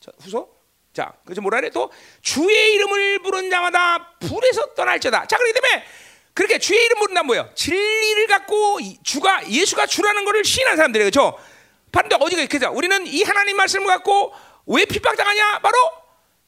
[0.00, 0.48] 자, 후서.
[0.92, 1.70] 자, 그래서 뭐라 그래?
[1.70, 1.90] 또
[2.22, 5.26] 주의 이름을 부른 자마다 불에서 떠날지어다.
[5.26, 5.84] 자, 그렇기 때문에
[6.32, 7.50] 그렇게 주의 이름 부른다 뭐예요?
[7.54, 11.10] 진리를 갖고 이- 주가 예수가 주라는 것을 시인한 사람들이에요.
[11.10, 11.38] 그렇죠?
[11.92, 12.70] 바로 어디가 그죠?
[12.72, 14.32] 우리는 이 하나님 말씀을 갖고
[14.66, 15.60] 왜 핍박당하냐?
[15.60, 15.76] 바로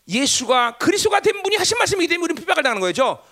[0.09, 3.23] 예수가 그리스도가 된 분이 하신 말씀이기 때문에 우리는 핍박을 당하는 거죠.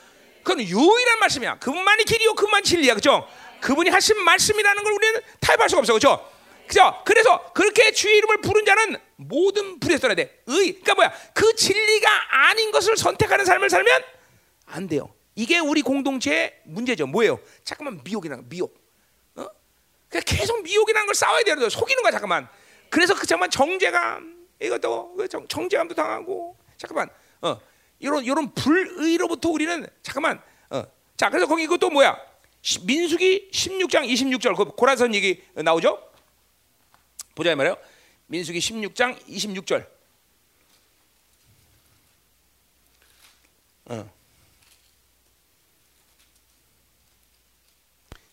[0.42, 1.58] 그건 유일한 말씀이야.
[1.58, 3.26] 그분만이 길이요, 그분만 진리야, 그죠?
[3.60, 6.30] 그분이 하신 말씀이라는 걸 우리는 타협할 수가 없어, 그죠?
[6.66, 7.02] 그죠?
[7.04, 10.42] 그래서 그렇게 주의 이름을 부른 자는 모든 불에서 떠나야 돼.
[10.46, 11.12] 의, 그러니까 뭐야?
[11.34, 12.08] 그 진리가
[12.48, 14.02] 아닌 것을 선택하는 삶을 살면
[14.66, 15.12] 안 돼요.
[15.34, 17.06] 이게 우리 공동체의 문제죠.
[17.06, 17.38] 뭐예요?
[17.64, 18.74] 잠깐만 미혹이라는 거, 미혹.
[19.36, 19.46] 어?
[20.08, 21.68] 그냥 계속 미혹이라는 걸 싸워야 돼요.
[21.68, 22.48] 속이는 거야, 잠깐만.
[22.90, 27.10] 그래서 그 잠깐만 정제감 이것도 그 정, 정제감도 당하고 잠깐만
[27.42, 27.60] 어
[27.98, 30.40] 이런 이런 불의로부터 우리는 잠깐만
[30.70, 30.84] 어
[31.16, 32.16] 자 그래서 거기 이것도 뭐야
[32.62, 35.98] 시- 민수기 16장 26절 그 고라선 얘기 나오죠
[37.36, 37.76] 보자 이 말이에요
[38.26, 39.86] 민수기 16장 26절
[43.88, 44.10] 어.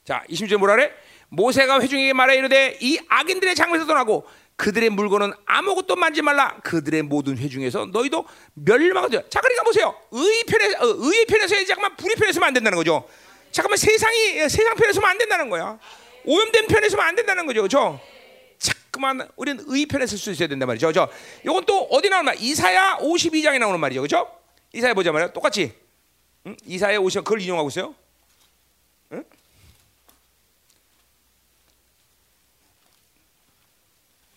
[0.03, 0.91] 자, 20절 뭐라 그래?
[1.29, 6.57] 모세가 회중에게 말해 이르되 이 악인들의 장에서 떠나고 그들의 물건은 아무것도 만지 말라.
[6.63, 9.29] 그들의 모든 회중에서 너희도 멸망하자.
[9.29, 9.95] 자, 그러니까 보세요.
[10.11, 13.07] 의 편에 어, 의의 편에서 잠깐만 불의 편에서만 안 된다는 거죠.
[13.51, 15.79] 잠깐만 세상이 어, 세상 편에서만 안 된다는 거야.
[16.25, 17.61] 오염된 편에서만 안 된다는 거죠.
[17.61, 17.99] 그렇죠?
[18.93, 20.87] 자꾸만 우리는 의 편에 쓸수 있어야 된단 말이죠.
[20.87, 21.11] 그렇죠?
[21.43, 22.39] 이건 또 어디 나오는 말?
[22.39, 24.01] 이사야 52장에 나오는 말이죠.
[24.01, 24.39] 그렇죠?
[24.71, 25.33] 이사야 보자 말이야.
[25.33, 25.75] 똑같이.
[26.45, 26.55] 응?
[26.63, 27.95] 이사야 50 그걸 인용하고 있어요.
[29.13, 29.23] 응?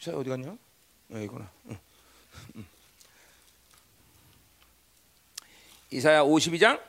[0.01, 0.57] 이사야 어디 갔냐?
[1.11, 1.51] 여기구나.
[1.69, 1.79] 응.
[2.57, 2.67] 응.
[5.91, 6.81] 이사야 52장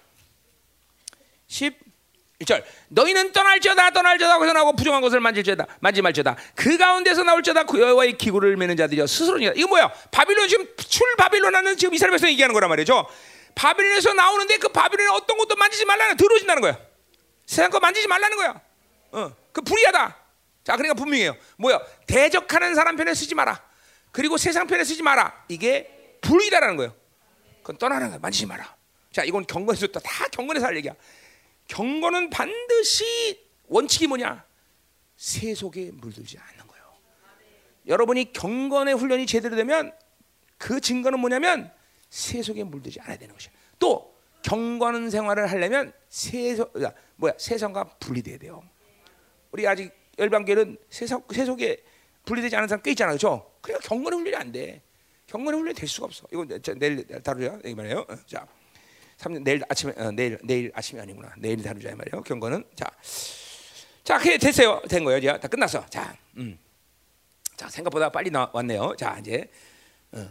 [2.42, 7.80] 11절 너희는 떠날지어다 떠날지어다 거기서 나오고 부정한 것을 만질지어다 만지 말지어다 그 가운데서 나올지어다 그
[7.80, 12.30] 여호와의 기구를 매는 자들이여 스스로니까 이거 뭐야 바빌론 지금 출 바빌론 하는 지금 이스라엘 백성
[12.30, 13.08] 얘기하는 거란 말이죠
[13.56, 16.78] 바빌론에서 나오는데 그 바빌론의 어떤 것도 만지지 말라는 들어오진다는 거야
[17.46, 18.62] 세상 거 만지지 말라는 거야
[19.12, 20.28] 어그 불이하다
[20.68, 21.34] 자, 그러니까 분명해요.
[21.56, 21.80] 뭐야?
[22.08, 23.64] 대적하는 사람 편에 쓰지 마라.
[24.12, 25.46] 그리고 세상 편에 쓰지 마라.
[25.48, 26.94] 이게 불이다라는 거예요.
[27.62, 28.20] 그건 떠나는 거야.
[28.20, 28.76] 만지지 마라.
[29.14, 30.92] 자, 이건 경건에서 또다 경건에서 할 얘기야.
[31.68, 34.46] 경건은 반드시 원칙이 뭐냐?
[35.16, 36.94] 세속에 물들지 않는 거예요.
[37.88, 39.94] 여러분이 경건의 훈련이 제대로 되면
[40.58, 41.72] 그 증거는 뭐냐면
[42.10, 43.52] 세속에 물들지 않아야 되는 것이야.
[43.80, 46.74] 또 경건 생활을 하려면 세속
[47.18, 47.34] 뭐야?
[47.38, 48.64] 세상과 분리돼야 돼요.
[49.52, 51.84] 우리 아직 열방교는 세상 세속에
[52.26, 53.52] 분리되지 않은 사람 꽤 있잖아, 그렇죠?
[53.62, 54.82] 그러니까 경건의 훈련이 안 돼.
[55.28, 56.28] 경건의 훈련이 될 수가 없어.
[56.32, 58.06] 이거 저, 내일 다루자 이 말이에요.
[58.08, 58.48] 어, 자,
[59.18, 61.34] 3년 내일 아침에 어, 내일 내일 아침이 아니구나.
[61.38, 62.24] 내일 다루자 이 말이에요.
[62.24, 62.86] 경건은 자,
[64.04, 64.82] 자, 그게 됐어요.
[64.88, 65.18] 된 거예요.
[65.18, 65.86] 이제 다 끝났어.
[65.88, 66.58] 자, 음,
[67.56, 68.96] 자 생각보다 빨리 나 왔네요.
[68.98, 69.50] 자, 이제,
[70.12, 70.28] 어.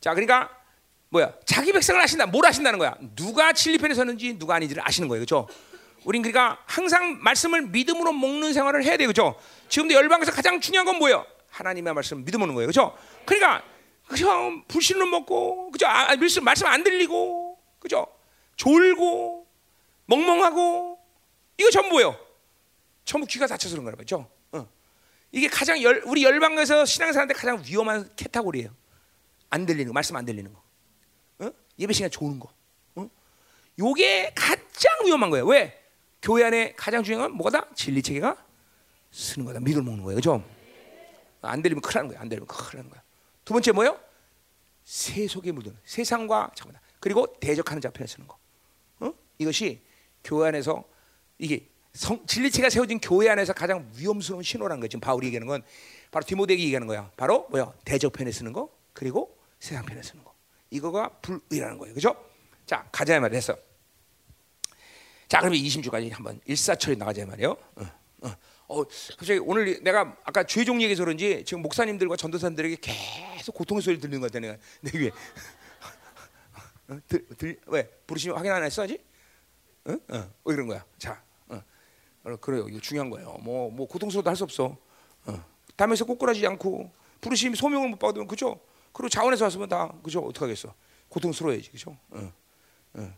[0.00, 0.50] 자, 그러니까
[1.08, 1.32] 뭐야?
[1.44, 2.26] 자기 백성을 아신다.
[2.26, 2.96] 뭘 아신다는 거야?
[3.14, 5.48] 누가 진리 편에 서는지 누가 아닌지를 아시는 거예요, 그렇죠?
[6.04, 9.40] 우린 그러니까 항상 말씀을 믿음으로 먹는 생활을 해야 돼요, 그렇죠?
[9.68, 11.24] 지금도 열방에서 가장 중요한 건 뭐예요?
[11.50, 12.96] 하나님의 말씀 믿음 먹는 거예요, 그렇죠?
[13.24, 13.62] 그러니까
[14.08, 15.86] 그냥 불신로 먹고, 그죠?
[15.86, 17.43] 아, 말씀 말씀 안 들리고,
[17.84, 18.06] 그죠?
[18.56, 19.46] 졸고,
[20.06, 20.98] 멍멍하고,
[21.58, 22.18] 이거 전부 뭐예요?
[23.04, 24.26] 전부 귀가 닫혀서 그런 말이죠.
[24.52, 24.68] 어.
[25.30, 28.74] 이게 가장 열, 우리 열방에서 신앙생활한테 가장 위험한 캐타고리예요.
[29.50, 30.62] 안 들리는 거, 말씀 안 들리는 거,
[31.40, 31.50] 어?
[31.78, 32.50] 예배 시간 좋은 거.
[32.94, 33.10] 어?
[33.78, 35.44] 요게 가장 위험한 거예요.
[35.44, 35.78] 왜?
[36.22, 37.68] 교회 안에 가장 중요한 건 뭐가 다?
[37.74, 38.42] 진리 체계가
[39.10, 39.60] 쓰는 거다.
[39.60, 40.16] 믿을 먹는 거예요.
[40.16, 40.42] 그죠?
[41.42, 42.20] 안 들리면 큰일 나는 거야.
[42.22, 43.02] 안 들리면 큰일 나는 거야.
[43.44, 44.00] 두 번째 뭐예요?
[44.84, 46.80] 세속에 물드는 세상과 잠깐만.
[47.04, 48.38] 그리고 대적하는 자 편에 쓰는 거.
[49.00, 49.12] 어?
[49.36, 49.82] 이것이
[50.24, 50.82] 교회 안에서
[51.36, 54.42] 이게 성, 진리체가 세워진 교회 안에서 가장 위험스러운
[54.80, 54.88] 거예요.
[54.88, 55.62] 지금 바울이 얘기하는 건
[56.10, 57.10] 바로 디모데에게 얘기하는 거야.
[57.18, 57.74] 바로 뭐야?
[57.84, 60.32] 대적 편에 쓰는 거, 그리고 세상 편에 쓰는 거.
[60.70, 61.92] 이거가 불의라는 거예요.
[61.92, 62.16] 그죠?
[62.64, 63.54] 자, 가자 했어.
[65.28, 67.54] 자, 그러면 20주까지 한번 일사천리 나가자 말이에요.
[68.66, 68.82] 어,
[69.18, 74.32] 갑자기 오늘 내가 아까 죄종 얘기해서 그런지 지금 목사님들과 전도사님들에게 계속 고통의 소리 들리는 것
[74.32, 75.10] 같아 내가 내 귀에.
[76.88, 76.98] 어?
[77.08, 79.04] 들, 들, 왜 부르시면 확인 안 했어 아직?
[79.86, 79.92] 어?
[79.92, 80.84] 어, 왜 그런 거야?
[80.98, 81.62] 자, 어.
[82.24, 82.66] 어, 그래요.
[82.68, 83.38] 이거 중요한 거예요.
[83.42, 84.76] 뭐, 뭐 고통스러워도 할 수 없어.
[85.26, 85.44] 어.
[85.76, 86.90] 담에서 꼬꾸라지지 않고
[87.20, 88.60] 부르심이 소명을 못 받으면 그죠?
[88.92, 90.20] 그리고 자원에서 왔으면 다 그죠?
[90.20, 90.72] 어떻게 하겠어?
[91.08, 91.96] 고통스러워야지 그죠?
[92.10, 92.32] 어.
[92.94, 93.14] 어.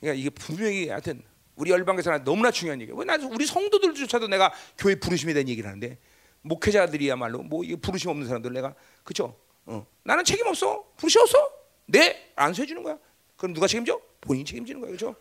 [0.00, 1.22] 그러니까 이게 분명히 하여튼
[1.56, 2.98] 우리 열방에서는 너무나 중요한 얘기예요.
[2.98, 5.98] 왜 나도 우리 성도들조차도 내가 교회 부르심에 대한 얘기를 하는데
[6.42, 9.36] 목회자들이야말로 뭐 이게 부르심 없는 사람들 내가 그죠?
[9.64, 9.84] 어.
[10.04, 10.84] 나는 책임 없어.
[10.96, 11.50] 부르셨어?
[11.86, 12.98] 네, 안 세주는 거야.
[13.36, 14.00] 그럼 누가 책임져?
[14.20, 15.14] 본인이 책임지는 거야, 그죠?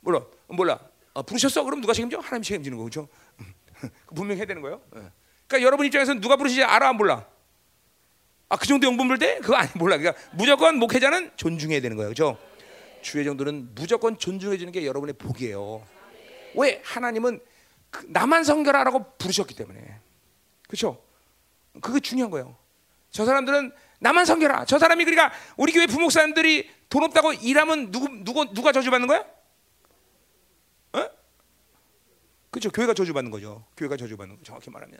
[0.00, 0.78] 몰라, 몰라.
[1.14, 1.64] 어, 부르셨어?
[1.64, 2.18] 그럼 누가 책임져?
[2.20, 3.08] 하나님 책임지는 거죠.
[4.14, 4.80] 분명히 해야 되는 거예요.
[4.96, 5.10] 예.
[5.46, 7.26] 그러니까 여러분 입장에서는 누가 부르시지 알아 안 몰라?
[8.50, 9.38] 아 그 정도 영분 볼 때?
[9.40, 9.98] 그거 아니 몰라.
[9.98, 12.38] 그러니까 무조건 목회자는 존중해야 되는 거예요, 그죠?
[13.02, 15.86] 주의 정도는 무조건 존중해 주는 게 여러분의 복이에요.
[16.54, 17.40] 왜 하나님은
[17.90, 20.00] 그 나만 성결하라고 부르셨기 때문에,
[20.66, 21.02] 그렇죠?
[21.80, 22.56] 그게 중요한 거예요.
[23.10, 24.64] 저 사람들은 나만 성결하.
[24.64, 29.24] 저 사람이 그러니까 우리 교회 부목사님들이 돈 없다고 일하면 누구 누구 누가 저주받는 거야?
[30.92, 31.10] 어?
[32.50, 32.70] 그렇죠.
[32.70, 33.66] 교회가 저주받는 거죠.
[33.76, 34.98] 교회가 저주받는 거 정확히 말하면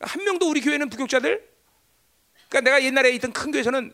[0.00, 1.48] 한 명도 우리 교회는 부교자들.
[2.48, 3.92] 그러니까 내가 옛날에 있던 큰 교회에서는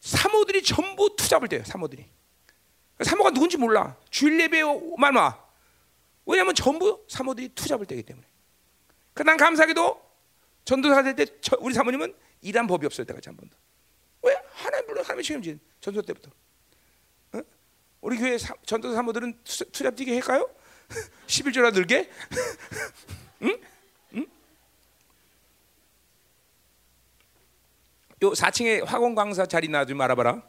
[0.00, 1.62] 사모들이 전부 투잡을 돼요.
[1.64, 2.06] 사모들이.
[3.02, 3.96] 사모가 누군지 몰라.
[4.10, 5.44] 주일 예배만 와.
[6.26, 8.26] 왜냐하면 전부 사모들이 투잡을 되기 때문에.
[9.14, 10.10] 그난 감사하게도
[10.64, 11.26] 전도사 될 때
[11.60, 13.56] 우리 사모님은 일한 법이 없을 때까지 한 번도.
[14.22, 14.36] 왜?
[14.52, 16.30] 하나님 물론 하나님이 책임진 전도 때부터.
[17.32, 17.42] 어?
[18.00, 20.48] 우리 교회 사, 전도사 사모들은 투잡 뛰게 할까요?
[21.26, 22.10] 11조나 늘게?
[23.42, 23.60] 응?
[24.14, 24.26] 응?
[28.22, 30.42] 요 4층에 학원 강사 자리 놔좀 알아봐라.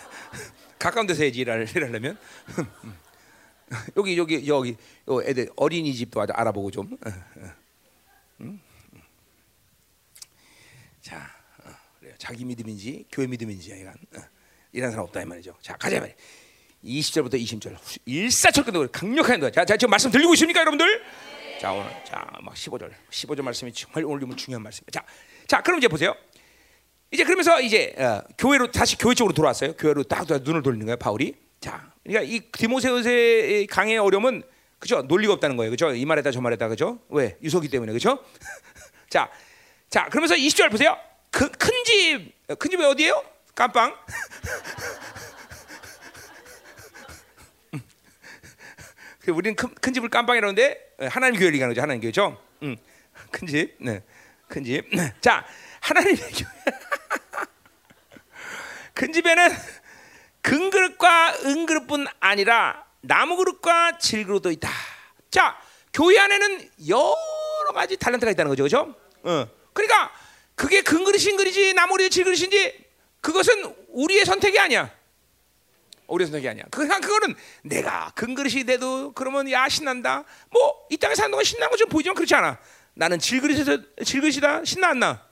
[0.78, 2.18] 가까운 데서 해야지 일을 하려면.
[3.96, 4.76] 여기 여기 여기
[5.08, 6.96] 요 애들 어린이집도 알아보고 좀.
[8.40, 8.60] 응?
[11.02, 11.37] 자.
[12.18, 14.22] 자기 믿음인지 교회 믿음인지 이건 어,
[14.72, 15.54] 이런 사람 없다 이 말이죠.
[15.62, 16.12] 자, 가자 말이.
[16.84, 19.50] 20절부터 20절 일사천근도 강력한 거야.
[19.50, 21.02] 자, 자, 지금 말씀 들리고 있습니까, 여러분들?
[21.60, 24.90] 자, 오늘 자막 15절, 15절 말씀이 정말 오늘 중요한 말씀이에요.
[24.92, 25.04] 자,
[25.46, 26.14] 자, 그럼 이제 보세요.
[27.10, 29.74] 이제 그러면서 이제 어, 교회로 다시 교회 쪽으로 돌아왔어요.
[29.74, 31.34] 교회로 딱 눈을 돌리는 거예요, 바울이.
[31.60, 34.42] 자, 그러니까 이 디모세우스의 강의 어려움은
[34.78, 35.02] 그죠?
[35.02, 35.92] 논리가 없다는 거예요, 그죠?
[35.92, 37.00] 이 말에다 저 말에다 그죠?
[37.08, 37.36] 왜?
[37.42, 38.22] 유속이 때문에 그죠?
[39.10, 39.30] 자,
[39.88, 40.96] 자, 그러면서 20절 보세요.
[41.38, 43.22] 그, 큰 집, 큰 집이 어디예요?
[43.54, 43.94] 깜빵.
[49.20, 51.82] 그 우리는 큰, 큰 집을 깜빵이라는데 하나님 교회를 얘기하는 거죠.
[51.82, 52.42] 하나님 교회죠.
[52.64, 52.76] 음,
[53.30, 54.02] 큰 집, 네,
[54.48, 54.84] 큰 집.
[55.22, 55.46] 자,
[55.78, 56.76] 하나님의 교회.
[58.94, 59.48] 큰 집에는
[60.42, 64.68] 금 그릇과 은 그릇뿐 아니라 나무 그릇과 질 그릇도 있다.
[65.30, 65.56] 자,
[65.92, 68.96] 교회 안에는 여러 가지 탤런트가 있다는 거죠, 그렇죠?
[69.22, 69.46] 어.
[69.72, 70.10] 그러니까
[70.58, 72.74] 그게 근그릇인 그릇이 나무리 질그릇인지
[73.20, 74.90] 그것은 우리의 선택이 아니야.
[76.08, 76.64] 우리의 선택이 아니야.
[76.70, 80.24] 그냥 그거는 내가 근그릇이 돼도 그러면 야 신난다.
[80.50, 82.58] 뭐 이 땅에 사는 동안 신나는 거좀 보이지만 그렇지 않아.
[82.94, 85.22] 나는 질그릇에서 질그릇이다 신나 안 나?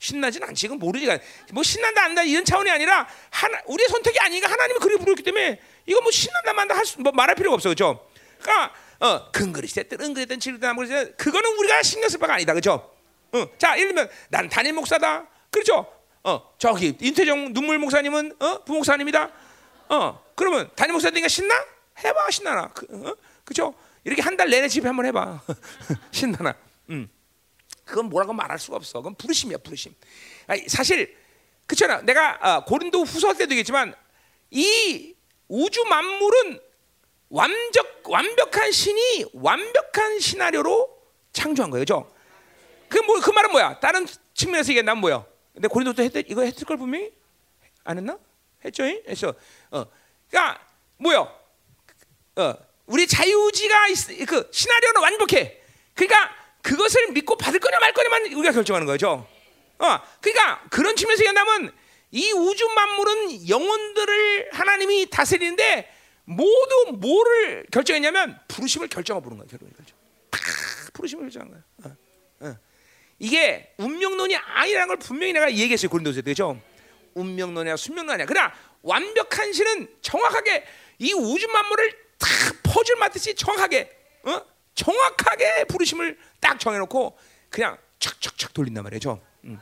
[0.00, 0.66] 신나진 않지.
[0.66, 1.06] 그건 모르지.
[1.52, 6.00] 뭐 신난다 안다 이런 차원이 아니라 하나 우리의 선택이 아니니까 하나님이 그렇게 부르기 때문에 이거
[6.00, 7.68] 뭐 신난다 만다 할뭐 말할 필요가 없어.
[7.68, 8.04] 그죠?
[8.40, 12.52] 그러니까 어, 근그릇이 됐든 은그릇이 됐든 질그릇 나무그릇이 그거는 우리가 신경 쓸 바가 아니다.
[12.54, 12.89] 그죠?
[13.32, 15.26] 어, 자, 예를 들면 난 단임 목사다.
[15.50, 15.86] 그렇죠?
[16.24, 19.30] 어, 저기 인태정 눈물 목사님은 어, 부목사님이다.
[19.90, 21.54] 어, 그러면 단임 목사님이 신나?
[22.04, 22.68] 해봐 신나나.
[22.72, 23.16] 그, 어?
[23.44, 23.74] 그죠?
[24.04, 25.40] 이렇게 한 달 내내 집에 한번 해봐.
[26.12, 26.54] 신나나.
[26.90, 27.08] 음.
[27.84, 28.98] 그건 뭐라고 말할 수가 없어.
[29.00, 29.94] 그건 부르심이야, 부르심.
[30.46, 31.16] 아니, 사실
[31.66, 32.00] 그렇잖아.
[32.02, 33.94] 내가 어, 고린도 후서 때도 얘기했지만
[34.50, 35.14] 이
[35.48, 36.60] 우주 만물은
[37.28, 40.88] 완벽 완벽한 신이 완벽한 시나리오로
[41.32, 42.12] 창조한 거예요, 그죠?
[42.90, 43.80] 그뭐그 뭐, 그 말은 뭐야?
[43.80, 45.24] 다른 측면에서 얘기한다면 뭐야?
[45.54, 47.12] 근데 고린도도 했 이거 했을 걸 분명히
[47.84, 48.18] 안 했나?
[48.64, 48.84] 했죠?
[48.84, 49.34] 했어.
[49.70, 49.84] 어.
[50.28, 50.60] 그러니까
[50.98, 51.20] 뭐야?
[52.36, 52.54] 어.
[52.86, 55.60] 우리 자유지가 있, 그 시나리오는 완벽해.
[55.94, 59.26] 그러니까 그것을 믿고 받을 거냐 말 거냐만 우리가 결정하는 거죠.
[59.78, 60.00] 어.
[60.20, 61.72] 그러니까 그런 측면에서 얘기한다면
[62.10, 65.88] 이 우주 만물은 영혼들을 하나님이 다스리는데
[66.24, 69.70] 모두 뭐를 결정했냐면 부르심을 결정하고 부른 거예요.
[70.30, 70.40] 다
[70.92, 71.64] 부르심을 결정한 거예요.
[71.84, 71.88] 어.
[71.88, 71.96] 어.
[73.20, 76.60] 이게 운명론이 아니라는 걸 분명히 내가 얘기했어요 고린도서 그죠?
[77.14, 78.26] 운명론이야 순명론 아니야.
[78.26, 78.52] 그러나
[78.82, 80.64] 완벽한 신은 정확하게
[80.98, 82.28] 이 우주 만물을 다
[82.62, 83.94] 퍼즐 맞듯이 정확하게
[84.24, 84.40] 어?
[84.74, 87.18] 정확하게 부르심을 딱 정해놓고
[87.50, 89.20] 그냥 촥촥촥 돌린단 말이죠.
[89.44, 89.60] 음.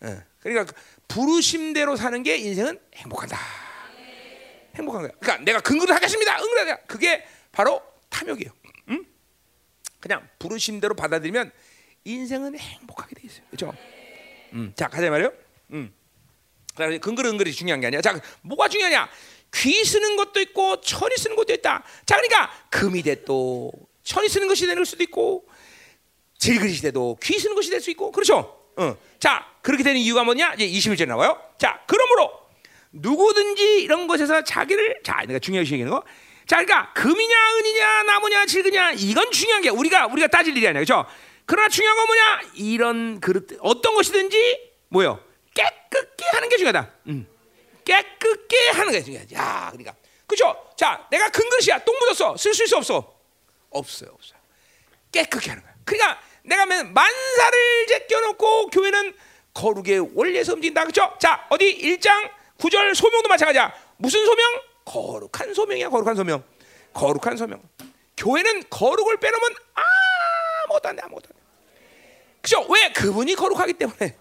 [0.00, 0.22] 어.
[0.40, 3.38] 그러니까 그 부르심대로 사는 게 인생은 행복하다.
[4.74, 5.12] 행복한 거야.
[5.20, 6.40] 그러니까 내가 근거를 하겠습니다.
[6.40, 7.80] 응그래 그게 바로
[8.10, 8.50] 탐욕이에요.
[8.88, 9.06] 음?
[10.00, 11.52] 그냥 부르심대로 받아들이면
[12.12, 13.42] 인생은 행복하게 돼 있어요.
[13.50, 13.74] 그렇죠?
[14.54, 15.30] 음, 자 가자 말이요.
[15.72, 15.92] 음.
[17.00, 18.00] 근거 은근히 중요한 게 아니야.
[18.00, 19.08] 자, 뭐가 중요하냐?
[19.54, 21.82] 귀 쓰는 것도 있고 천이 쓰는 것도 있다.
[22.06, 23.72] 자, 그러니까 금이 돼도
[24.04, 25.44] 천이 쓰는 것이 되는 수도 있고
[26.38, 28.56] 질그릇이 돼도 귀 쓰는 것이 될 수 있고 그렇죠?
[28.76, 28.96] 어.
[29.18, 30.54] 자, 그렇게 되는 이유가 뭐냐?
[30.54, 31.38] 이제 21절 나와요.
[31.58, 32.30] 자, 그러므로
[32.92, 36.04] 누구든지 이런 것에서 자기를 자, 내가 중요시 얘기하는 거.
[36.46, 40.80] 자, 그러니까 금이냐 은이냐 나무냐 질그냐 이건 중요한 게 우리가 우리가 따질 일이 아니야.
[40.84, 41.04] 그렇죠?
[41.48, 42.40] 그러나 중요한 건 뭐냐?
[42.56, 45.18] 이런 그릇 어떤 것이든지 뭐요?
[45.54, 46.92] 깨끗게 하는 게 중요하다.
[47.06, 47.26] 음.
[47.86, 49.34] 깨끗게 하는 게 중요하지.
[49.34, 49.94] 야, 그러니까
[50.26, 50.54] 그죠?
[50.76, 51.82] 자, 내가 큰 그릇이야.
[51.84, 52.36] 똥 묻었어.
[52.36, 53.18] 쓸 수 있어 없어?
[53.70, 54.38] 없어요, 없어요.
[55.10, 55.74] 깨끗게 하는 거야.
[55.86, 59.16] 그러니까 내가 맨 만사를 제껴놓고 교회는
[59.54, 60.84] 거룩의 원리에서 움직인다.
[60.84, 61.16] 그죠?
[61.18, 63.72] 자, 어디 1장 9절 소명도 마찬가지야.
[63.96, 64.44] 무슨 소명?
[64.84, 65.88] 거룩한 소명이야.
[65.88, 66.44] 거룩한 소명.
[66.92, 67.62] 거룩한 소명.
[68.18, 69.54] 교회는 거룩을 빼놓으면
[70.66, 71.02] 아무것도 안 돼.
[71.02, 71.37] 아무것도 안 돼.
[72.40, 72.64] 그죠?
[72.68, 72.92] 왜?
[72.92, 74.16] 그분이 거룩하기 때문에.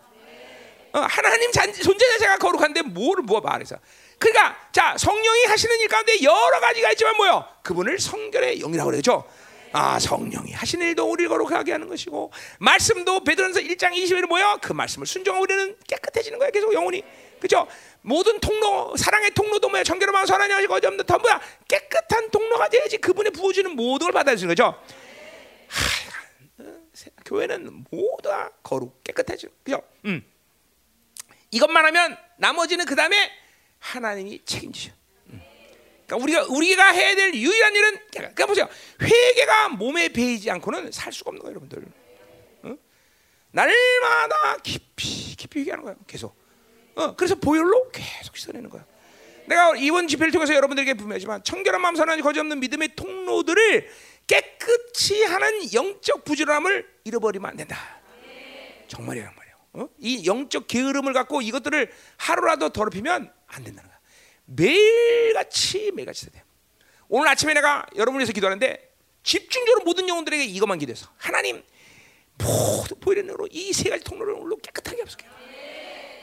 [0.94, 3.78] 어, 하나님 잔, 존재 자체가 거룩한데 뭐를 뭐 말해서.
[4.18, 7.46] 그러니까 자 성령이 하시는 일 가운데 여러 가지가 있지만 뭐요?
[7.62, 9.24] 그분을 성결의 영이라고 그러죠.
[9.74, 14.58] 아 성령이 하시는 일도 우리를 거룩하게 하는 것이고 말씀도 베드로전서 1장 20절에 뭐요?
[14.62, 16.50] 그 말씀을 순종하고 우리는 깨끗해지는 거야.
[16.50, 17.04] 계속 영혼이.
[17.40, 17.68] 그죠?
[18.02, 19.84] 모든 통로 사랑의 통로도 뭐야?
[19.84, 21.40] 정결한 마음 선한 영이 거지 없는 더 뭐야?
[21.68, 24.64] 깨끗한 통로가 돼야지 그분의 부어주는 모든 걸 받아주는 거죠.
[24.64, 26.17] 하, 어,
[27.28, 29.84] 교회는 모두 다 거룩 깨끗해지는 그죠?
[30.06, 30.24] 음.
[31.52, 33.32] 이것만 하면 나머지는 그 다음에
[33.80, 34.92] 하나님이 책임지셔.
[35.28, 35.42] 음.
[36.06, 38.70] 그러니까 우리가 우리가 해야 될 유일한 일은 그러니까 보세요.
[39.02, 41.86] 회개가 몸에 배이지 않고는 살 수가 없는 거예요, 여러분들.
[42.64, 42.78] 어?
[43.52, 45.98] 날마다 깊이 깊이 회개하는 거예요.
[46.08, 46.36] 계속.
[46.96, 48.86] 어, 그래서 보혈로 계속 씻어내는 거야.
[49.48, 53.90] 내가 이번 집회를 통해서 여러분들에게 분명하지만 청결한 마음 선한 거짓 없는 믿음의 통로들을
[54.28, 57.78] 깨끗이 하는 영적 부지런함을 잃어버리면 안 된다.
[58.88, 59.56] 정말이란 말이에요.
[59.74, 59.90] 어?
[60.00, 64.00] 이 영적 게으름을 갖고 이것들을 하루라도 더럽히면 안 된다는 거야.
[64.46, 66.44] 매일같이 매일같이 돼.
[67.10, 71.64] 오늘 아침에 내가 여러분을 위해서 기도하는데 집중적으로 모든 영혼들에게 이것만 기도해서 하나님
[72.38, 75.26] 모두 보이는 으로 이 세 가지 통로를 오늘로 깨끗하게 합시다.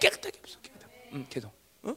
[0.00, 0.60] 깨끗하게 합시다.
[1.12, 1.52] 음, 계속.
[1.82, 1.94] 어?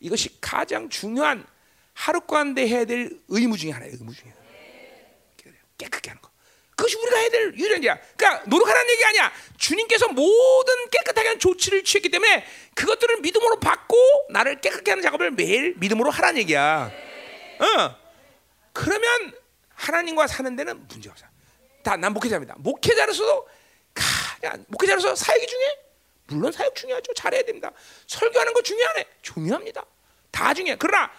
[0.00, 1.46] 이것이 가장 중요한
[1.92, 3.94] 하루 가운데 해야 될 의무 중에 하나예요.
[3.94, 4.43] 의무 중에 하나.
[5.84, 6.30] 깨끗게 하는 거.
[6.76, 7.98] 그것이 우리가 해야 될 유일한 일이야.
[8.16, 9.32] 그러니까 노력하라는 얘기 아니야.
[9.58, 12.44] 주님께서 모든 깨끗하게 하는 조치를 취했기 때문에
[12.74, 13.96] 그것들을 믿음으로 받고
[14.30, 16.90] 나를 깨끗게 하는 작업을 매일 믿음으로 하라는 얘기야.
[17.60, 17.96] 어.
[18.72, 19.32] 그러면
[19.74, 21.26] 하나님과 사는 데는 문제 없어.
[21.84, 22.56] 다 난 목회자입니다.
[22.58, 23.48] 목회자로서도
[23.94, 25.76] 가장 목회자로서 사역이 중요해.
[26.26, 27.12] 물론 사역 중요하죠.
[27.14, 27.70] 잘해야 됩니다.
[28.06, 29.04] 설교하는 거 중요하네.
[29.22, 29.84] 중요합니다.
[30.32, 30.76] 다 중요해.
[30.78, 31.12] 그러나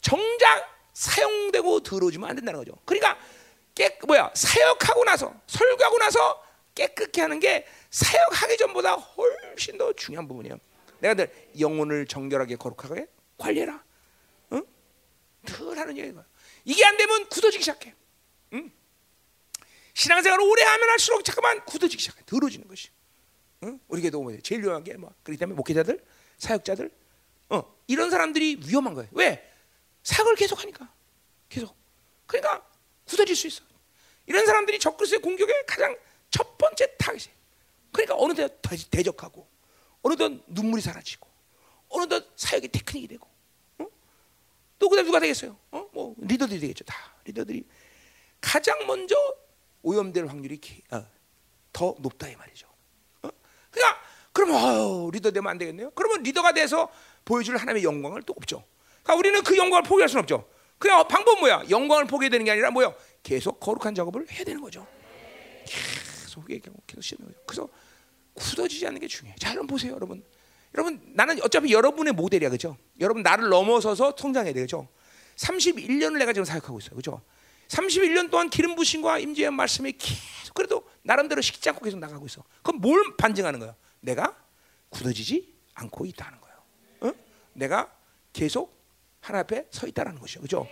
[0.00, 2.76] 정작 사용되고 들어오지면 안 된다는 거죠.
[2.84, 3.18] 그러니까
[3.74, 6.44] 깨 뭐야 사역하고 나서 설교하고 나서
[6.74, 10.58] 깨끗게 하는 게 사역하기 전보다 훨씬 더 중요한 부분이에요.
[11.00, 13.06] 내가 늘 영혼을 정결하게 거룩하게
[13.38, 13.82] 관리해라.
[14.52, 14.64] 응?
[15.44, 16.24] 늘 하는 얘기가
[16.64, 17.94] 이게 안 되면 굳어지기 시작해.
[18.52, 18.70] 응?
[19.94, 22.22] 신앙생활을 오래 하면 할수록 잠깐만 굳어지기 시작해.
[22.26, 22.88] 더러지는 것이.
[23.64, 23.80] 응?
[23.88, 25.12] 우리 교도 뭐 제일 위험한 게 뭐.
[25.22, 26.04] 그렇기 때문에 목회자들,
[26.38, 26.90] 사역자들,
[27.50, 29.08] 어 이런 사람들이 위험한 거예요.
[29.12, 29.50] 왜?
[30.02, 30.92] 사역을 계속 하니까
[31.48, 31.74] 계속.
[32.26, 32.69] 그러니까
[33.10, 33.64] 굳어질 수 있어.
[34.26, 35.96] 이런 사람들이 적그리스의 공격의 가장
[36.30, 37.34] 첫 번째 타겟이.
[37.90, 38.60] 그러니까 어느덧
[38.90, 39.48] 대적하고,
[40.02, 41.28] 어느덧 눈물이 사라지고,
[41.88, 43.26] 어느덧 사역이 테크닉이 되고,
[43.78, 43.86] 어?
[44.78, 45.58] 또 그다음 누가 되겠어요?
[45.72, 45.88] 어?
[45.92, 46.84] 뭐 리더들이 되겠죠.
[46.84, 47.66] 다 리더들이
[48.40, 49.16] 가장 먼저
[49.82, 50.60] 오염될 확률이
[50.92, 51.04] 어,
[51.72, 52.68] 더 높다 이 말이죠.
[53.22, 53.28] 어?
[53.72, 54.00] 그러니까
[54.32, 55.90] 그러면 어, 리더 되면 안 되겠네요.
[55.90, 56.92] 그러면 리더가 돼서
[57.24, 58.64] 보여줄 하나님의 영광을 또 없죠.
[59.02, 60.48] 그러니까 우리는 그 영광을 포기할 수는 없죠.
[60.80, 61.64] 그냥 방법 뭐야?
[61.68, 62.94] 영광을 포기되는 게 아니라 뭐야?
[63.22, 64.86] 계속 거룩한 작업을 해야 되는 거죠.
[65.66, 67.38] 계속 계속 시는 거죠.
[67.46, 67.68] 그래서
[68.32, 69.36] 굳어지지 않는 게 중요해요.
[69.38, 70.24] 자, 여러분 보세요, 여러분.
[70.74, 72.78] 여러분 나는 어차피 여러분의 모델이야, 그죠?
[72.98, 74.88] 여러분 나를 넘어서서 성장해야 되죠.
[75.36, 77.20] 31년을 내가 지금 사역하고 있어요, 그죠?
[77.68, 82.42] 31년 동안 기름 부신과 임재의 말씀이 계속 그래도 나름대로 식지 않고 계속 나가고 있어.
[82.62, 83.74] 그럼 뭘 반증하는 거야?
[84.00, 84.34] 내가
[84.88, 86.56] 굳어지지 않고 있다는 거예요.
[87.00, 87.12] 어?
[87.52, 87.94] 내가
[88.32, 88.79] 계속
[89.20, 90.40] 하나 앞에 서 있다라는 것이죠.
[90.40, 90.68] 그죠?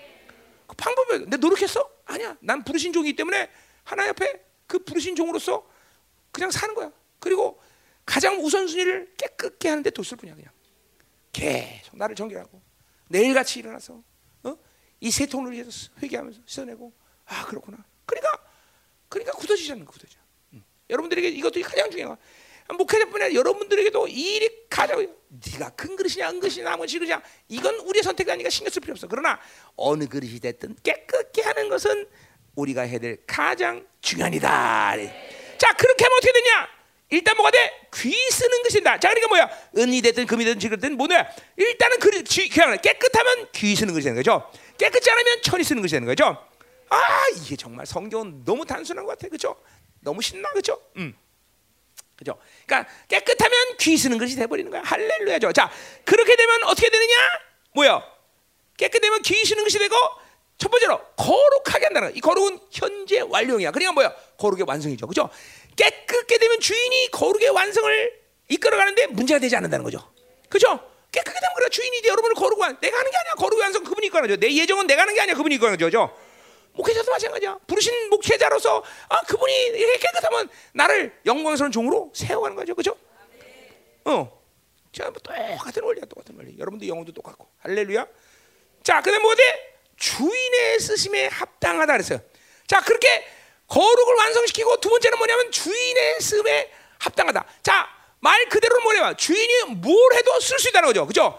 [0.66, 1.88] 그 방법이 내 노력했어?
[2.06, 2.36] 아니야.
[2.40, 3.50] 난 부르신 종이기 때문에
[3.84, 5.66] 하나 옆에 그 부르신 종으로서
[6.30, 6.92] 그냥 사는 거야.
[7.18, 7.60] 그리고
[8.04, 10.50] 가장 우선순위를 깨끗게 하는데 뒀을 뿐이야 그냥.
[11.32, 12.60] 계속 나를 정결하고
[13.08, 14.02] 내일같이 일어나서
[14.44, 14.56] 어?
[15.00, 15.70] 이 세 통을 위해서
[16.02, 16.92] 회개하면서 씻어내고
[17.26, 17.78] 아 그렇구나.
[18.06, 18.30] 그러니까
[19.08, 20.18] 그러니까 굳어지지 않는 굳어져.
[20.54, 20.64] 음.
[20.90, 22.26] 여러분들에게 이것도 가장 중요한 거야.
[22.76, 28.02] 목회자뿐 아니라 여러분들에게도 이 일이 가장 네가 큰 그릇이냐 은 그릇이냐 나머지 그릇이냐 이건 우리의
[28.02, 29.06] 선택이 아니니까 신경 쓸 필요 없어.
[29.08, 29.40] 그러나
[29.76, 32.06] 어느 그릇이 됐든 깨끗게 하는 것은
[32.54, 34.96] 우리가 해야 될 가장 중요한 이다.
[35.56, 36.68] 자 그렇게 하면 어떻게 되냐?
[37.10, 37.88] 일단 뭐가 돼?
[37.94, 39.00] 귀 쓰는 것이다.
[39.00, 39.50] 자 그러니까 뭐야?
[39.78, 41.26] 은이 됐든 금이 됐든 지금 뭐냐?
[41.56, 44.50] 일단은 그 귀, 깨끗하면 귀 쓰는 것이 되는 거죠.
[44.76, 46.36] 깨끗지 않으면 천이 쓰는 것이 되는 거죠.
[46.90, 49.56] 아 이게 정말 성경은 너무 단순한 것 같아, 그렇죠?
[50.00, 50.80] 너무 신나, 그렇죠?
[50.96, 51.14] 음.
[52.18, 52.36] 그죠?
[52.66, 54.82] 그러니까 깨끗하면 귀 쓰는 것이 돼버리는 거야.
[54.84, 55.52] 할렐루야죠.
[55.52, 55.70] 자,
[56.04, 57.14] 그렇게 되면 어떻게 되느냐?
[57.74, 58.02] 뭐야?
[58.76, 59.94] 깨끗되면 귀 쓰는 것이 되고
[60.58, 62.16] 첫 번째로 거룩하게 한다는 거야.
[62.16, 63.70] 이 거룩은 현재 완료이야.
[63.70, 64.12] 그러니까 뭐야?
[64.36, 65.06] 거룩의 완성이죠.
[65.06, 65.30] 그죠?
[65.76, 70.00] 깨끗게 되면 주인이 거룩의 완성을 이끌어가는데 문제가 되지 않는다는 거죠.
[70.48, 70.66] 그죠?
[71.12, 74.36] 깨끗게 되면 그래 주인이 여러분을 거룩 완 내가 하는 게 아니야 거룩의 완성 그분이 이끌어가죠.
[74.38, 75.84] 내 예정은 내가 하는 게 아니야 그분이 이끌어가죠.
[75.84, 76.18] 그죠?
[76.78, 77.58] 목회자도 마찬가지야.
[77.66, 82.74] 부르신 목회자로서 아 그분이 이렇게 깨끗하면 나를 영광스러운 종으로 세워가는 거죠.
[82.74, 82.96] 그죠?
[84.04, 84.38] 어.
[84.92, 86.58] 자, 뭐 똑같은 원리야, 똑같은 원리.
[86.58, 87.46] 여러분도 영혼도 똑같고.
[87.58, 88.06] 할렐루야.
[88.82, 89.42] 자, 그다음 뭐지?
[89.96, 92.20] 주인의 쓰심에 합당하다 그랬어요.
[92.66, 93.06] 자, 그렇게
[93.66, 97.44] 거룩을 완성시키고 두 번째는 뭐냐면 주인의 쓰심에 합당하다.
[97.62, 97.88] 자,
[98.20, 101.06] 말 그대로 뭐냐면 주인이 뭘 해도 쓸 수 있다는 거죠.
[101.06, 101.38] 그죠?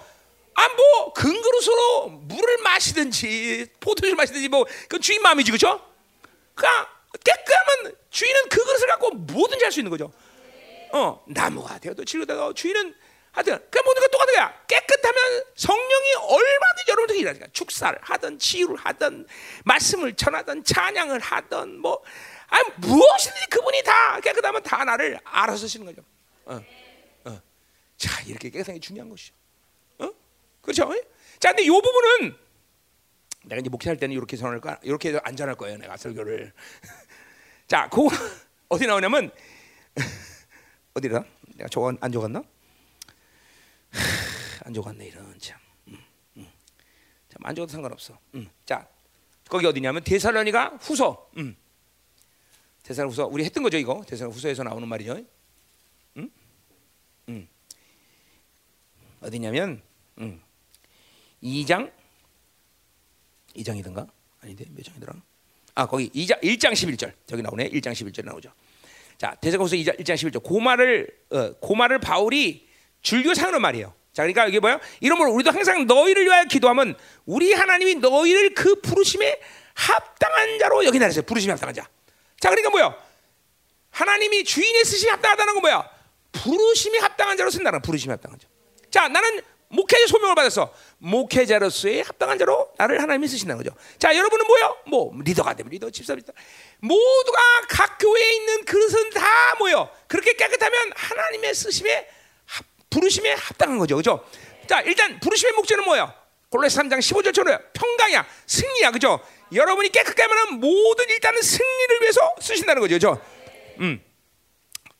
[0.60, 5.81] 아, 뭐 근그릇으로 물을 마시든지 포도주를 마시든지 뭐 그건 주인 마음이지, 그죠?
[6.53, 6.90] 그러니까
[7.23, 10.11] 깨끗하면 주인은 그 그릇을 갖고 뭐든지 할 수 있는 거죠.
[10.91, 12.94] 어, 나무가 되어도 질거되도 주인은
[13.31, 14.53] 하여튼 그 모든 것 똑같은 거야.
[14.68, 19.27] 깨끗하면 성령이 얼마든지 여러분들에게 일하니까 축사를 하든 치유를 하든
[19.64, 22.03] 말씀을 전하든 찬양을 하든 뭐
[22.48, 26.02] 아니 무엇이든지 그분이 다 깨끗하면 다 나를 알아서 쓰시는 거죠.
[26.45, 26.60] 어,
[27.26, 27.41] 어.
[27.98, 29.38] 자 이렇게 깨끗한 게 중요한 것이죠.
[30.69, 30.87] 어?
[30.87, 30.93] 그렇죠?
[31.39, 32.35] 자 근데 이 부분은
[33.45, 35.77] 내가 이제 목회할 때는 이렇게 전할 거 이렇게 안 전할 거예요.
[35.77, 36.53] 내가 설교를.
[37.67, 38.01] 자, 그
[38.69, 39.31] 어디 나오냐면
[40.93, 41.23] 어디다?
[41.55, 42.43] 내가 저거 안 적었나?
[44.65, 45.57] 안 적었네 이런 참.
[45.87, 45.97] 음,
[46.37, 46.47] 음.
[47.29, 48.19] 참안 적어도 상관없어.
[48.35, 48.47] 음.
[48.65, 48.87] 자,
[49.49, 51.29] 거기 어디냐면 데살로니가 후서.
[51.37, 51.55] 음.
[52.83, 54.03] 데살로 후서 우리 했던 거죠 이거.
[54.07, 55.17] 데살로 후서에서 나오는 말이죠.
[56.17, 56.31] 음?
[57.29, 57.47] 음.
[59.21, 59.81] 어디냐면
[60.19, 60.41] 음.
[61.43, 61.91] 2장
[63.55, 64.07] 2장이든가
[64.41, 65.13] 아닌데 몇 장이더라?
[65.75, 68.51] 아 거기 2장 1장 11절 저기 나오네 1장 11절 나오죠.
[69.17, 72.67] 자 대사고서 2장 1장 11절 고말을 어, 고말을 바울이
[73.01, 73.93] 줄교 사는 말이에요.
[74.13, 74.79] 자 그러니까 이게 뭐야?
[74.99, 76.95] 이러므로 우리도 항상 너희를 위하여 기도하면
[77.25, 79.39] 우리 하나님이 너희를 그 부르심에
[79.73, 81.23] 합당한 자로 여기다 했어요.
[81.23, 81.87] 부르심에 합당한 자.
[82.39, 82.95] 자 그러니까 뭐야?
[83.91, 85.89] 하나님이 주인의 쓰심에 합당하다는 건 뭐야?
[86.31, 88.47] 부르심이 합당한 자로 쓴다는 부르심이 합당한 자.
[88.91, 90.73] 자 나는 목회자 소명을 받았어.
[90.99, 93.76] 목회자로서의 합당한 자로 나를 하나님이 쓰신다는 거죠.
[93.97, 94.77] 자, 여러분은 뭐요?
[94.88, 96.31] 뭐 리더가 되면 리더, 집사 리더.
[96.80, 99.89] 모두가 각 교회에 있는 그릇은 다 뭐요?
[100.07, 102.07] 그렇게 깨끗하면 하나님의 쓰심에
[102.89, 103.95] 부르심에 합당한 거죠.
[103.95, 104.26] 그죠?
[104.67, 106.13] 자, 일단 부르심의 목적은 뭐예요?
[106.49, 108.26] 골로새 3장 15절처럼 평강이야.
[108.47, 108.91] 승리야.
[108.91, 109.19] 그죠?
[109.53, 112.95] 여러분이 깨끗게 하면 모든 일단은 승리를 위해서 쓰신다는 거죠.
[112.95, 113.21] 그죠?
[113.80, 114.03] 음.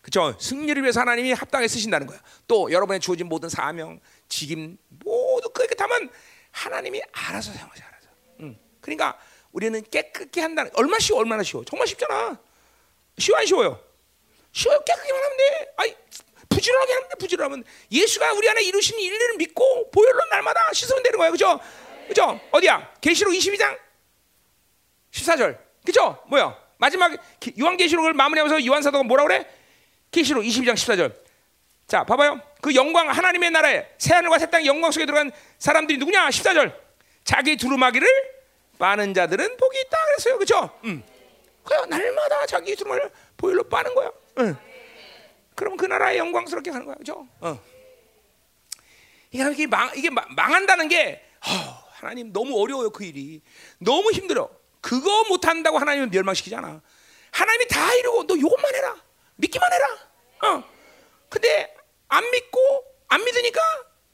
[0.02, 0.36] 그죠?
[0.40, 2.20] 승리를 위해서 하나님이 합당하게 쓰신다는 거야.
[2.48, 4.00] 또 여러분의 주어진 모든 사명,
[4.30, 6.10] 직임 모두 깨끗하면
[6.52, 8.08] 하나님이 알아서 사용하셔 알아서.
[8.42, 8.58] 음.
[8.80, 9.20] 그러니까
[9.52, 12.40] 우리는 깨끗게 한다는 얼마 쉬워 얼마나 쉬워 정말 쉽잖아.
[13.18, 13.84] 쉬워 안 쉬워요?
[14.54, 15.74] 쉬워요 깨끗게만 하면 돼.
[15.78, 15.96] 아이
[16.48, 21.32] 부지런하게 하면 돼 부지런하면 예수가 우리 안에 이루신 일을 믿고 보혈로 날마다 씻으면 되는 거야
[21.32, 21.60] 그죠?
[22.08, 22.40] 그죠?
[22.52, 22.96] 어디야?
[23.02, 23.78] 계시록 22장
[25.12, 26.24] 14절 그죠?
[26.28, 26.58] 뭐야?
[26.78, 27.12] 마지막
[27.60, 29.48] 요한계시록을 마무리하면서 요한 사도가 뭐라 그래?
[30.12, 31.29] 계시록 22장 14절
[31.90, 32.40] 자, 봐봐요.
[32.62, 36.30] 그 영광 하나님의 나라에 새 하늘과 새땅 영광 속에 들어간 사람들이 누구냐?
[36.30, 36.72] 14절.
[37.24, 38.08] 자기 두루마기를
[38.78, 40.36] 빠는 자들은 복이 있다 그랬어요.
[40.36, 40.80] 그렇죠?
[40.84, 41.04] 음.
[41.64, 44.12] 그래 날마다 자기 두루마기를 보일로 빠는 거야.
[44.38, 44.56] 응.
[45.56, 46.96] 그럼 그 나라에 영광스럽게 가는 거야.
[46.96, 47.28] 그렇죠?
[47.42, 47.60] 어.
[49.32, 53.42] 이게 망 이게 망한다는 게 어, 하나님 너무 어려워요, 그 일이.
[53.80, 54.48] 너무 힘들어.
[54.80, 56.82] 그거 못 한다고 하나님은 멸망시키잖아.
[57.32, 58.96] 하나님이 다 이루고 너 이것만 해라.
[59.38, 59.88] 믿기만 해라.
[60.44, 60.64] 어.
[61.30, 61.79] 근데
[62.10, 62.60] 안 믿고
[63.08, 63.60] 안 믿으니까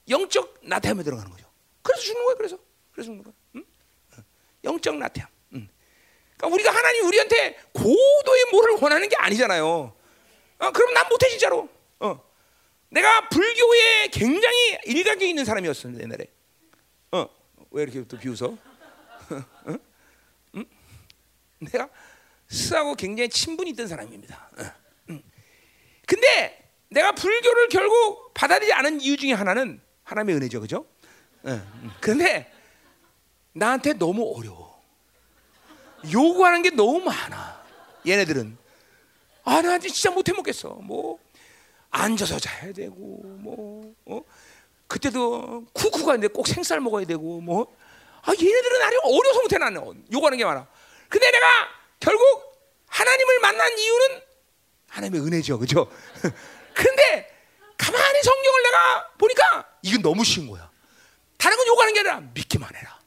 [0.10, 1.50] 영적 나태함에 들어가는 거죠.
[1.82, 2.38] 그래서 죽는 거예요.
[2.38, 2.58] 그래서
[2.92, 3.36] 그래서 죽는 거예요.
[3.56, 3.66] 응?
[4.64, 5.30] 영적 나태함.
[5.54, 5.70] 응.
[6.38, 9.96] 그러니까 우리가 하나님 우리한테 고도의 뭐를 원하는 게 아니잖아요.
[10.60, 11.70] 어, 그럼 난 못해 진짜로.
[12.00, 12.24] 어.
[12.90, 16.28] 내가 불교에 굉장히 일각이 있는 사람이었어 옛날에.
[17.12, 17.28] 어,
[17.72, 18.58] 왜 이렇게 또 비웃어?
[19.68, 19.80] 응?
[20.56, 20.66] 응?
[21.60, 21.90] 내가
[22.48, 24.50] 스하고 굉장히 친분이 있던 사람입니다.
[24.60, 24.64] 어.
[25.10, 25.24] 응.
[26.06, 26.65] 근데
[26.96, 30.86] 내가 불교를 결국 받아들이지 않은 이유 중에 하나는 하나님의 은혜죠, 그죠?
[32.00, 32.50] 그런데
[33.54, 34.82] 나한테 너무 어려워.
[36.12, 37.64] 요구하는 게 너무 많아.
[38.08, 38.58] 얘네들은
[39.44, 40.70] 아 나한테 진짜 못해 먹겠어.
[40.70, 41.20] 뭐
[41.90, 44.22] 앉아서 자야 되고 뭐 어?
[44.88, 47.68] 그때도 쿠쿠가 있는데 꼭 생쌀 먹어야 되고 뭐
[48.28, 50.68] 아 얘네들은 나를 어려서 못해 나는 요구하는 게 많아.
[51.10, 51.46] 근데 내가
[52.00, 52.58] 결국
[52.88, 54.22] 하나님을 만난 이유는
[54.88, 55.92] 하나님의 은혜죠, 그죠?
[56.76, 57.31] 근데
[57.77, 60.69] 가만히 성경을 내가 보니까 이건 너무 쉬운 거야.
[61.38, 62.99] 다른 건 요구하는 게 아니라 믿기만 해라.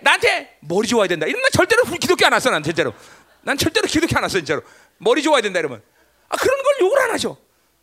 [0.00, 1.26] 나한테 머리 좋아야 된다.
[1.26, 2.50] 이러면 난 절대로 기독교 안 왔어.
[2.50, 2.94] 난 절대로.
[3.42, 4.38] 난 절대로 기독교 안 왔어.
[4.38, 4.62] 진짜로.
[4.98, 5.82] 머리 좋아야 된다 이러면.
[6.28, 7.36] 아 그런 걸 욕을 안 하죠.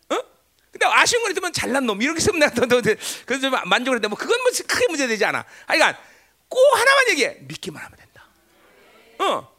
[0.09, 0.15] 어?
[0.71, 2.95] 근데 아쉬운 건 있으면 잘난 놈 이렇게 쓰면 내가 더, 더, 더
[3.25, 5.45] 그래서 만족을 했는데 뭐 그건 뭐 크게 문제 되지 않아.
[5.67, 5.99] 그러니까
[6.47, 7.37] 꼭 하나만 얘기해.
[7.41, 8.27] 믿기만 하면 된다.
[9.19, 9.57] 어.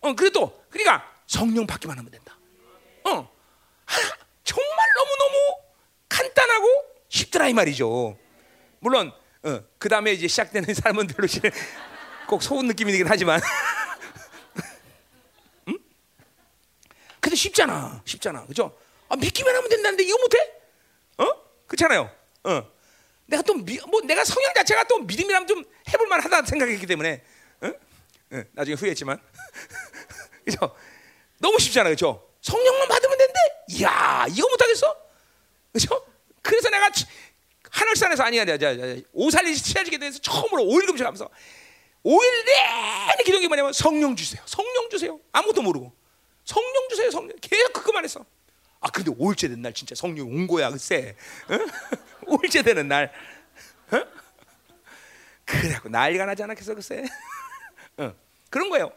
[0.00, 2.36] 어 그래도 그러니까 성령 받기만 하면 된다.
[3.04, 3.30] 어,
[4.54, 5.56] 정말 너무 너무
[6.08, 6.68] 간단하고
[7.08, 8.16] 쉽더라 이 말이죠.
[8.78, 9.12] 물론
[9.42, 11.26] 어, 그 다음에 이제 시작되는 삶은 별로
[12.28, 13.40] 꼭 속은 느낌이 긴 하지만,
[15.68, 15.78] 음?
[17.20, 18.76] 근데 쉽잖아, 쉽잖아, 그죠?
[19.08, 20.38] 아, 믿기만 하면 된다는데 이거 못해?
[21.18, 21.26] 어?
[21.66, 22.10] 그렇잖아요.
[22.44, 22.72] 어.
[23.26, 27.22] 내가 또 뭐 내가 성향 자체가 또 믿음이라면 좀 해볼 만하다 생각했기 때문에,
[27.62, 27.66] 어?
[28.32, 29.20] 어, 나중에 후회했지만,
[30.44, 30.74] 그죠?
[31.38, 32.26] 너무 쉽잖아, 그죠?
[32.40, 33.13] 성령만 받으면.
[33.68, 34.96] 이야, 이거 못하겠어?
[35.72, 36.06] 그죠?
[36.42, 36.90] 그래서 내가
[37.70, 41.28] 하늘산에서 아니야, 내가 오살리 치아지게 돼서 처음으로 5일 금식하면서
[42.04, 45.18] 5일 내내 기도기 뭐냐면 성령 주세요, 성령 주세요.
[45.32, 45.92] 아무것도 모르고
[46.44, 47.36] 성령 주세요, 성령.
[47.40, 48.24] 계속 그것만 했어.
[48.80, 51.16] 아 근데 5일째 된 날 진짜 성령 온 거야, 글쎄.
[51.48, 51.58] 어?
[52.26, 53.10] 5일째 되는 날.
[53.90, 54.02] 어?
[55.46, 57.04] 그래갖고 난리가 나지 않았겠어, 글쎄.
[57.96, 58.14] 어.
[58.50, 58.92] 그런 거예요.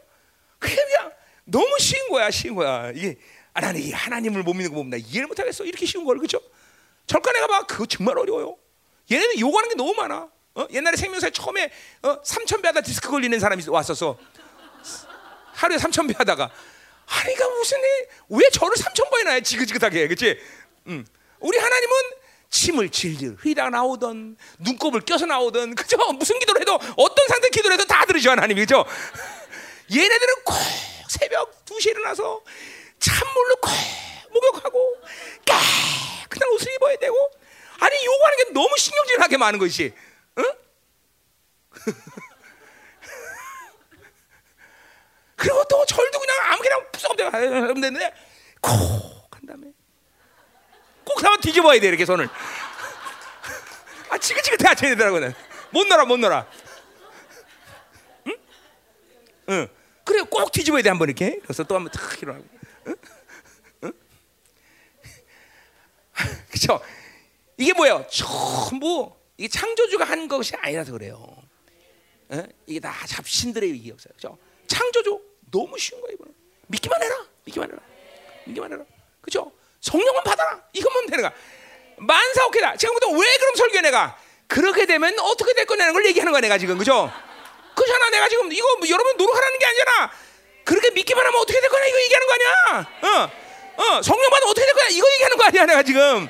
[0.58, 1.12] 그냥
[1.44, 2.90] 너무 쉬운 거야, 쉬운 거야.
[2.90, 3.18] 이게
[3.58, 5.64] 아, 나는 이 하나님을 못 믿는 거나 이해를 못 하겠어.
[5.64, 6.40] 이렇게 쉬운 걸 그죠?
[7.08, 8.56] 절간에 가봐 그거 정말 어려워요.
[9.10, 10.28] 얘네는 요구하는 게 너무 많아.
[10.54, 10.66] 어?
[10.70, 11.68] 옛날에 생명사에 처음에
[12.02, 12.22] 어?
[12.22, 14.16] 3천 배 하다 디스크 걸리는 사람이 왔었어.
[15.54, 16.48] 하루에 3천 배 하다가
[17.06, 17.78] 아니 가 무슨
[18.28, 20.38] 왜 저를 3천 번이나 해 지긋지긋하게 그렇지?
[20.86, 21.04] 음.
[21.40, 21.94] 우리 하나님은
[22.50, 25.96] 침을 질질 흘리다 나오던 눈곱을 껴서 나오던 그죠?
[26.12, 28.84] 무슨 기도를 해도 어떤 상태 기도를 해도 다 들으죠 하나님이 그죠?
[29.92, 30.54] 얘네들은 꼭
[31.08, 32.42] 새벽 2시에 일어나서
[33.08, 33.70] 찬물로 꼭
[34.32, 35.00] 목욕하고
[35.44, 37.30] 깨끗한 옷을 입어야 되고.
[37.80, 39.94] 아니 요구하는 게 너무 신경질하게 많은 것이
[40.38, 40.44] 응?
[45.36, 48.12] 그리고 또 절도 그냥 아무렇게나 부숴도 되는데
[48.60, 49.68] 콕한 다음에.
[51.04, 52.28] 꼭 한번 뒤집어야 돼 이렇게 손을.
[54.10, 55.32] 아 지긋지긋해 앉아야 되더라고는
[55.70, 56.44] 못 놀아 못 놀아.
[58.26, 58.36] 응?
[59.50, 59.68] 응.
[60.04, 61.38] 그래 꼭 뒤집어야 돼 한번 이렇게.
[61.44, 62.44] 그래서 또 한번 탁 일어나고
[62.88, 62.96] 응?
[63.84, 63.92] 응?
[66.50, 66.80] 그죠
[67.56, 68.06] 이게 뭐예요?
[68.10, 71.36] 전부 이게 창조주가 한 것이 아니라서 그래요.
[72.32, 72.46] 응?
[72.66, 74.12] 이게 다 잡신들의 위기였어요.
[74.14, 75.20] 그죠 창조주
[75.50, 76.34] 너무 쉬운 거예요 이거는.
[76.66, 77.26] 믿기만 해라.
[77.44, 77.80] 믿기만 해라.
[78.46, 78.84] 믿기만 해라.
[79.20, 79.50] 그죠
[79.80, 80.62] 성령만 받아라.
[80.72, 81.32] 이것만 되는 거야.
[81.98, 82.76] 만사 오케다.
[82.76, 84.18] 지금부터 왜 그럼 설교 내가?
[84.46, 86.78] 그렇게 되면 어떻게 될 거냐는 걸 얘기하는 거야 내가 지금.
[86.78, 87.10] 그죠
[87.74, 90.10] 그잖아 내가 지금 이거 뭐 여러분 노력하라는 게 아니잖아
[90.68, 91.86] 그렇게 믿기만 하면 어떻게 될 거냐?
[91.86, 92.86] 이거 얘기하는 거 아니야?
[93.00, 93.30] 어,
[93.82, 94.88] 어 성령 받으면 어떻게 될 거냐?
[94.90, 96.28] 이거 얘기하는 거 아니야 내가 지금.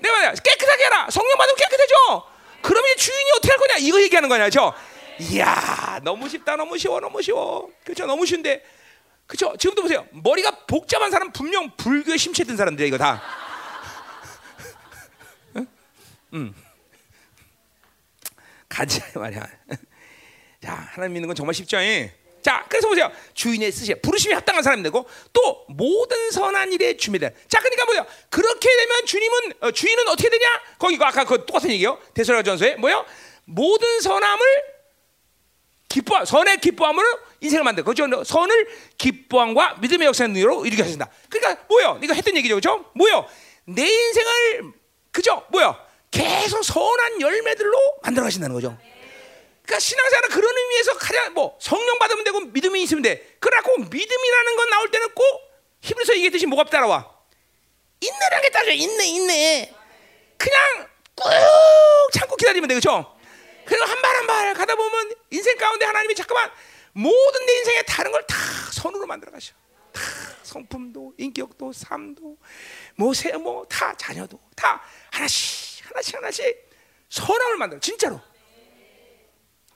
[0.00, 1.08] 내가 깨끗하게 해라.
[1.10, 2.26] 성령 받으면 깨끗해져.
[2.60, 3.76] 그러면 주인이 어떻게 할 거냐?
[3.78, 4.74] 이거 얘기하는 거냐 저
[5.20, 6.56] 이야 너무 쉽다.
[6.56, 7.70] 너무 쉬워 너무 쉬워.
[7.82, 8.62] 그렇죠 너무 쉬운데.
[9.26, 10.06] 그렇죠 지금도 보세요.
[10.10, 13.22] 머리가 복잡한 사람 분명 불교에 심취했던 사람들이야 이거 다.
[15.56, 15.66] 응?
[16.34, 16.54] 음.
[18.68, 19.48] 가자 말이야.
[20.62, 21.78] 자 하나님 믿는 건 정말 쉽죠
[22.42, 27.60] 자 그래서 보세요 주인의 뜻이 부르심이 합당한 사람이 되고 또 모든 선한 일에 준비된 자
[27.60, 30.46] 그러니까 뭐야 그렇게 되면 주님은 어, 주인은 어떻게 되냐
[30.78, 33.04] 거기 아까 그 똑같은 얘기요 대설가전서에 뭐요
[33.44, 34.46] 모든 선함을
[35.88, 37.06] 기뻐 선의 기뻐함으로
[37.40, 37.84] 인생을 만들.
[37.84, 38.06] 그죠?
[38.24, 41.08] 선을 기뻐함과 믿음의 역사의 능력으로 이루게 하신다.
[41.30, 41.98] 그러니까 뭐요?
[42.00, 42.84] 네가 했던 얘기죠, 그죠?
[42.94, 43.26] 뭐요?
[43.64, 44.72] 내 인생을
[45.12, 45.44] 그죠?
[45.50, 45.76] 뭐요?
[46.10, 48.76] 계속 선한 열매들로 만들어 가신다는 거죠.
[49.68, 53.36] 그러니까 신앙생활은 그런 의미에서 가장 뭐 성령 받으면 되고 믿음이 있으면 돼.
[53.38, 55.24] 그러고 믿음이라는 건 나올 때는 꼭
[55.82, 57.06] 히브리서 얘기했듯이 뭐가 따라와?
[58.00, 58.72] 인내라는 게 따라줘.
[58.72, 59.74] 인내, 인내.
[60.38, 61.28] 그냥 꾹
[62.14, 63.14] 참고 기다리면 돼, 그죠?
[63.66, 66.50] 그리고 한 발 한 발 가다 보면 인생 가운데 하나님이 잠깐만
[66.92, 68.36] 모든 내 인생에 다른 걸 다
[68.72, 69.52] 선으로 만들어 가셔.
[69.92, 70.00] 다
[70.44, 72.38] 성품도 인격도 삶도
[72.96, 76.70] 뭐세 뭐다 자녀도 다 하나씩 하나씩 하나씩
[77.10, 78.18] 선함을 만들어 진짜로.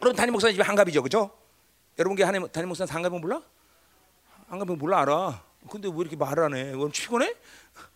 [0.02, 1.30] 여러분 담임 목사님 집에 한갑이죠, 그죠?
[1.96, 3.40] 여러분 께 담임 목사님 한갑은 몰라?
[4.48, 5.44] 한갑은 몰라 알아.
[5.70, 6.72] 근데 왜 이렇게 말을 안 해?
[6.72, 7.32] 오늘 피곤해?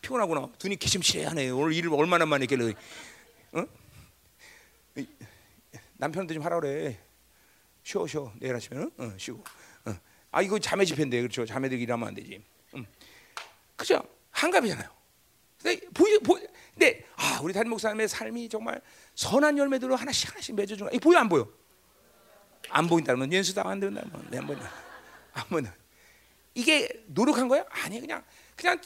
[0.01, 0.49] 피곤하구나.
[0.63, 1.51] 눈이 기심치레하네.
[1.51, 2.75] 오늘 일을 얼마나 많이 했길래?
[3.57, 3.67] 응?
[5.97, 6.97] 남편한테 좀 하라 그래.
[7.83, 9.43] 쉬어 쉬어 내일 아침에는 어, 쉬고.
[9.87, 9.95] 어.
[10.31, 11.45] 아 이거 자매 집회인데 그렇죠.
[11.45, 12.41] 자매들 일하면 안 되지.
[12.75, 12.87] 음.
[13.75, 14.01] 그죠?
[14.31, 14.89] 한갑이잖아요.
[15.61, 16.39] 근데 보이 보.
[16.73, 18.81] 근데 아 우리 담임 목사님의 삶이 정말
[19.17, 20.99] 선한 열매들로 하나씩 하나씩 맺어주는 거.
[21.01, 21.49] 보여 안 보여?
[22.71, 24.03] 안 보인다면 연수다 안 된다.
[25.33, 25.75] 안 보인다.
[26.55, 27.65] 이게 노력한 거야?
[27.69, 28.25] 아니 그냥
[28.57, 28.81] 그냥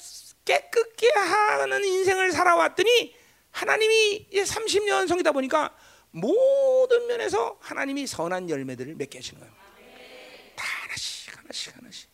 [0.45, 3.15] 깨끗게 하는 인생을 살아왔더니
[3.53, 5.75] 하나님이 이제 30년 성이다 보니까
[6.11, 9.55] 모든 면에서 하나님이 선한 열매들을 맺게 하시는 거예요.
[10.57, 12.09] 다 하나씩 하나씩 하나씩.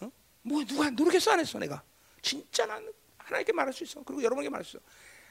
[0.00, 0.10] 어?
[0.42, 1.82] 뭐 누가 노력했어 안 했어 내가?
[2.22, 4.02] 진짜 나는 하나님께 말할 수 있어.
[4.04, 4.86] 그리고 여러분에게 말할 수 있어.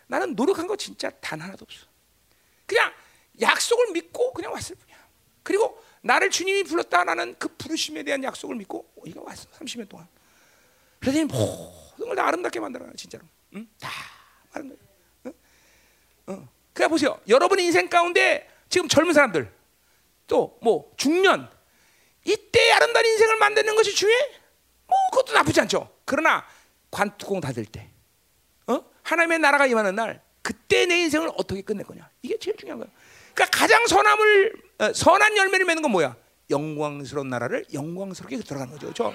[0.08, 1.86] 나는 노력한 거 진짜 단 하나도 없어.
[2.66, 2.94] 그냥
[3.40, 4.87] 약속을 믿고 그냥 왔을 뿐이야.
[5.48, 9.48] 그리고 나를 주님이 불렀다라는 그 부르심에 대한 약속을 믿고 이거 왔어.
[9.52, 10.06] 30년 동안.
[11.00, 13.24] 그러더니 모든 걸 다 아름답게 만들어 진짜로.
[13.56, 13.66] 응?
[13.80, 13.90] 다
[14.52, 14.82] 아름답게.
[15.28, 15.34] 응?
[16.28, 16.50] 어.
[16.74, 17.18] 그래 보세요.
[17.30, 19.50] 여러분 인생 가운데 지금 젊은 사람들
[20.28, 21.50] 또 뭐 중년
[22.26, 24.32] 이때 아름다운 인생을 만드는 것이 중요해?
[24.86, 25.90] 뭐 그것도 나쁘지 않죠.
[26.04, 26.46] 그러나
[26.92, 27.90] 관뚜껑 닫을 때,
[28.68, 28.84] 어?
[29.04, 32.10] 하나님의 나라가 임하는 날, 그때 내 인생을 어떻게 끝낼 거냐?
[32.22, 32.90] 이게 제일 중요한 거야.
[33.38, 36.16] 그러니까 가장 선함을 어, 선한 열매를 맺는 건 뭐야?
[36.50, 39.14] 영광스러운 나라를 영광스럽게 들어가는 거죠, 그렇죠?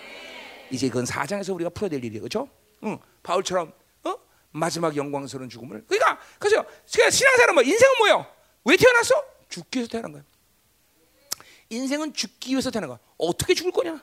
[0.70, 2.48] 이제 그건 사장에서 우리가 풀어야 될 일이에요, 그렇죠?
[2.84, 3.72] 응, 바울처럼
[4.04, 4.14] 어?
[4.52, 5.84] 마지막 영광스러운 죽음을.
[5.88, 8.26] 그러니까 그래서 그러니까 신앙생활은 뭐 인생은 뭐요?
[8.64, 9.14] 왜 태어났어?
[9.48, 10.22] 죽기 위해서 태어난 거야.
[11.70, 13.00] 인생은 죽기 위해서 태어난 거야.
[13.18, 14.00] 어떻게 죽을 거냐?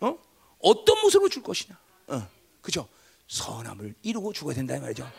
[0.00, 0.18] 어?
[0.60, 1.78] 어떤 모습으로 죽을 것이냐?
[2.06, 2.26] 어,
[2.62, 2.88] 그죠?
[3.26, 5.10] 선함을 이루고 죽어야 된다 이 말이죠.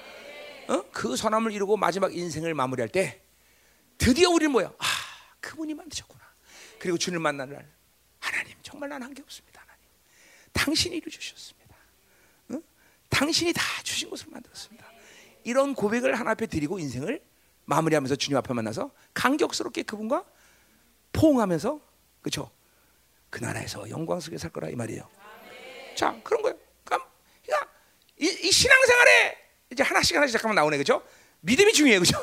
[0.68, 0.84] 어?
[0.91, 3.22] 그 선함을 이루고 마지막 인생을 마무리할 때
[3.99, 4.71] 드디어 우리는 뭐야?
[4.80, 4.85] 아,
[5.41, 6.23] 그분이 만드셨구나.
[6.80, 7.69] 그리고 주님 만나는 날
[8.19, 9.61] 하나님 정말 난 한 게 없습니다.
[9.61, 9.84] 하나님.
[10.53, 11.76] 당신이 이루 주셨습니다.
[12.49, 12.59] 어?
[13.09, 14.85] 당신이 다 주신 것을 만들었습니다.
[15.43, 17.21] 이런 고백을 하나 앞에 드리고 인생을
[17.65, 20.26] 마무리하면서 주님 앞에 만나서 감격스럽게 그분과
[21.13, 21.80] 포옹하면서
[22.21, 22.51] 그렇죠?
[23.30, 25.07] 그 나라에서 영광 속에 살 거라 이 말이에요.
[25.95, 26.57] 자 그런 거예요.
[26.84, 27.09] 그러니까
[28.17, 29.38] 이, 이 신앙생활에
[29.71, 31.05] 이제 하나씩 하나씩 잠깐만 나오네 그죠?
[31.41, 32.17] 믿음이 중요해요 그죠?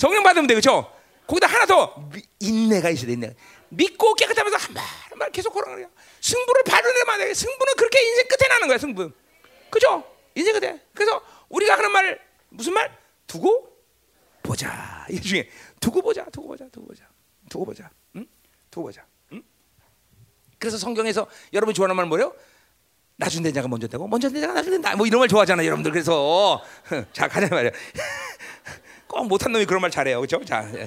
[0.00, 0.90] 성령 받으면 돼 그죠?
[1.26, 3.36] 거기다 하나 더 미, 인내가 있어야 돼 인내.
[3.68, 5.92] 믿고 깨끗하면서 한말한말 계속 걸어가는 거야.
[6.22, 7.34] 승부를 발휘내면 돼.
[7.34, 9.10] 승부는 그렇게 인생 끝에 나는 거야 승부.
[9.68, 10.02] 그죠?
[10.34, 10.80] 인생 끝에.
[10.94, 11.20] 그래서
[11.50, 12.18] 우리가 하는 말
[12.48, 12.96] 무슨 말?
[13.26, 13.76] 두고
[14.42, 15.06] 보자.
[15.10, 15.50] 이게 중에
[15.80, 17.04] 두고 보자, 두고 보자, 두고 보자,
[17.50, 18.26] 두고 보자, 응?
[18.70, 19.04] 두고 보자.
[19.32, 19.42] 응?
[20.58, 22.34] 그래서 성경에서 여러분 좋아하는 말 뭐예요?
[23.16, 24.96] 나중 된 자가 먼저 되고 먼저 된 자가 나중 된다.
[24.96, 25.92] 뭐 이런 말 좋아하잖아요, 여러분들.
[25.92, 26.64] 그래서
[27.12, 27.70] 자 가자 말이야.
[29.10, 30.44] 꼭 못한 놈이 그런 말 잘해요, 그렇죠?
[30.44, 30.66] 자.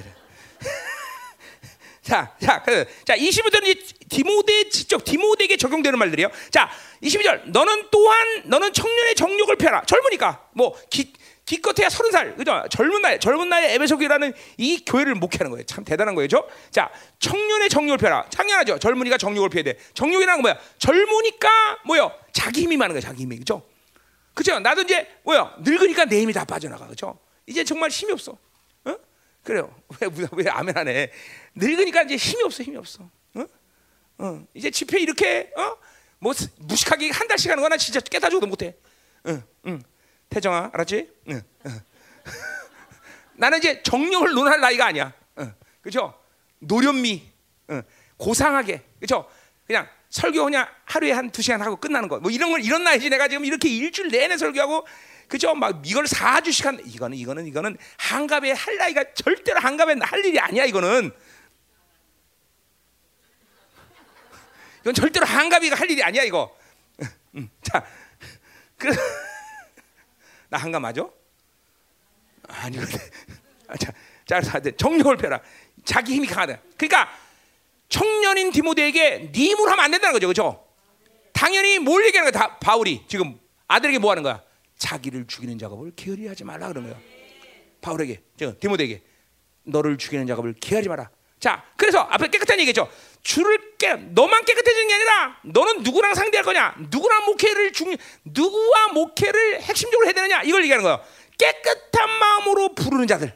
[2.02, 6.28] 자, 자, 그, 자, 22절은 디모데 직접 디모데에게 적용되는 말들이에요.
[6.50, 6.70] 자,
[7.02, 7.44] 22절.
[7.46, 9.82] 너는 또한 너는 청년의 정욕을 펴라.
[9.86, 11.14] 젊으니까 뭐 기,
[11.46, 12.62] 기껏해야 서른 살, 그죠?
[12.70, 15.64] 젊은 나이, 젊은 나이에 에베소교라는 이 교회를 목회하는 거예요.
[15.64, 16.46] 참 대단한 거예요, 죠?
[16.70, 16.90] 자,
[17.20, 18.26] 청년의 정욕을 펴라.
[18.30, 18.78] 당연하죠.
[18.78, 19.78] 젊은이가 정욕을 펴야 돼.
[19.94, 20.58] 정욕이라는 건 뭐야?
[20.78, 21.48] 젊으니까
[21.86, 22.12] 뭐요?
[22.32, 23.62] 자기 힘이 많은 거야, 자기 힘이, 그죠?
[24.34, 24.58] 그죠?
[24.58, 25.54] 나도 이제 뭐야?
[25.60, 27.18] 늙으니까 내 힘이 다 빠져나가, 그죠?
[27.46, 28.36] 이제 정말 힘이 없어.
[28.84, 28.96] 어?
[29.42, 29.74] 그래요.
[30.00, 31.10] 왜, 왜 아멘 안 해?
[31.54, 33.08] 늙으니까 이제 힘이 없어, 힘이 없어.
[33.34, 33.44] 어?
[34.18, 34.46] 어.
[34.54, 35.76] 이제 집회 이렇게 어?
[36.18, 38.74] 뭐 무식하게 한 달씩 하는 거나 진짜 깨닫지도 못해.
[39.26, 39.82] 응, 응.
[40.30, 41.10] 태정아, 알았지?
[41.28, 41.42] 응.
[41.66, 41.80] 응.
[43.36, 45.12] 나는 이제 정령을 논할 나이가 아니야.
[45.38, 45.52] 응.
[45.82, 46.18] 그죠?
[46.60, 47.30] 노련미,
[47.70, 47.82] 응.
[48.16, 49.28] 고상하게, 그죠?
[49.66, 52.20] 그냥 설교 그냥 하루에 한 두 시간 하고 끝나는 거.
[52.20, 54.86] 뭐 이런 걸 이런 나이지 내가 지금 이렇게 일주일 내내 설교하고
[55.28, 55.54] 그죠?
[55.54, 60.64] 막 이걸 4주씩 한 이거는 이거는 이거는 한갑에 할 나이가 절대로 한갑에 할 일이 아니야
[60.64, 61.10] 이거는.
[64.80, 66.56] 이건 절대로 한갑이가 할 일이 아니야 이거.
[67.36, 67.84] 음, 자,
[68.78, 69.00] 그래서
[70.50, 71.08] 나 한갑 맞아?
[72.46, 72.98] 아니거든.
[74.26, 75.40] 자, 자, 정력을 펴라.
[75.84, 76.60] 자기 힘이 강하다.
[76.76, 77.10] 그러니까
[77.88, 80.66] 청년인 디모데에게 네 힘으로 하면 안 된다는 거죠, 그렇죠?
[81.32, 82.40] 당연히 뭘 얘기하는 거야?
[82.40, 83.38] 다 바울이 지금
[83.68, 84.42] 아들에게 뭐 하는 거야?
[84.78, 86.98] 자기를 죽이는 작업을 게으리 하지 말라 그런 거야.
[87.80, 89.02] 바울에게, 저 디모데에게
[89.64, 91.10] 너를 죽이는 작업을 게으리 마라.
[91.38, 92.88] 자, 그래서 앞에 깨끗한 얘기죠.
[93.22, 96.74] 주를 깨, 너만 깨끗해지는 게 아니라 너는 누구랑 상대할 거냐?
[96.90, 97.94] 누구랑 목회를 중,
[98.24, 100.42] 누구와 목회를 핵심적으로 해야 되느냐?
[100.42, 101.04] 이걸 얘기하는 거예요.
[101.36, 103.32] 깨끗한 마음으로 부르는 자들.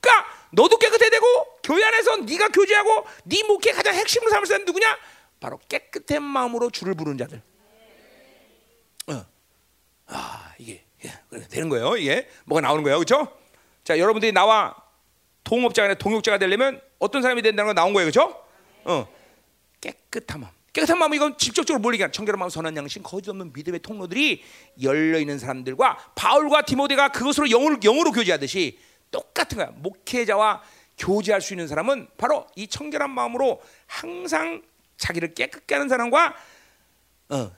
[0.00, 1.26] 그러니까 너도 깨끗해야 되고
[1.62, 4.98] 교회 안에서 네가 교제하고 네 목회 가장 핵심으로 삼을 사람 누구냐?
[5.38, 7.42] 바로 깨끗한 마음으로 주를 부르는 자들.
[10.12, 10.16] 어.
[10.16, 11.12] 아 이게 예,
[11.48, 11.96] 되는 거예요.
[11.96, 13.36] 이게 뭐가 나오는 거예요, 그렇죠?
[13.84, 14.74] 자, 여러분들이 나와
[15.44, 18.44] 동업자가 아니라 동역자가 되려면 어떤 사람이 된다는 거 나온 거예요, 그렇죠?
[18.84, 19.08] 어.
[19.80, 20.52] 깨끗한 마음.
[20.72, 24.42] 깨끗한 마음 이건 직접적으로 뭘 얘기하는 청결한 마음 선한 양심 거짓 없는 믿음의 통로들이
[24.82, 28.78] 열려 있는 사람들과 바울과 디모데가 그것으로 영으로 영으로 교제하듯이
[29.10, 29.70] 똑같은 거야.
[29.74, 30.62] 목회자와
[30.96, 34.62] 교제할 수 있는 사람은 바로 이 청결한 마음으로 항상
[34.96, 36.34] 자기를 깨끗게 하는 사람과
[37.28, 37.50] 어,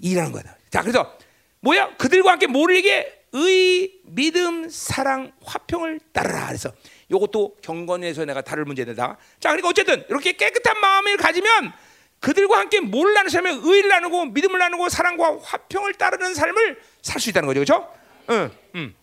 [0.00, 0.56] 일하는 거다.
[0.70, 1.16] 자, 그래서
[1.60, 1.96] 뭐야?
[1.96, 3.12] 그들과 함께 뭐를 얘기해?
[3.32, 6.46] 의, 믿음, 사랑, 화평을 따르라.
[6.46, 6.72] 그래서
[7.08, 9.16] 이것도 경건에서 내가 다룰 문제다.
[9.38, 11.72] 자, 그러니까 어쨌든 이렇게 깨끗한 마음을 가지면
[12.18, 17.46] 그들과 함께 뭘 나누냐면 의를 나누고 믿음을 나누고 사랑과 화평을 따르는 삶을 살 수 있다는
[17.46, 17.94] 거죠, 그렇죠?
[18.30, 18.94] 응, 응.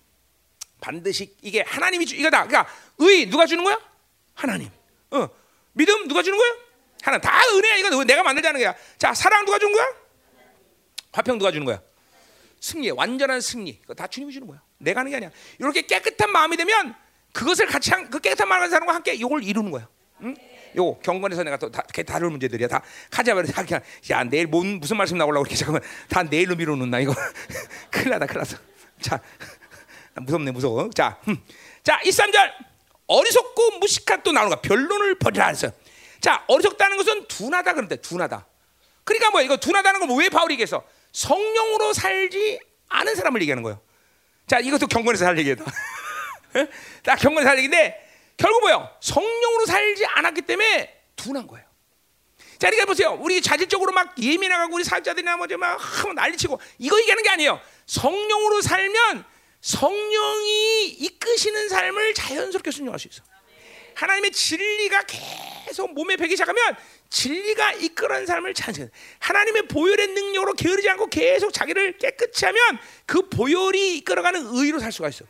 [0.81, 2.45] 반드시 이게 하나님이 주, 이거다.
[2.47, 3.79] 그러니까 의 누가 주는 거야?
[4.35, 4.69] 하나님.
[5.11, 5.27] 어.
[5.73, 6.55] 믿음 누가 주는 거야?
[7.01, 7.21] 하나님.
[7.21, 7.77] 다 은혜야.
[7.77, 8.75] 이거 내가 만들자는 거야.
[8.97, 9.87] 자, 사랑 누가 주는 거야?
[11.13, 11.81] 화평 누가 주는 거야?
[12.59, 13.79] 승리, 완전한 승리.
[13.81, 14.61] 그거 다 주님이 주는 거야.
[14.77, 15.31] 내가 하는 게 아니야.
[15.59, 16.95] 이렇게 깨끗한 마음이 되면
[17.33, 19.87] 그것을 같이 한, 그 깨끗한 마음을 사람과 함께 이걸 이루는 거야.
[20.21, 20.35] 응?
[20.77, 22.67] 요 경건에서 내가 또 다, 다룰 문제들이야.
[22.67, 22.81] 다
[23.11, 23.81] 하자 말이 다 그냥
[24.11, 27.13] 야 내일 뭔 무슨 말씀 나오려고 그렇게 잠깐만 다 내일로 미뤄놓나 이거
[27.89, 28.57] 큰일 나다 큰일 났어.
[29.01, 29.19] 자
[30.15, 30.89] 무섭네 무서워.
[30.91, 31.37] 자, 음.
[31.83, 32.51] 자 23절
[33.07, 35.71] 어리석고 무식한 또 나오는 거 변론을 버리라 했어요.
[36.19, 38.45] 자 어리석다는 것은 둔하다 그런데 둔하다.
[39.03, 40.83] 그러니까 뭐 이거 둔하다는 건왜 바울이 얘기했어?
[41.17, 43.81] 성령으로 살지 않은 사람을 얘기하는 거예요.
[44.45, 45.65] 자 이것도 경건에서 살 얘기다.
[47.03, 48.07] 딱 경건에서 살 얘기인데
[48.37, 48.87] 결국 뭐요?
[49.01, 51.65] 성령으로 살지 않았기 때문에 둔한 거예요.
[52.59, 53.17] 자, 그러니까 보세요.
[53.19, 55.79] 우리 자질적으로 막 예민하고 우리 사역자들이나 뭐지 막
[56.15, 57.59] 난리치고 이거 얘기하는 게 아니에요.
[57.85, 59.25] 성령으로 살면
[59.61, 63.23] 성령이 이끄시는 삶을 자연스럽게 순종할 수 있어.
[63.97, 65.03] 하나님의 진리가
[65.65, 66.75] 계속 몸에 배기 시작하면
[67.09, 68.89] 진리가 이끌어낸 삶을 찬성.
[69.19, 72.61] 하나님의 보혈의 능력으로 게으르지 않고 계속 자기를 깨끗이 하면
[73.07, 75.25] 그 보혈이 이끌어가는 의로 살 수가 있어.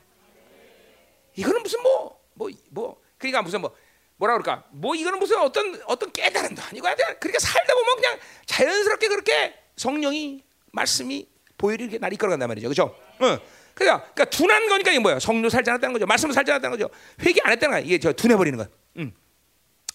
[1.35, 3.75] 이거는 무슨 뭐 뭐, 뭐, 그러니까 무슨 뭐,
[4.17, 4.65] 뭐라 그럴까?
[4.71, 6.87] 뭐 이거는 무슨 어떤 어떤 깨달음도 아니고
[7.19, 11.27] 그렇게 살다 보면 그냥 자연스럽게 그렇게 성령이 말씀이
[11.57, 12.95] 보혈이 이렇게 날 이끌어간단 말이죠, 그렇죠?
[13.21, 13.39] 응.
[13.77, 15.19] 그러니까, 그러니까 둔한 거니까 이게 뭐야?
[15.19, 16.07] 성령 살지 않았다는 거죠.
[16.07, 16.89] 말씀을 살지 않았다는 거죠.
[17.21, 17.85] 회개 안 했다는 거야.
[17.85, 18.67] 이게 저 둔해 버리는 거야.
[18.97, 19.13] 응.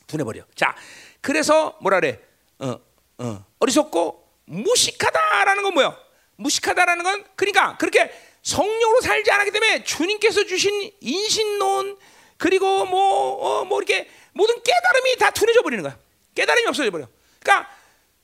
[0.06, 0.44] 둔해 버려.
[0.54, 0.74] 자,
[1.20, 2.20] 그래서 뭐라 그래?
[2.60, 2.78] 어,
[3.18, 5.98] 어, 어리석고 무식하다라는 건 뭐야?
[6.36, 11.98] 무식하다라는 건 그러니까 그렇게 성령으로 살지 않았기 때문에 주님께서 주신 인신론
[12.36, 15.98] 그리고 뭐, 어, 뭐 이렇게 모든 깨달음이 다 둔해져 버리는 거야.
[16.36, 17.09] 깨달음이 없어져 버려.
[17.40, 17.68] 그러니까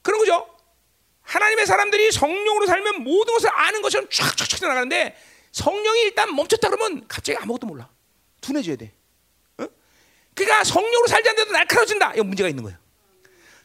[0.03, 0.49] 그런 거죠.
[1.23, 5.17] 하나님의 사람들이 성령으로 살면 모든 것을 아는 것처럼 쫙쫙쫙 나가는데
[5.53, 7.89] 성령이 일단 멈췄다 그러면 갑자기 아무것도 몰라.
[8.41, 8.93] 둔해져야 돼.
[9.59, 9.67] 어?
[10.35, 12.15] 그러니까 성령으로 살지 않는데도 날카로워진다.
[12.15, 12.79] 이거 문제가 있는 거예요.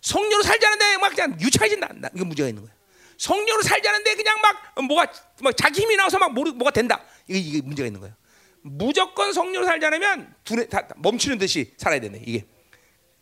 [0.02, 2.10] 성령으로 살지 않는데 막 그냥 유창해진다.
[2.16, 2.76] 이거 문제가 있는 거예요.
[3.18, 5.12] 성령으로 살지 않는데 그냥 막 뭐가
[5.42, 7.04] 막 자기 힘이 나와서 막 모르, 뭐가 된다.
[7.28, 8.16] 이게, 이게 문제가 있는 거예요.
[8.62, 12.46] 무조건 성령으로 살지 않으면 두뇌 다 멈추는 듯이 살아야 되네 이게.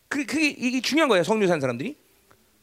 [0.08, 1.24] 그 그게 이게 중요한 거예요.
[1.24, 1.96] 성령 산 사람들이.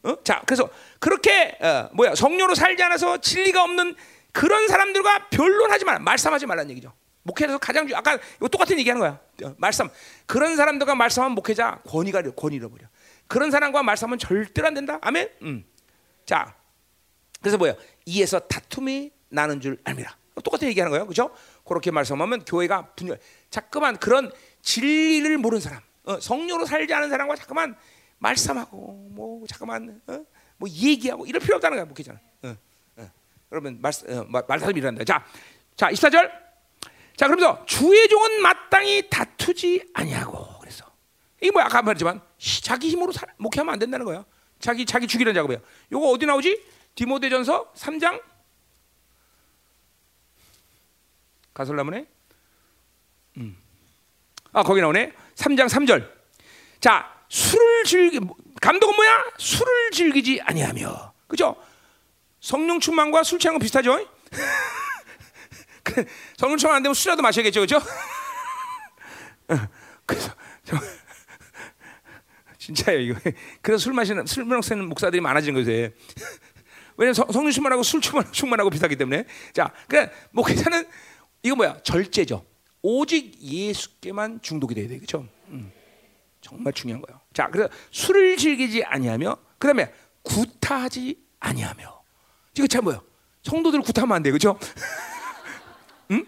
[0.02, 0.16] 어?
[0.22, 3.96] 자, 그래서 그렇게 어, 뭐야 성령으로 살지 않아서 진리가 없는
[4.32, 6.92] 그런 사람들과 변론하지 말, 말씀하지 말라는 얘기죠.
[7.22, 9.20] 목회에서 가장 중 아까 이거 똑같은 얘기하는 거야.
[9.44, 9.88] 어, 말씀
[10.26, 12.86] 그런 사람들과 말씀하면 목회자 권위가 권위 잃어버려.
[13.26, 14.98] 그런 사람과 말씀하면 절대로 안 된다.
[15.02, 15.30] 아멘.
[15.42, 15.64] 음.
[16.24, 16.54] 자,
[17.40, 17.74] 그래서 뭐야
[18.06, 20.16] 이에서 다툼이 나는 줄 알미라.
[20.42, 21.34] 똑같은 얘기하는 거예요, 그렇죠?
[21.66, 23.18] 그렇게 말씀하면 교회가 분열.
[23.50, 24.32] 자꾸만 그런
[24.62, 27.76] 진리를 모르는 사람, 어, 성령으로 살지 않은 사람과 자꾸만
[28.18, 30.24] 말씀하고 뭐 자꾸만 어?
[30.56, 32.20] 뭐 얘기하고 이럴 필요 없다는 거야, 목회자는.
[32.42, 32.56] 어, 어.
[33.52, 35.04] 여러분 말씀 어, 말씀이 일어난다.
[35.04, 35.24] 자,
[35.76, 36.30] 자 24절.
[37.16, 40.86] 자, 그러면서 주의 종은 마땅히 다투지 아니하고 그래서
[41.40, 42.20] 이게 뭐 아까 말했지만
[42.62, 44.24] 자기 힘으로 살, 목회하면 안 된다는 거야.
[44.58, 45.58] 자기 자기 죽이는 작업이야.
[45.92, 46.64] 요거 어디 나오지?
[46.94, 48.22] 디모데전서 3장
[51.54, 52.06] 가솔라문에
[53.38, 53.56] 음.
[54.52, 56.10] 아 거기 나오네 3장 3절
[56.80, 58.20] 자 술을 즐기
[58.60, 61.56] 감독은 뭐야 술을 즐기지 아니하며 그죠
[62.40, 64.06] 성령 충만과 술 취한 거 비슷하죠
[66.36, 67.80] 성령 충만 안 되면 술이라도 마셔야겠죠 그죠
[70.06, 70.34] 그래서
[72.58, 73.18] 진짜요 이거
[73.62, 75.90] 그래서 술 마시는 술 먹는 목사들이 많아진 거예요
[76.96, 80.86] 왜냐면 성령 충만하고 술 충만, 충만하고 비슷하기 때문에 자 그러니까 목회자는
[81.42, 81.80] 이거 뭐야?
[81.82, 82.44] 절제죠.
[82.82, 84.96] 오직 예수께만 중독이 돼야 돼.
[84.96, 85.26] 그렇죠?
[85.48, 85.72] 음.
[86.40, 87.20] 정말 중요한 거예요.
[87.32, 89.92] 자, 그래서 술을 즐기지 아니하며 그다음에
[90.22, 91.99] 구타하지 아니하며.
[92.60, 93.00] 이거 참 뭐야?
[93.42, 94.30] 성도들 구타하면 안 돼.
[94.30, 94.58] 그렇죠?
[96.12, 96.26] 응?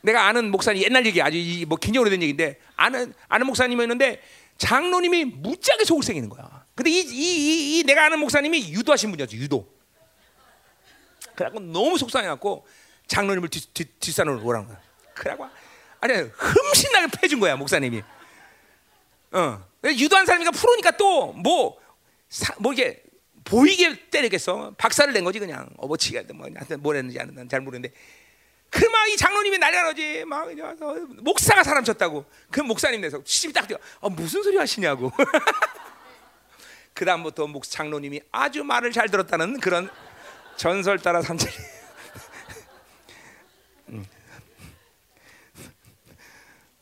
[0.00, 1.36] 내가 아는 목사님 옛날 얘기 아주
[1.66, 4.22] 뭐 굉장히 오래된 얘기인데 아는 아는 목사님이었는데
[4.58, 6.64] 장로님이 무지하게 속을 생기는 거야.
[6.74, 9.36] 근데 이, 이, 이, 이 내가 아는 목사님이 유도하신 분이었죠.
[9.36, 9.68] 유도.
[11.34, 12.66] 그래갖고 너무 속상해갖고
[13.08, 14.80] 장로님을 뒷산으로 오라는 거야.
[15.14, 15.48] 그러고
[16.00, 18.02] 아니 흠신하게 패준 거야 목사님이.
[19.32, 19.64] 어.
[19.84, 21.80] 유도한 사람이니까 프로니까 또 뭐뭐
[22.60, 23.02] 뭐 이게
[23.44, 24.74] 보이게 때리겠어.
[24.78, 27.92] 박살을 낸 거지 그냥 어버치가 뭐 하여튼 뭘 했는지 잘 모르는데.
[28.70, 30.24] 그막 이 장로님이 난리가 나지.
[30.24, 30.48] 막
[31.20, 32.24] 목사가 사람 쳤다고.
[32.50, 33.76] 그 목사님 내서 시비 딱 뛰어.
[34.00, 35.12] 어, 무슨 소리 하시냐고.
[36.94, 39.90] 그 다음부터 목 장로님이 아주 말을 잘 들었다는 그런
[40.56, 41.52] 전설 따라 삼천이.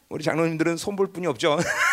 [0.08, 1.58] 우리 장로님들은 손볼 뿐이 없죠.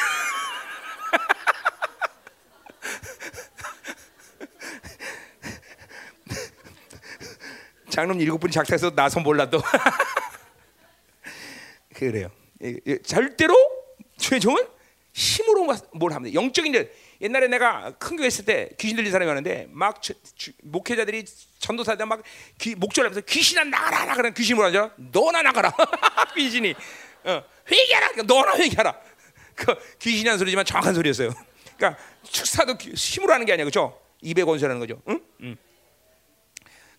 [7.98, 9.60] 장로님 일곱 분이 작사해서 나 손볼라 또.
[11.96, 12.30] 그래요.
[13.04, 13.56] 절대로
[14.20, 14.64] 주의 종은
[15.14, 16.40] 힘으로 뭘 합니다.
[16.40, 16.92] 영적인 일.
[17.22, 21.26] 옛날에 내가 큰 교회 있을 때 귀신 들린 사람이 왔는데 막 주, 주, 목회자들이
[21.58, 22.22] 전도사들 막
[22.60, 24.92] 귀, 목절하면서 귀신아 나가라 나가라 귀신이 뭐라죠?
[24.98, 25.74] 너나 나가라
[26.38, 26.76] 귀신이
[27.24, 28.10] 어, 회개하라.
[28.28, 28.96] 너나 회개하라.
[29.56, 31.34] 그 귀신이 한 소리지만 정확한 소리였어요.
[31.78, 32.00] 그러니까
[32.30, 34.00] 축사도 힘으로 하는 게 아니야, 그렇죠?
[34.22, 35.02] 200원수라는 거죠.
[35.10, 35.20] 응?
[35.42, 35.58] 응.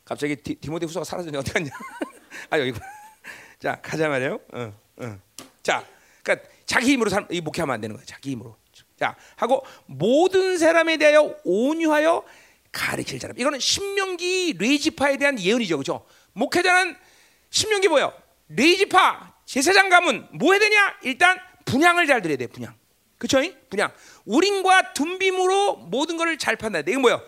[0.09, 1.68] 갑자기 디, 디모데 후서가 사라졌네 어디 갔냐?
[2.48, 2.72] 아 여기.
[3.60, 4.40] 자 가자 말이에요.
[4.55, 5.20] 응, 응.
[5.62, 5.85] 자,
[6.22, 8.05] 그러니까 자기 힘으로 살, 이 목회하면 안 되는 거야.
[8.06, 8.56] 자기 힘으로.
[8.98, 12.24] 자 하고 모든 사람에 대하여 온유하여
[12.72, 13.39] 가르칠 사람.
[13.39, 16.06] 이거는 신명기 레지파에 대한 예언이죠, 그렇죠?
[16.32, 16.97] 목회자는
[17.51, 18.12] 신명기 뭐요?
[18.48, 20.97] 레지파 제사장 가문 뭐 해야 되냐?
[21.02, 22.74] 일단 분양을 잘 드려야 돼, 분양.
[23.18, 23.47] 그렇죠?
[23.68, 23.93] 분양.
[24.24, 26.93] 우린과 둔빔으로 모든 것을 잘 판단해야 돼.
[26.93, 27.20] 이거 뭐요?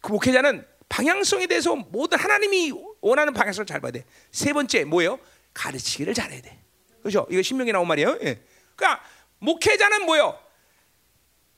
[0.00, 4.04] 그 목회자는 방향성에 대해서 모든 하나님이 원하는 방향성을 잘 봐야 돼.
[4.30, 5.18] 세 번째 뭐예요?
[5.54, 6.58] 가르치기를 잘해야 돼.
[7.00, 7.26] 그렇죠?
[7.30, 8.18] 이거 신명기 나온 말이에요.
[8.22, 8.42] 예.
[8.76, 9.02] 그러니까
[9.38, 10.38] 목회자는 뭐예요?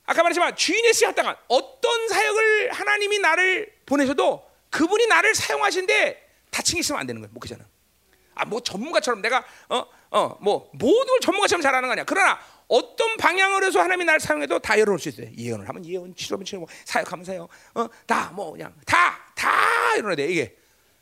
[0.04, 6.80] 아까 말했지만 주인의 씨 하다가 어떤 사역을 하나님이 나를 보내셔도 그분이 나를 사용하신데 다친 게
[6.80, 7.32] 있으면 안 되는 거예요.
[7.32, 7.64] 목회자는.
[8.34, 12.04] 아 뭐 전문가처럼 내가 어 어 뭐 모든 걸 전문가처럼 잘하는 거 아니야.
[12.04, 12.38] 그러나
[12.76, 15.28] 어떤 방향으로 해서 하나님이 나를 사용해도 다 열어놓을 수 있어요.
[15.36, 20.26] 예언을 하면 예언, 치료하면 치료, 뭐 사역하면 사역, 어 다 뭐 그냥 다다 이러야 돼.
[20.26, 20.56] 이게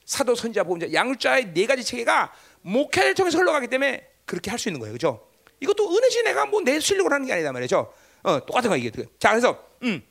[0.04, 2.32] 사도, 선지자, 보험자, 양자의 네 가지 체계가
[2.62, 5.28] 목회를 통해서 흘러가기 때문에 그렇게 할 수 있는 거예요, 그렇죠?
[5.60, 7.92] 이것도 은혜지 내가 뭐 내 실력으로 하는 게 아니다 말이죠.
[8.24, 8.90] 어 똑같은 거 이게.
[9.20, 10.02] 자 그래서 음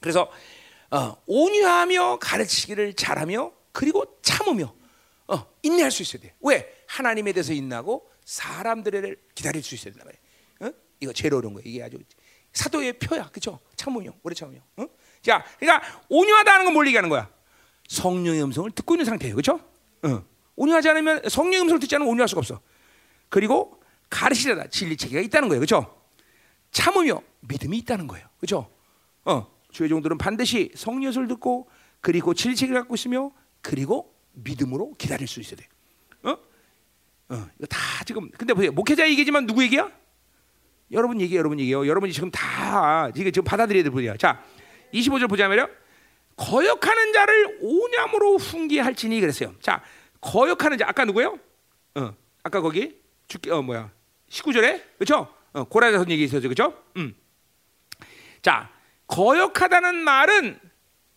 [0.00, 0.30] 그래서
[0.90, 4.74] 어, 온유하며 가르치기를 잘하며 그리고 참으며
[5.28, 6.34] 어, 인내할 수 있어야 돼.
[6.40, 6.74] 왜?
[6.86, 10.20] 하나님에 대해서 인나고 사람들을 기다릴 수 있어야 된다 말이야.
[11.00, 11.04] 어?
[11.04, 11.62] 이거 제일 어려운 거야.
[11.66, 11.98] 이게 아주
[12.52, 13.58] 사도의 표야, 그렇죠?
[13.76, 14.60] 참으며, 오래 참으며.
[14.76, 14.86] 어?
[15.22, 17.30] 자, 그러니까 온유하다는 건 뭘 얘기하는 거야?
[17.88, 19.60] 성령의 음성을 듣고 있는 상태예요, 그렇죠?
[20.02, 20.24] 어.
[20.56, 22.60] 온유하지 않으면 성령의 음성을 듣지 않으면 온유할 수가 없어.
[23.28, 26.02] 그리고 가르치려다 진리 체계가 있다는 거예요, 그렇죠?
[26.72, 28.70] 참으며 믿음이 있다는 거예요, 그렇죠?
[29.24, 31.68] 어, 주의 종들은 반드시 성령의 소리를 듣고
[32.00, 33.30] 그리고 진리 체계를 갖고 있으며
[33.62, 35.68] 그리고 믿음으로 기다릴 수 있어야 돼.
[36.22, 36.30] 어?
[37.28, 38.72] 어, 이거 다 지금 근데 보세요.
[38.72, 39.90] 목회자 얘기지만 누구 얘기야?
[40.92, 41.86] 여러분 얘기, 여러분 얘기요.
[41.86, 44.16] 여러분이 지금 다 이게 지금 받아들여야 될 분이야.
[44.16, 44.42] 자,
[44.92, 45.68] 25절 보자면요.
[46.36, 49.54] 거역하는 자를 오냠으로 훈계할지니 그랬어요.
[49.60, 49.82] 자,
[50.20, 51.38] 거역하는 자 아까 누구요?
[51.94, 52.98] 어, 아까 거기
[53.28, 53.90] 죽기 어 뭐야?
[54.30, 55.32] 19절에 그렇죠?
[55.52, 56.74] 어, 고라자선 얘기 있었죠, 그렇죠?
[56.96, 57.14] 음.
[58.42, 58.70] 자,
[59.06, 60.58] 거역하다는 말은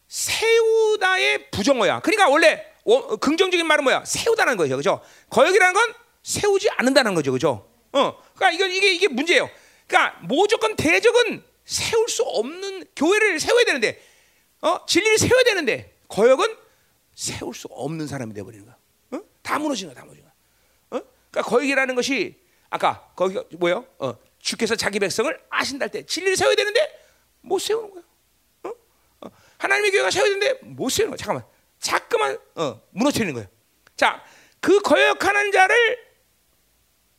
[0.07, 2.01] 세우다의 부정어야.
[2.01, 4.03] 그러니까 원래 어, 긍정적인 말은 뭐야?
[4.05, 5.01] 세우다는 거죠, 그렇죠?
[5.29, 7.69] 거역이라는 건 세우지 않는다는 거죠, 그렇죠?
[7.93, 9.49] 어, 그러니까 이거 이게 이게 문제예요.
[9.93, 14.01] 그러니까 무조건 대적은 세울 수 없는 교회를 세워야 되는데,
[14.61, 16.57] 어, 진리를 세워야 되는데 거역은
[17.13, 18.75] 세울 수 없는 사람이 되어버리는 거야.
[19.11, 19.21] 어?
[19.43, 20.99] 다 무너지는 거야, 다 무너지는 거야.
[20.99, 21.05] 어?
[21.29, 22.39] 그러니까 거역이라는 것이
[22.71, 23.85] 아까 거기 뭐요?
[23.99, 26.99] 어, 주께서 자기 백성을 아신다 할 때 진리를 세워야 되는데
[27.41, 28.03] 못 세우는 거야.
[28.63, 28.69] 어?
[29.21, 29.29] 어,
[29.59, 31.17] 하나님의 교회가 세워야 되는데 못 세우는 거야.
[31.17, 31.45] 잠깐만.
[31.79, 33.47] 자꾸만 어, 무너뜨리는 거예요.
[33.95, 34.23] 자,
[34.59, 35.99] 그 거역하는 자를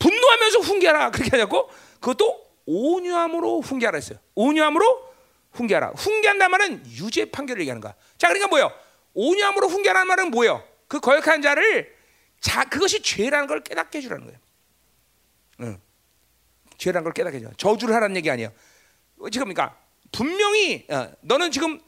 [0.01, 1.71] 분노하면서 훈계하라 그렇게 하냐고?
[2.01, 4.19] 그것도 온유함으로 훈계하라 했어요.
[4.35, 5.15] 온유함으로
[5.53, 5.93] 훈계하라.
[5.97, 7.95] 훈계한다는 말은 유죄 판결을 얘기하는 거야.
[8.19, 8.73] 자, 그러니까 뭐예요?
[9.15, 10.67] 온유함으로 훈계하라는 말은 뭐예요?
[10.89, 11.95] 그 거역하는 자를
[12.41, 14.39] 자 그것이 죄라는 걸 깨닫게 해주라는 거예요.
[15.61, 15.81] 응.
[16.79, 17.51] 죄라는 걸 깨닫게 해줘.
[17.57, 18.53] 저주를 하라는 얘기 아니에요.
[19.31, 19.79] 지금 그러니까
[20.13, 21.81] 분명히 어, 너는 지금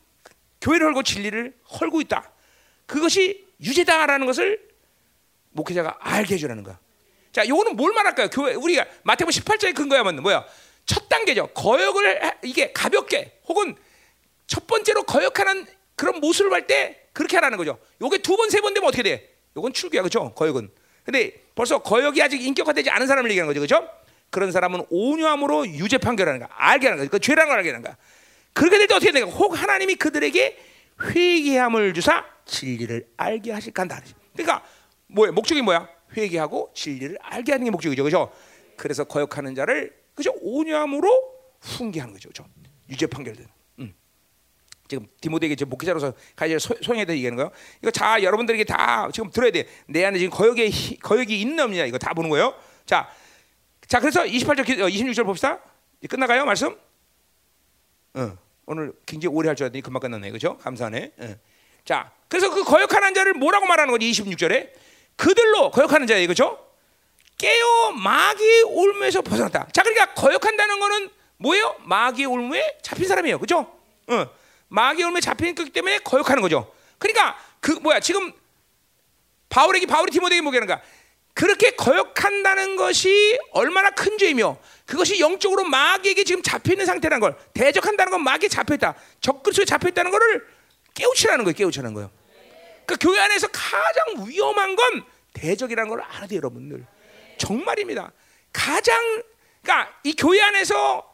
[0.60, 2.30] 교회를 헐고 진리를 헐고 있다.
[2.86, 4.68] 그것이 유죄다라는 것을
[5.50, 6.78] 목회자가 알게 해주라는 거야.
[7.32, 8.28] 자, 이거는 뭘 말할까요?
[8.28, 10.46] 교회 우리가 마태복음 18장의 근거야만 뭐야?
[10.86, 11.48] 첫 단계죠.
[11.48, 13.76] 거역을 이게 가볍게 혹은
[14.46, 17.78] 첫 번째로 거역하는 그런 모습을 할때 그렇게 하라는 거죠.
[18.00, 19.34] 요게 두 번, 세 번 되면 어떻게 돼?
[19.56, 20.32] 요건 출교야, 그렇죠?
[20.34, 20.70] 거역은.
[21.04, 23.88] 근데 벌써 거역이 아직 인격화되지 않은 사람을 얘기하는 거죠, 그렇죠?
[24.30, 26.48] 그런 사람은 온유함으로 유죄 판결하는 거야.
[26.52, 27.08] 알게 하는 거야.
[27.08, 27.96] 그 죄라는 걸 알게 하는 거야.
[28.52, 29.34] 그렇게 될 때 어떻게 되는가?
[29.36, 30.58] 혹 하나님이 그들에게
[31.02, 34.00] 회개함을 주사 진리를 알게 하실 간다.
[34.34, 34.64] 그러니까
[35.08, 35.32] 뭐야?
[35.32, 35.88] 목적이 뭐야?
[36.16, 38.04] 회개하고 진리를 알게 하는 게 목적이죠.
[38.04, 38.32] 그죠?
[38.76, 40.32] 그래서 거역하는 자를 그죠?
[40.40, 41.08] 온유함으로
[41.60, 42.30] 훈계하는 거죠.
[42.30, 42.44] 그죠?
[42.88, 43.46] 유죄 판결된.
[43.80, 43.94] 음.
[44.88, 47.50] 지금 디모데에게 지금 목회자로서 가이제 소용에 대해 얘기하는 거예요.
[47.82, 49.68] 이거 자 여러분들에게 다 지금 들어야 돼.
[49.86, 52.54] 내 안에 지금 거역이 거역이 있는 없냐 이거 다 보는 거예요.
[52.86, 53.08] 자,
[53.86, 55.60] 자 그래서 28절 26절 봅시다.
[56.08, 56.76] 끝나가요 말씀?
[58.14, 60.56] 어, 오늘 굉장히 오래 할 줄 알았더니 금방 끝났네, 그죠?
[60.58, 61.12] 감사하네.
[61.18, 61.34] 어.
[61.84, 64.10] 자, 그래서 그 거역하는 자를 뭐라고 말하는 거지?
[64.10, 64.70] 26절에
[65.16, 66.65] 그들로 거역하는 자예요, 그죠?
[67.38, 69.68] 깨어 마귀의 올무에서 벗어났다.
[69.72, 71.76] 자, 그러니까 거역한다는 거는 뭐예요?
[71.84, 73.70] 마귀의 올무에 잡힌 사람이에요, 그죠?
[74.06, 74.26] 어,
[74.68, 76.72] 마귀의 올무에 잡힌 거기 때문에 거역하는 거죠.
[76.98, 78.00] 그러니까 그 뭐야?
[78.00, 78.32] 지금
[79.48, 80.80] 바울에게 바울이 디모데에게 뭐하는 거야?
[81.34, 88.10] 그렇게 거역한다는 것이 얼마나 큰 죄이며 그것이 영적으로 마귀에게 지금 잡혀 있는 상태라는 걸 대적한다는
[88.10, 88.94] 건 마귀에 잡혀 있다.
[89.20, 90.46] 적그리스도에 잡혀 있다는 것을
[90.94, 91.54] 깨우치라는 거예요.
[91.54, 92.10] 깨우치라는 거예요.
[92.86, 95.04] 그 교회 안에서 가장 위험한 건
[95.34, 96.86] 대적이라는 걸 알아야 돼요, 여러분들.
[97.38, 98.12] 정말입니다.
[98.52, 99.22] 가장
[99.66, 101.12] 그러니까 이 교회 안에서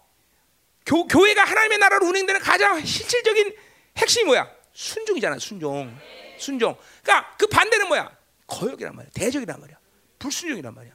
[0.84, 3.54] 교, 교회가 하나님의 나라로 운행되는 가장 실질적인
[3.96, 4.50] 핵심이 뭐야?
[4.74, 5.96] 순종이잖아, 순종.
[6.38, 6.76] 순종.
[7.02, 8.14] 그러니까 그 반대는 뭐야?
[8.46, 9.10] 거역이란 말이야.
[9.14, 9.78] 대적이란 말이야.
[10.18, 10.92] 불순종이란 말이야.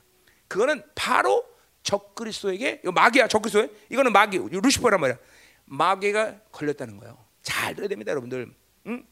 [0.47, 1.45] 그거는 바로
[1.83, 3.69] 적그리스도에게 이 마귀야, 적그리스도에.
[3.89, 5.17] 이거는 마귀, 루시퍼란 말이야.
[5.65, 7.17] 마귀가 걸렸다는 거예요.
[7.41, 8.53] 잘 들어야 됩니다, 여러분들.
[8.87, 9.07] 응?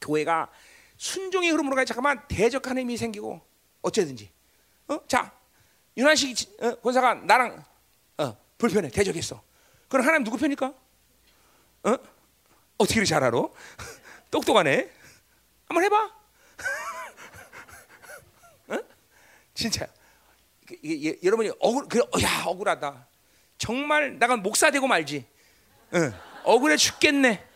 [0.00, 0.50] 교회가
[0.96, 3.40] 순종의 흐름으로 가야 잠깐만 대적하는 힘이 생기고
[3.82, 4.31] 어쩌든지.
[4.92, 5.06] 어?
[5.06, 5.32] 자,
[5.96, 7.64] 윤한식 어, 권사가 나랑
[8.18, 9.42] 어, 불편해 대적했어.
[9.88, 10.66] 그럼 하나님 누구 편일까?
[11.84, 11.96] 어?
[12.76, 13.38] 어떻게 잘 알아?
[14.30, 14.90] 똑똑하네.
[15.66, 16.12] 한번 해봐.
[18.68, 18.78] 어?
[19.54, 19.86] 진짜.
[20.70, 23.06] 이게, 이게, 여러분이 억울, 그, 야 억울하다.
[23.58, 25.26] 정말 나가 목사 되고 말지.
[25.92, 27.48] 어, 억울해 죽겠네.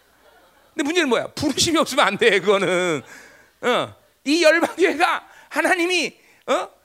[0.74, 1.28] 근데 문제는 뭐야?
[1.28, 2.40] 부르심이 없으면 안 돼.
[2.40, 3.02] 그거는.
[3.62, 6.75] 어, 이 열방교회가 하나님이 어?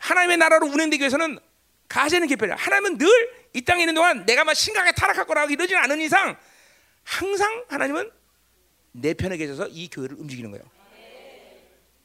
[0.00, 1.38] 하나님의 나라로 운행되기 위해서는
[1.88, 2.56] 가제는 개편이야.
[2.56, 6.36] 하나님은 늘 이 땅에 있는 동안 내가 막 심각하게 타락할 거라고 이러지 않은 이상
[7.02, 8.10] 항상 하나님은
[8.92, 10.64] 내 편에 계셔서 이 교회를 움직이는 거예요.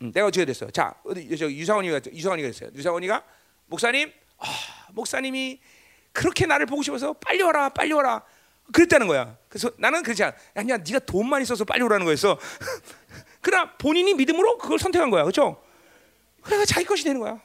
[0.02, 0.70] 음, 내가 어떻게 됐어?
[0.72, 2.70] 자, 어디 저 유사원이가 유사원이가 됐어요.
[2.74, 3.24] 유사원이가
[3.68, 4.46] 목사님, 아,
[4.92, 5.62] 목사님이
[6.12, 8.24] 그렇게 나를 보고 싶어서 빨리 와라, 빨리 와라.
[8.74, 9.38] 그랬다는 거야.
[9.48, 10.36] 그래서 나는 그렇지 않아.
[10.70, 12.40] 야, 네가 돈만 있어서 빨리 오라는 거였어.
[13.42, 15.64] 그러나 본인이 믿음으로 그걸 선택한 거야, 그렇죠?
[16.42, 17.40] 그래서 자기 것이 되는 거야.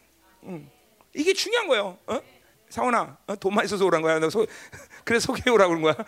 [0.44, 0.70] 음.
[1.14, 1.98] 이게 중요한 거예요.
[2.06, 2.20] 어?
[2.68, 3.36] 상원아, 어?
[3.36, 4.18] 돈만 있어서 오란 거야.
[4.18, 4.46] 너 소,
[5.04, 5.94] 그래서 소개해 오라고 그런 거야.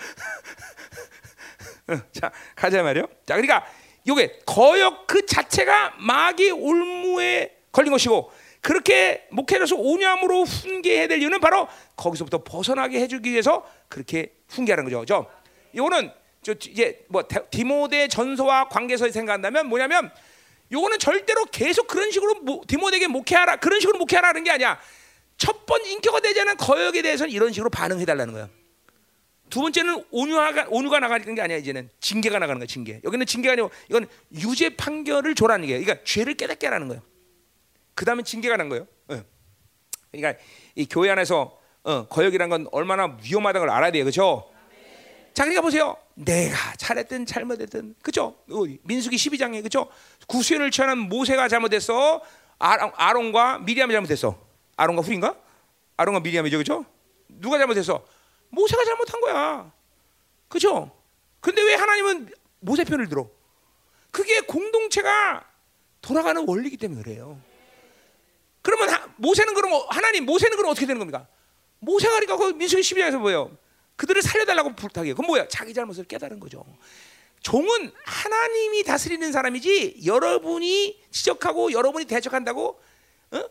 [1.89, 3.07] 어, 자, 가자 말이요.
[3.27, 3.67] 자, 그러니까
[4.05, 8.31] 이게 거역 그 자체가 마귀 올무에 걸린 것이고
[8.61, 15.05] 그렇게 목회로서 오념으로 훈계해야 될 이유는 바로 거기서부터 벗어나게 해주기 위해서 그렇게 훈계하는 거죠.
[15.05, 15.31] 죠
[15.73, 20.13] 이거는 저 이제 뭐 디모데 전서와 관계에서 생각한다면 뭐냐면
[20.73, 24.79] 요거는 절대로 계속 그런 식으로 디모데에게 목회하라 그런 식으로 목회하라는 게 아니야.
[25.37, 28.49] 첫 번 인격화 되지 않은 거역에 대해서는 이런 식으로 반응해 달라는 거야.
[29.51, 33.01] 두 번째는 온유가 온유가 나가는 게 아니야 이제는 징계가 나가는 거야 징계.
[33.05, 35.79] 여기는 징계가 아니고 이건 유죄 판결을 줘라는 게.
[35.79, 37.03] 그러니까 죄를 깨닫게 하라는 거예요.
[37.95, 38.87] 그 다음에 징계가 난 거예요.
[39.09, 39.23] 어.
[40.11, 40.43] 그러니까
[40.75, 44.52] 이 교회 안에서 어, 거역이란 건 얼마나 위험하다는 걸 알아야 돼요, 그렇죠?
[45.35, 45.97] 자, 그러니까 보세요.
[46.15, 48.37] 내가 잘했든 잘못했든, 그죠?
[48.83, 49.89] 민수기 12장에 그죠?
[50.27, 52.23] 구수연을 취하는 모세가 잘못했어.
[52.59, 54.39] 아론, 과 미리암이 잘못했어.
[54.77, 55.37] 아론과 후인가?
[55.97, 56.85] 아론과 미리암이죠, 그죠?
[57.29, 58.05] 누가 잘못했어?
[58.51, 59.73] 모세가 잘못한 거야.
[60.49, 60.91] 그죠?
[61.41, 62.31] 근데 왜 하나님은
[62.61, 63.29] 모세 편을 들어?
[64.11, 65.45] 그게 공동체가
[66.03, 67.41] 돌아가는 원리이기 때문에 그래요.
[68.61, 71.27] 그러면 하, 모세는 그럼 하나님 모세는 그럼 어떻게 되는 겁니까?
[71.81, 73.57] 모세가 그러니까 그 민수기 12장에서 뭐예요?
[73.97, 75.15] 그들을 살려달라고 부탁해요.
[75.15, 75.49] 그건 뭐야?
[75.49, 76.65] 자기 잘못을 깨달은 거죠.
[77.43, 82.81] 종은 하나님이 다스리는 사람이지 여러분이 지적하고 여러분이 대적한다고
[83.33, 83.45] 어?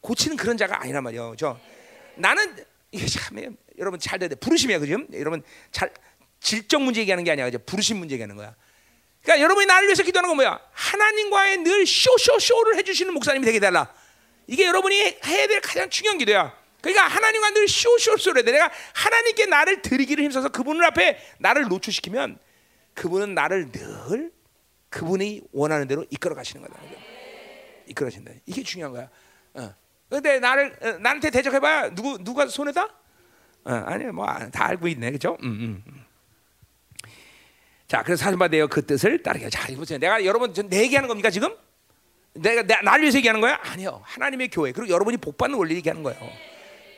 [0.00, 1.34] 고치는 그런 자가 아니란 말이에요.
[1.38, 1.58] 저
[2.16, 2.56] 나는
[2.90, 4.34] 이게 참 여러분 잘 돼야 돼.
[4.34, 4.98] 부르심이야, 그죠?
[5.12, 5.92] 여러분 잘
[6.40, 7.58] 질적 문제 얘기하는 게 아니야, 그죠?
[7.58, 8.54] 부르심 문제 얘기하는 거야.
[9.22, 10.60] 그러니까 여러분이 나를 위해서 기도하는 건 뭐야?
[10.72, 13.92] 하나님과의 늘 쇼쇼쇼를 해주시는 목사님이 되게 달라.
[14.46, 16.58] 이게 여러분이 해야 될 가장 중요한 기도야.
[16.82, 18.52] 그러니까 하나님과 늘 쇼쇼쇼를 해.
[18.52, 22.38] 내가 하나님께 나를 드리기를 힘써서 그분을 앞에 나를 노출시키면
[22.94, 24.32] 그분은 나를 늘
[24.88, 26.80] 그분이 원하는 대로 이끌어 가시는 거다.
[27.86, 28.32] 이끌어 가신다.
[28.46, 29.08] 이게 중요한 거야.
[29.54, 29.74] 어.
[30.08, 32.84] 근데 나를 어, 나한테 대적해봐 누구 누가 손해다?
[33.64, 35.36] 어, 아니 뭐다 알고 있네, 그죠?
[35.42, 36.04] 음, 음.
[37.86, 39.48] 자, 그래서 사슴바대요 그 뜻을 따르게.
[39.50, 39.98] 자, 보세요.
[39.98, 41.54] 내가 여러분 내 얘기하는 겁니까 지금?
[42.34, 43.58] 내가 나, 나를 위해서 얘기하는 거야?
[43.62, 44.00] 아니요.
[44.04, 46.20] 하나님의 교회 그리고 여러분이 복 받는 원리 얘기하는 거예요.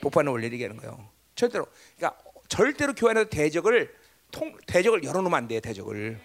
[0.02, 1.08] 복 받는 원리 얘기하는 거예요.
[1.36, 1.66] 절대로.
[1.96, 3.94] 그러니까 절대로 교회 안에서 대적을
[4.32, 5.60] 통 대적을 열어놓으면 안 돼요.
[5.60, 6.20] 대적을.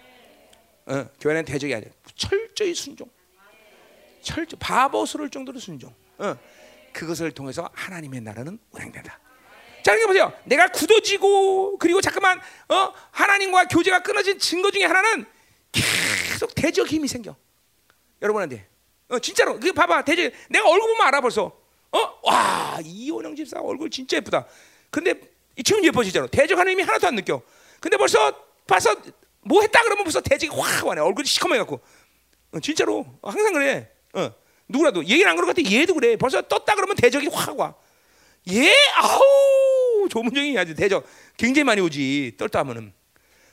[0.87, 3.07] 어, 교회 는 대적이 아니라 철저히 순종.
[4.21, 5.93] 철저 바보스러울 정도로 순종.
[6.17, 6.35] 어,
[6.91, 9.19] 그것을 통해서 하나님의 나라는 운행된다.
[9.83, 10.33] 자, 그러니까 보세요.
[10.45, 12.39] 내가 굳어지고 그리고 잠깐만
[12.69, 15.25] 어, 하나님과 교제가 끊어진 증거 중에 하나는
[15.71, 17.35] 계속 대적 힘이 생겨.
[18.23, 18.67] 여러분한테
[19.09, 21.66] 어, 진짜로 그 봐봐 대제 내가 얼굴 보면 알아 벌써.
[21.97, 22.19] 어?
[22.23, 24.45] 와 이원영 집사 얼굴 진짜 예쁘다.
[24.89, 25.13] 근데
[25.63, 26.27] 지금 예뻐지잖아.
[26.27, 27.41] 대적하는 힘이 하나도 안 느껴.
[27.79, 28.31] 근데 벌써
[28.67, 28.95] 봐서
[29.41, 31.01] 뭐 했다 그러면 벌써 대적이 확 와네.
[31.01, 31.79] 얼굴이 시커매 갖고.
[32.51, 33.89] 어, 진짜로 어, 항상 그래.
[34.13, 34.31] 어.
[34.69, 35.69] 누구라도 얘기는 안 그럴 것 같아.
[35.71, 36.15] 얘도 그래.
[36.17, 37.73] 벌써 떴다 그러면 대적이 확 와.
[38.51, 41.05] 얘 아우 조문정이 아주 대적
[41.37, 42.35] 굉장히 많이 오지.
[42.37, 42.93] 떨다 하면은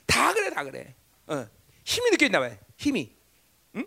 [0.05, 0.93] 다 그래 다 그래.
[1.27, 1.47] 어.
[1.83, 3.11] 힘이 느껴진다 말 힘이.
[3.75, 3.85] 응?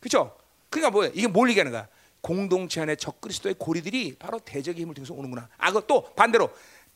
[0.00, 0.36] 그렇죠?
[0.70, 1.10] 그러니까 뭐야?
[1.14, 1.88] 이게 뭘 얘기하는 거야?
[2.20, 5.48] 공동체 안에 적그리스도의 고리들이 바로 대적의 힘을 통해서 오는구나.
[5.58, 6.50] 아, 그또 반대로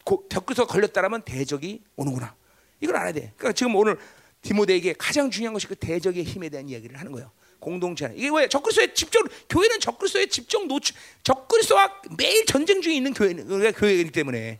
[0.05, 2.35] 적그리스도 걸렸다라면 대적이 오는구나.
[2.81, 3.33] 이걸 알아야 돼.
[3.37, 3.99] 그러니까 지금 오늘
[4.43, 7.31] 디모데에게 가장 중요한 것이 그 대적의 힘에 대한 이야기를 하는 거예요.
[7.59, 13.13] 공동체 안에 이게 왜 적그리스도의 집적 교회는 적그리스도의 집적 노출 적그리스도와 매일 전쟁 중에 있는
[13.13, 14.59] 교회는 우리가 교회이기 때문에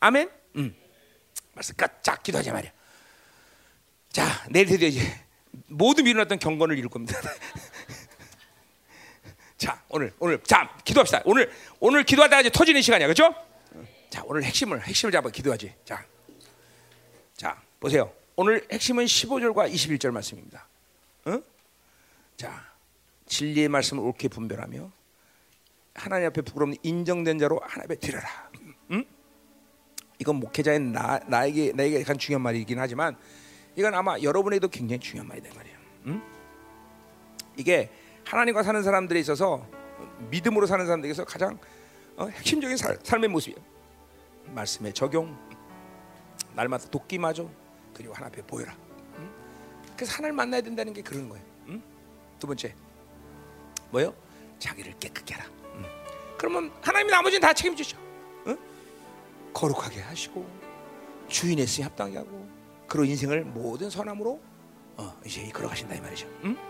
[0.00, 0.30] 아멘.
[0.56, 0.74] 음.
[1.54, 2.02] 말씀 끝.
[2.02, 2.72] 자, 기도하자 말이야.
[4.12, 5.00] 자, 내일 드디어 이제
[5.66, 7.18] 모든 미뤄놨던 경건을 이룰 겁니다.
[9.58, 11.22] 자, 오늘 오늘 자 기도합시다.
[11.24, 13.34] 오늘 오늘 기도하다가 이제 터지는 시간이야, 그렇죠?
[14.08, 15.74] 자, 오늘 핵심을 핵심을 잡아 기도하지.
[15.84, 16.04] 자,
[17.36, 18.12] 자 보세요.
[18.36, 20.64] 오늘 핵심은 15절과 21절 말씀입니다.
[21.26, 21.42] 응?
[22.36, 22.64] 자,
[23.26, 24.92] 진리의 말씀을 옳게 분별하며
[25.94, 28.28] 하나님 앞에 부끄러움 인정된 자로 하나님 앞에 드려라.
[28.92, 29.04] 응?
[30.20, 33.16] 이건 목회자의 나, 나에게 나에게 간 중요한 말이긴 하지만
[33.74, 35.78] 이건 아마 여러분에게도 굉장히 중요한 말이다 말이에요.
[36.06, 36.22] 응?
[37.56, 37.90] 이게
[38.28, 39.66] 하나님과 사는 사람들에 있어서
[40.30, 41.58] 믿음으로 사는 사람들에게서 가장
[42.16, 43.58] 어, 핵심적인 살, 삶의 모습이에요.
[44.54, 45.36] 말씀의 적용,
[46.54, 47.48] 날마다 돕기마저
[47.94, 48.76] 그리고 하나 앞에 보여라.
[49.18, 49.30] 응?
[49.96, 51.44] 그래서 하나님 만나야 된다는 게 그런 거예요.
[51.68, 51.82] 응?
[52.38, 52.74] 두 번째
[53.90, 54.14] 뭐요?
[54.58, 55.48] 자기를 깨끗게 하라.
[55.76, 55.84] 응.
[56.36, 57.96] 그러면 하나님이 나머지는 다 책임지죠.
[58.48, 58.58] 응?
[59.54, 60.46] 거룩하게 하시고
[61.28, 62.46] 주인의 쓰임 합당하게 하고
[62.86, 64.38] 그런 인생을 모든 선함으로
[64.98, 66.26] 어, 이제 이끌어 가신다 이 말이죠.
[66.44, 66.67] 응?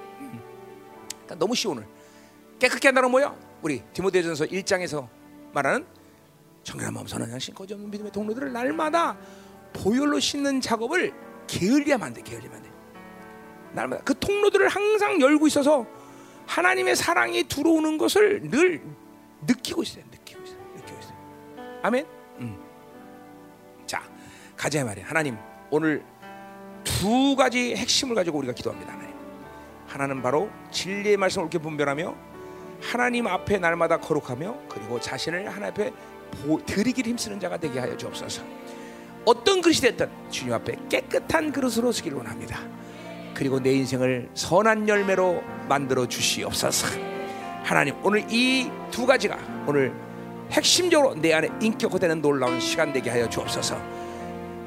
[1.29, 1.35] 응.
[1.35, 1.87] 그러니까 너무 쉬워 오늘
[2.59, 3.35] 깨끗게 한다는 뭐야?
[3.63, 5.09] 우리 디모데전서 1장에서
[5.53, 5.87] 말하는
[6.65, 9.17] 정결한 마음 선한 양심 거짓 없는 믿음의 동료들을 날마다
[9.73, 11.13] 보혈로 씻는 작업을
[11.47, 12.23] 게을리하면 안 돼.
[12.23, 12.71] 게을리하면 안 돼.
[13.73, 15.87] 날마다 그 통로들을 항상 열고 있어서
[16.47, 18.83] 하나님의 사랑이 들어오는 것을 늘
[19.47, 20.05] 느끼고 있어요.
[20.11, 20.59] 느끼고 있어요.
[20.77, 21.81] 느끼고 있어요.
[21.83, 22.07] 아멘.
[22.41, 22.59] 음.
[23.87, 24.03] 자,
[24.57, 25.07] 가자 말이야.
[25.07, 25.37] 하나님
[25.71, 26.05] 오늘
[26.83, 29.08] 두 가지 핵심을 가지고 우리가 기도합니다.
[29.89, 32.15] 하나는 바로 진리의 말씀을 옳게 분별하며
[32.81, 35.93] 하나님 앞에 날마다 거룩하며 그리고 자신을 하나님 앞에
[36.47, 38.43] 보, 드리기를 힘쓰는 자가 되게 하여 주옵소서.
[39.25, 42.61] 어떤 그릇이 됐든 주님 앞에 깨끗한 그릇으로 쓰기를 원합니다.
[43.35, 46.87] 그리고 내 인생을 선한 열매로 만들어 주시옵소서.
[47.65, 49.93] 하나님 오늘 이 두 가지가 오늘
[50.51, 53.77] 핵심적으로 내 안에 인격화되는 놀라운 시간 되게 하여 주옵소서.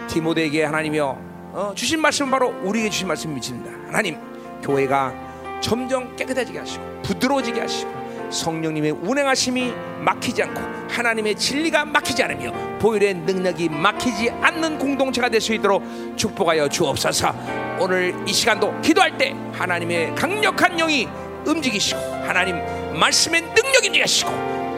[0.08, 3.72] 디모데에게 하나님이여 어, 주신 말씀은 바로 우리에게 주신 말씀 미칩니다.
[3.88, 4.18] 하나님
[4.62, 5.14] 교회가
[5.62, 8.02] 점점 깨끗해지게 하시고 부드러워지게 하시고
[8.32, 15.54] 성령님의 운행하심이 막히지 않고 하나님의 진리가 막히지 않으며 보혈의 능력이 막히지 않는 공동체가 될 수
[15.54, 15.84] 있도록
[16.16, 17.34] 축복하여 주옵소서.
[17.80, 21.08] 오늘 이 시간도 기도할 때 하나님의 강력한 영이
[21.46, 22.56] 움직이시고 하나님
[22.98, 24.32] 말씀의 능력이 임하시고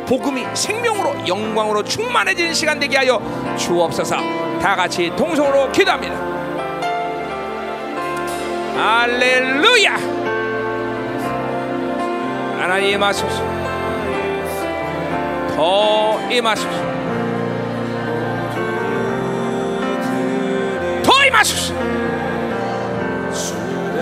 [0.08, 3.22] 복음이 생명으로 영광으로 충만해지는 시간 되게 하여
[3.58, 4.16] 주옵소서.
[4.60, 6.33] 다 같이 동성으로 기도합니다.
[8.76, 10.24] 할렐루야.
[12.64, 13.44] 하나님 임하소서
[15.56, 16.70] 더 임하소서
[21.04, 21.76] 더 임하소서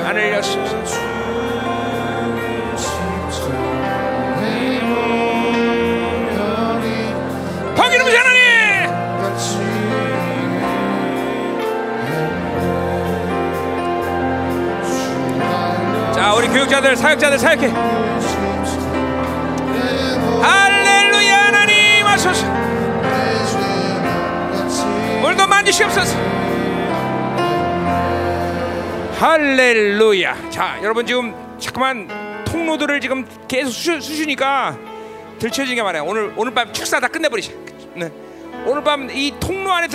[0.05, 1.00] 하늘 여소서
[16.71, 17.67] 교육자들 사역자들 사역해.
[20.41, 22.47] 할렐루야 하나님 하소서.
[25.21, 26.17] 오늘도 만지시옵소서.
[29.19, 30.49] 할렐루야.
[30.49, 32.07] 자 여러분 지금 잠깐만
[32.45, 34.77] 통로들을 지금 계속 쑤, 쑤시니까
[35.39, 36.05] 들춰지는 게 많아요.
[36.05, 37.51] 오늘 오늘 밤 축사 다 끝내버리자.
[37.95, 38.09] 네.
[38.65, 39.87] 오늘 밤 이 통로 안에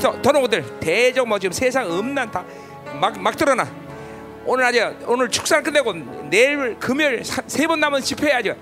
[0.00, 3.66] 더- 더러운 것들 대적 뭐 지금 세상 음란 다막 막 드러나
[4.44, 5.92] 오늘 아주 오늘 축사를 끝내고
[6.30, 8.54] 내일 금요일 세 번 남은 집회해야죠.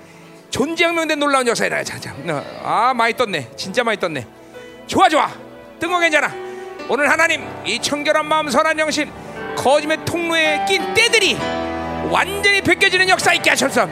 [0.50, 1.84] 존재혁명된 놀라운 역사이다.
[1.84, 2.12] 자, 자.
[2.28, 3.50] 어, 아 많이 떴네.
[3.56, 4.26] 진짜 많이 떴네.
[4.86, 5.30] 좋아 좋아.
[5.78, 6.30] 뜬 거 괜찮아.
[6.88, 9.10] 오늘 하나님 이 청결한 마음 선한 영신
[9.56, 11.36] 거짓의 통로에 낀 때들이
[12.10, 13.86] 완전히 벗겨지는 역사 있게 하셔서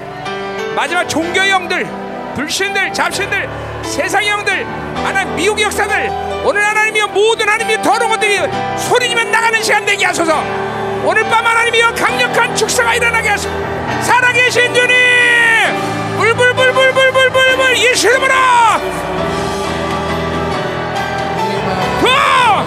[0.75, 1.87] 마지막 종교의 영들
[2.35, 3.49] 불신들 잡신들
[3.85, 4.65] 세상의 영들
[4.97, 6.11] 하나님 미혹의 역사들
[6.45, 8.39] 오늘 하나님이여 모든 하나님이여 더러운 것들이
[8.89, 10.43] 소리지며 나가는 시간 되게 하소서
[11.05, 13.53] 오늘 밤 하나님이여 강력한 축사가 일어나게 하시고
[14.03, 14.97] 살아계신 주님!
[16.19, 18.35] 울불불불불불불불 예수 이름으로!
[22.01, 22.65] 부하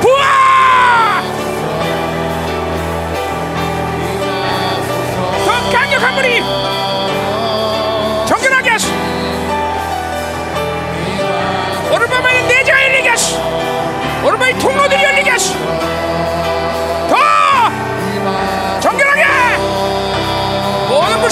[0.00, 1.22] 부하
[5.72, 6.40] 강력한 분이
[8.26, 8.92] 정결하게 하시
[11.90, 13.36] 오늘 밤에 내자 열리게 하시
[14.22, 14.88] 오늘 밤에 통로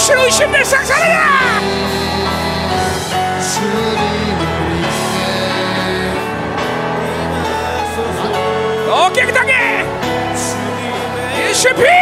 [0.02, 1.60] 주로 오신 내 상상하라!
[8.90, 9.52] 어 깨끗하게!
[11.48, 12.01] 예수의 피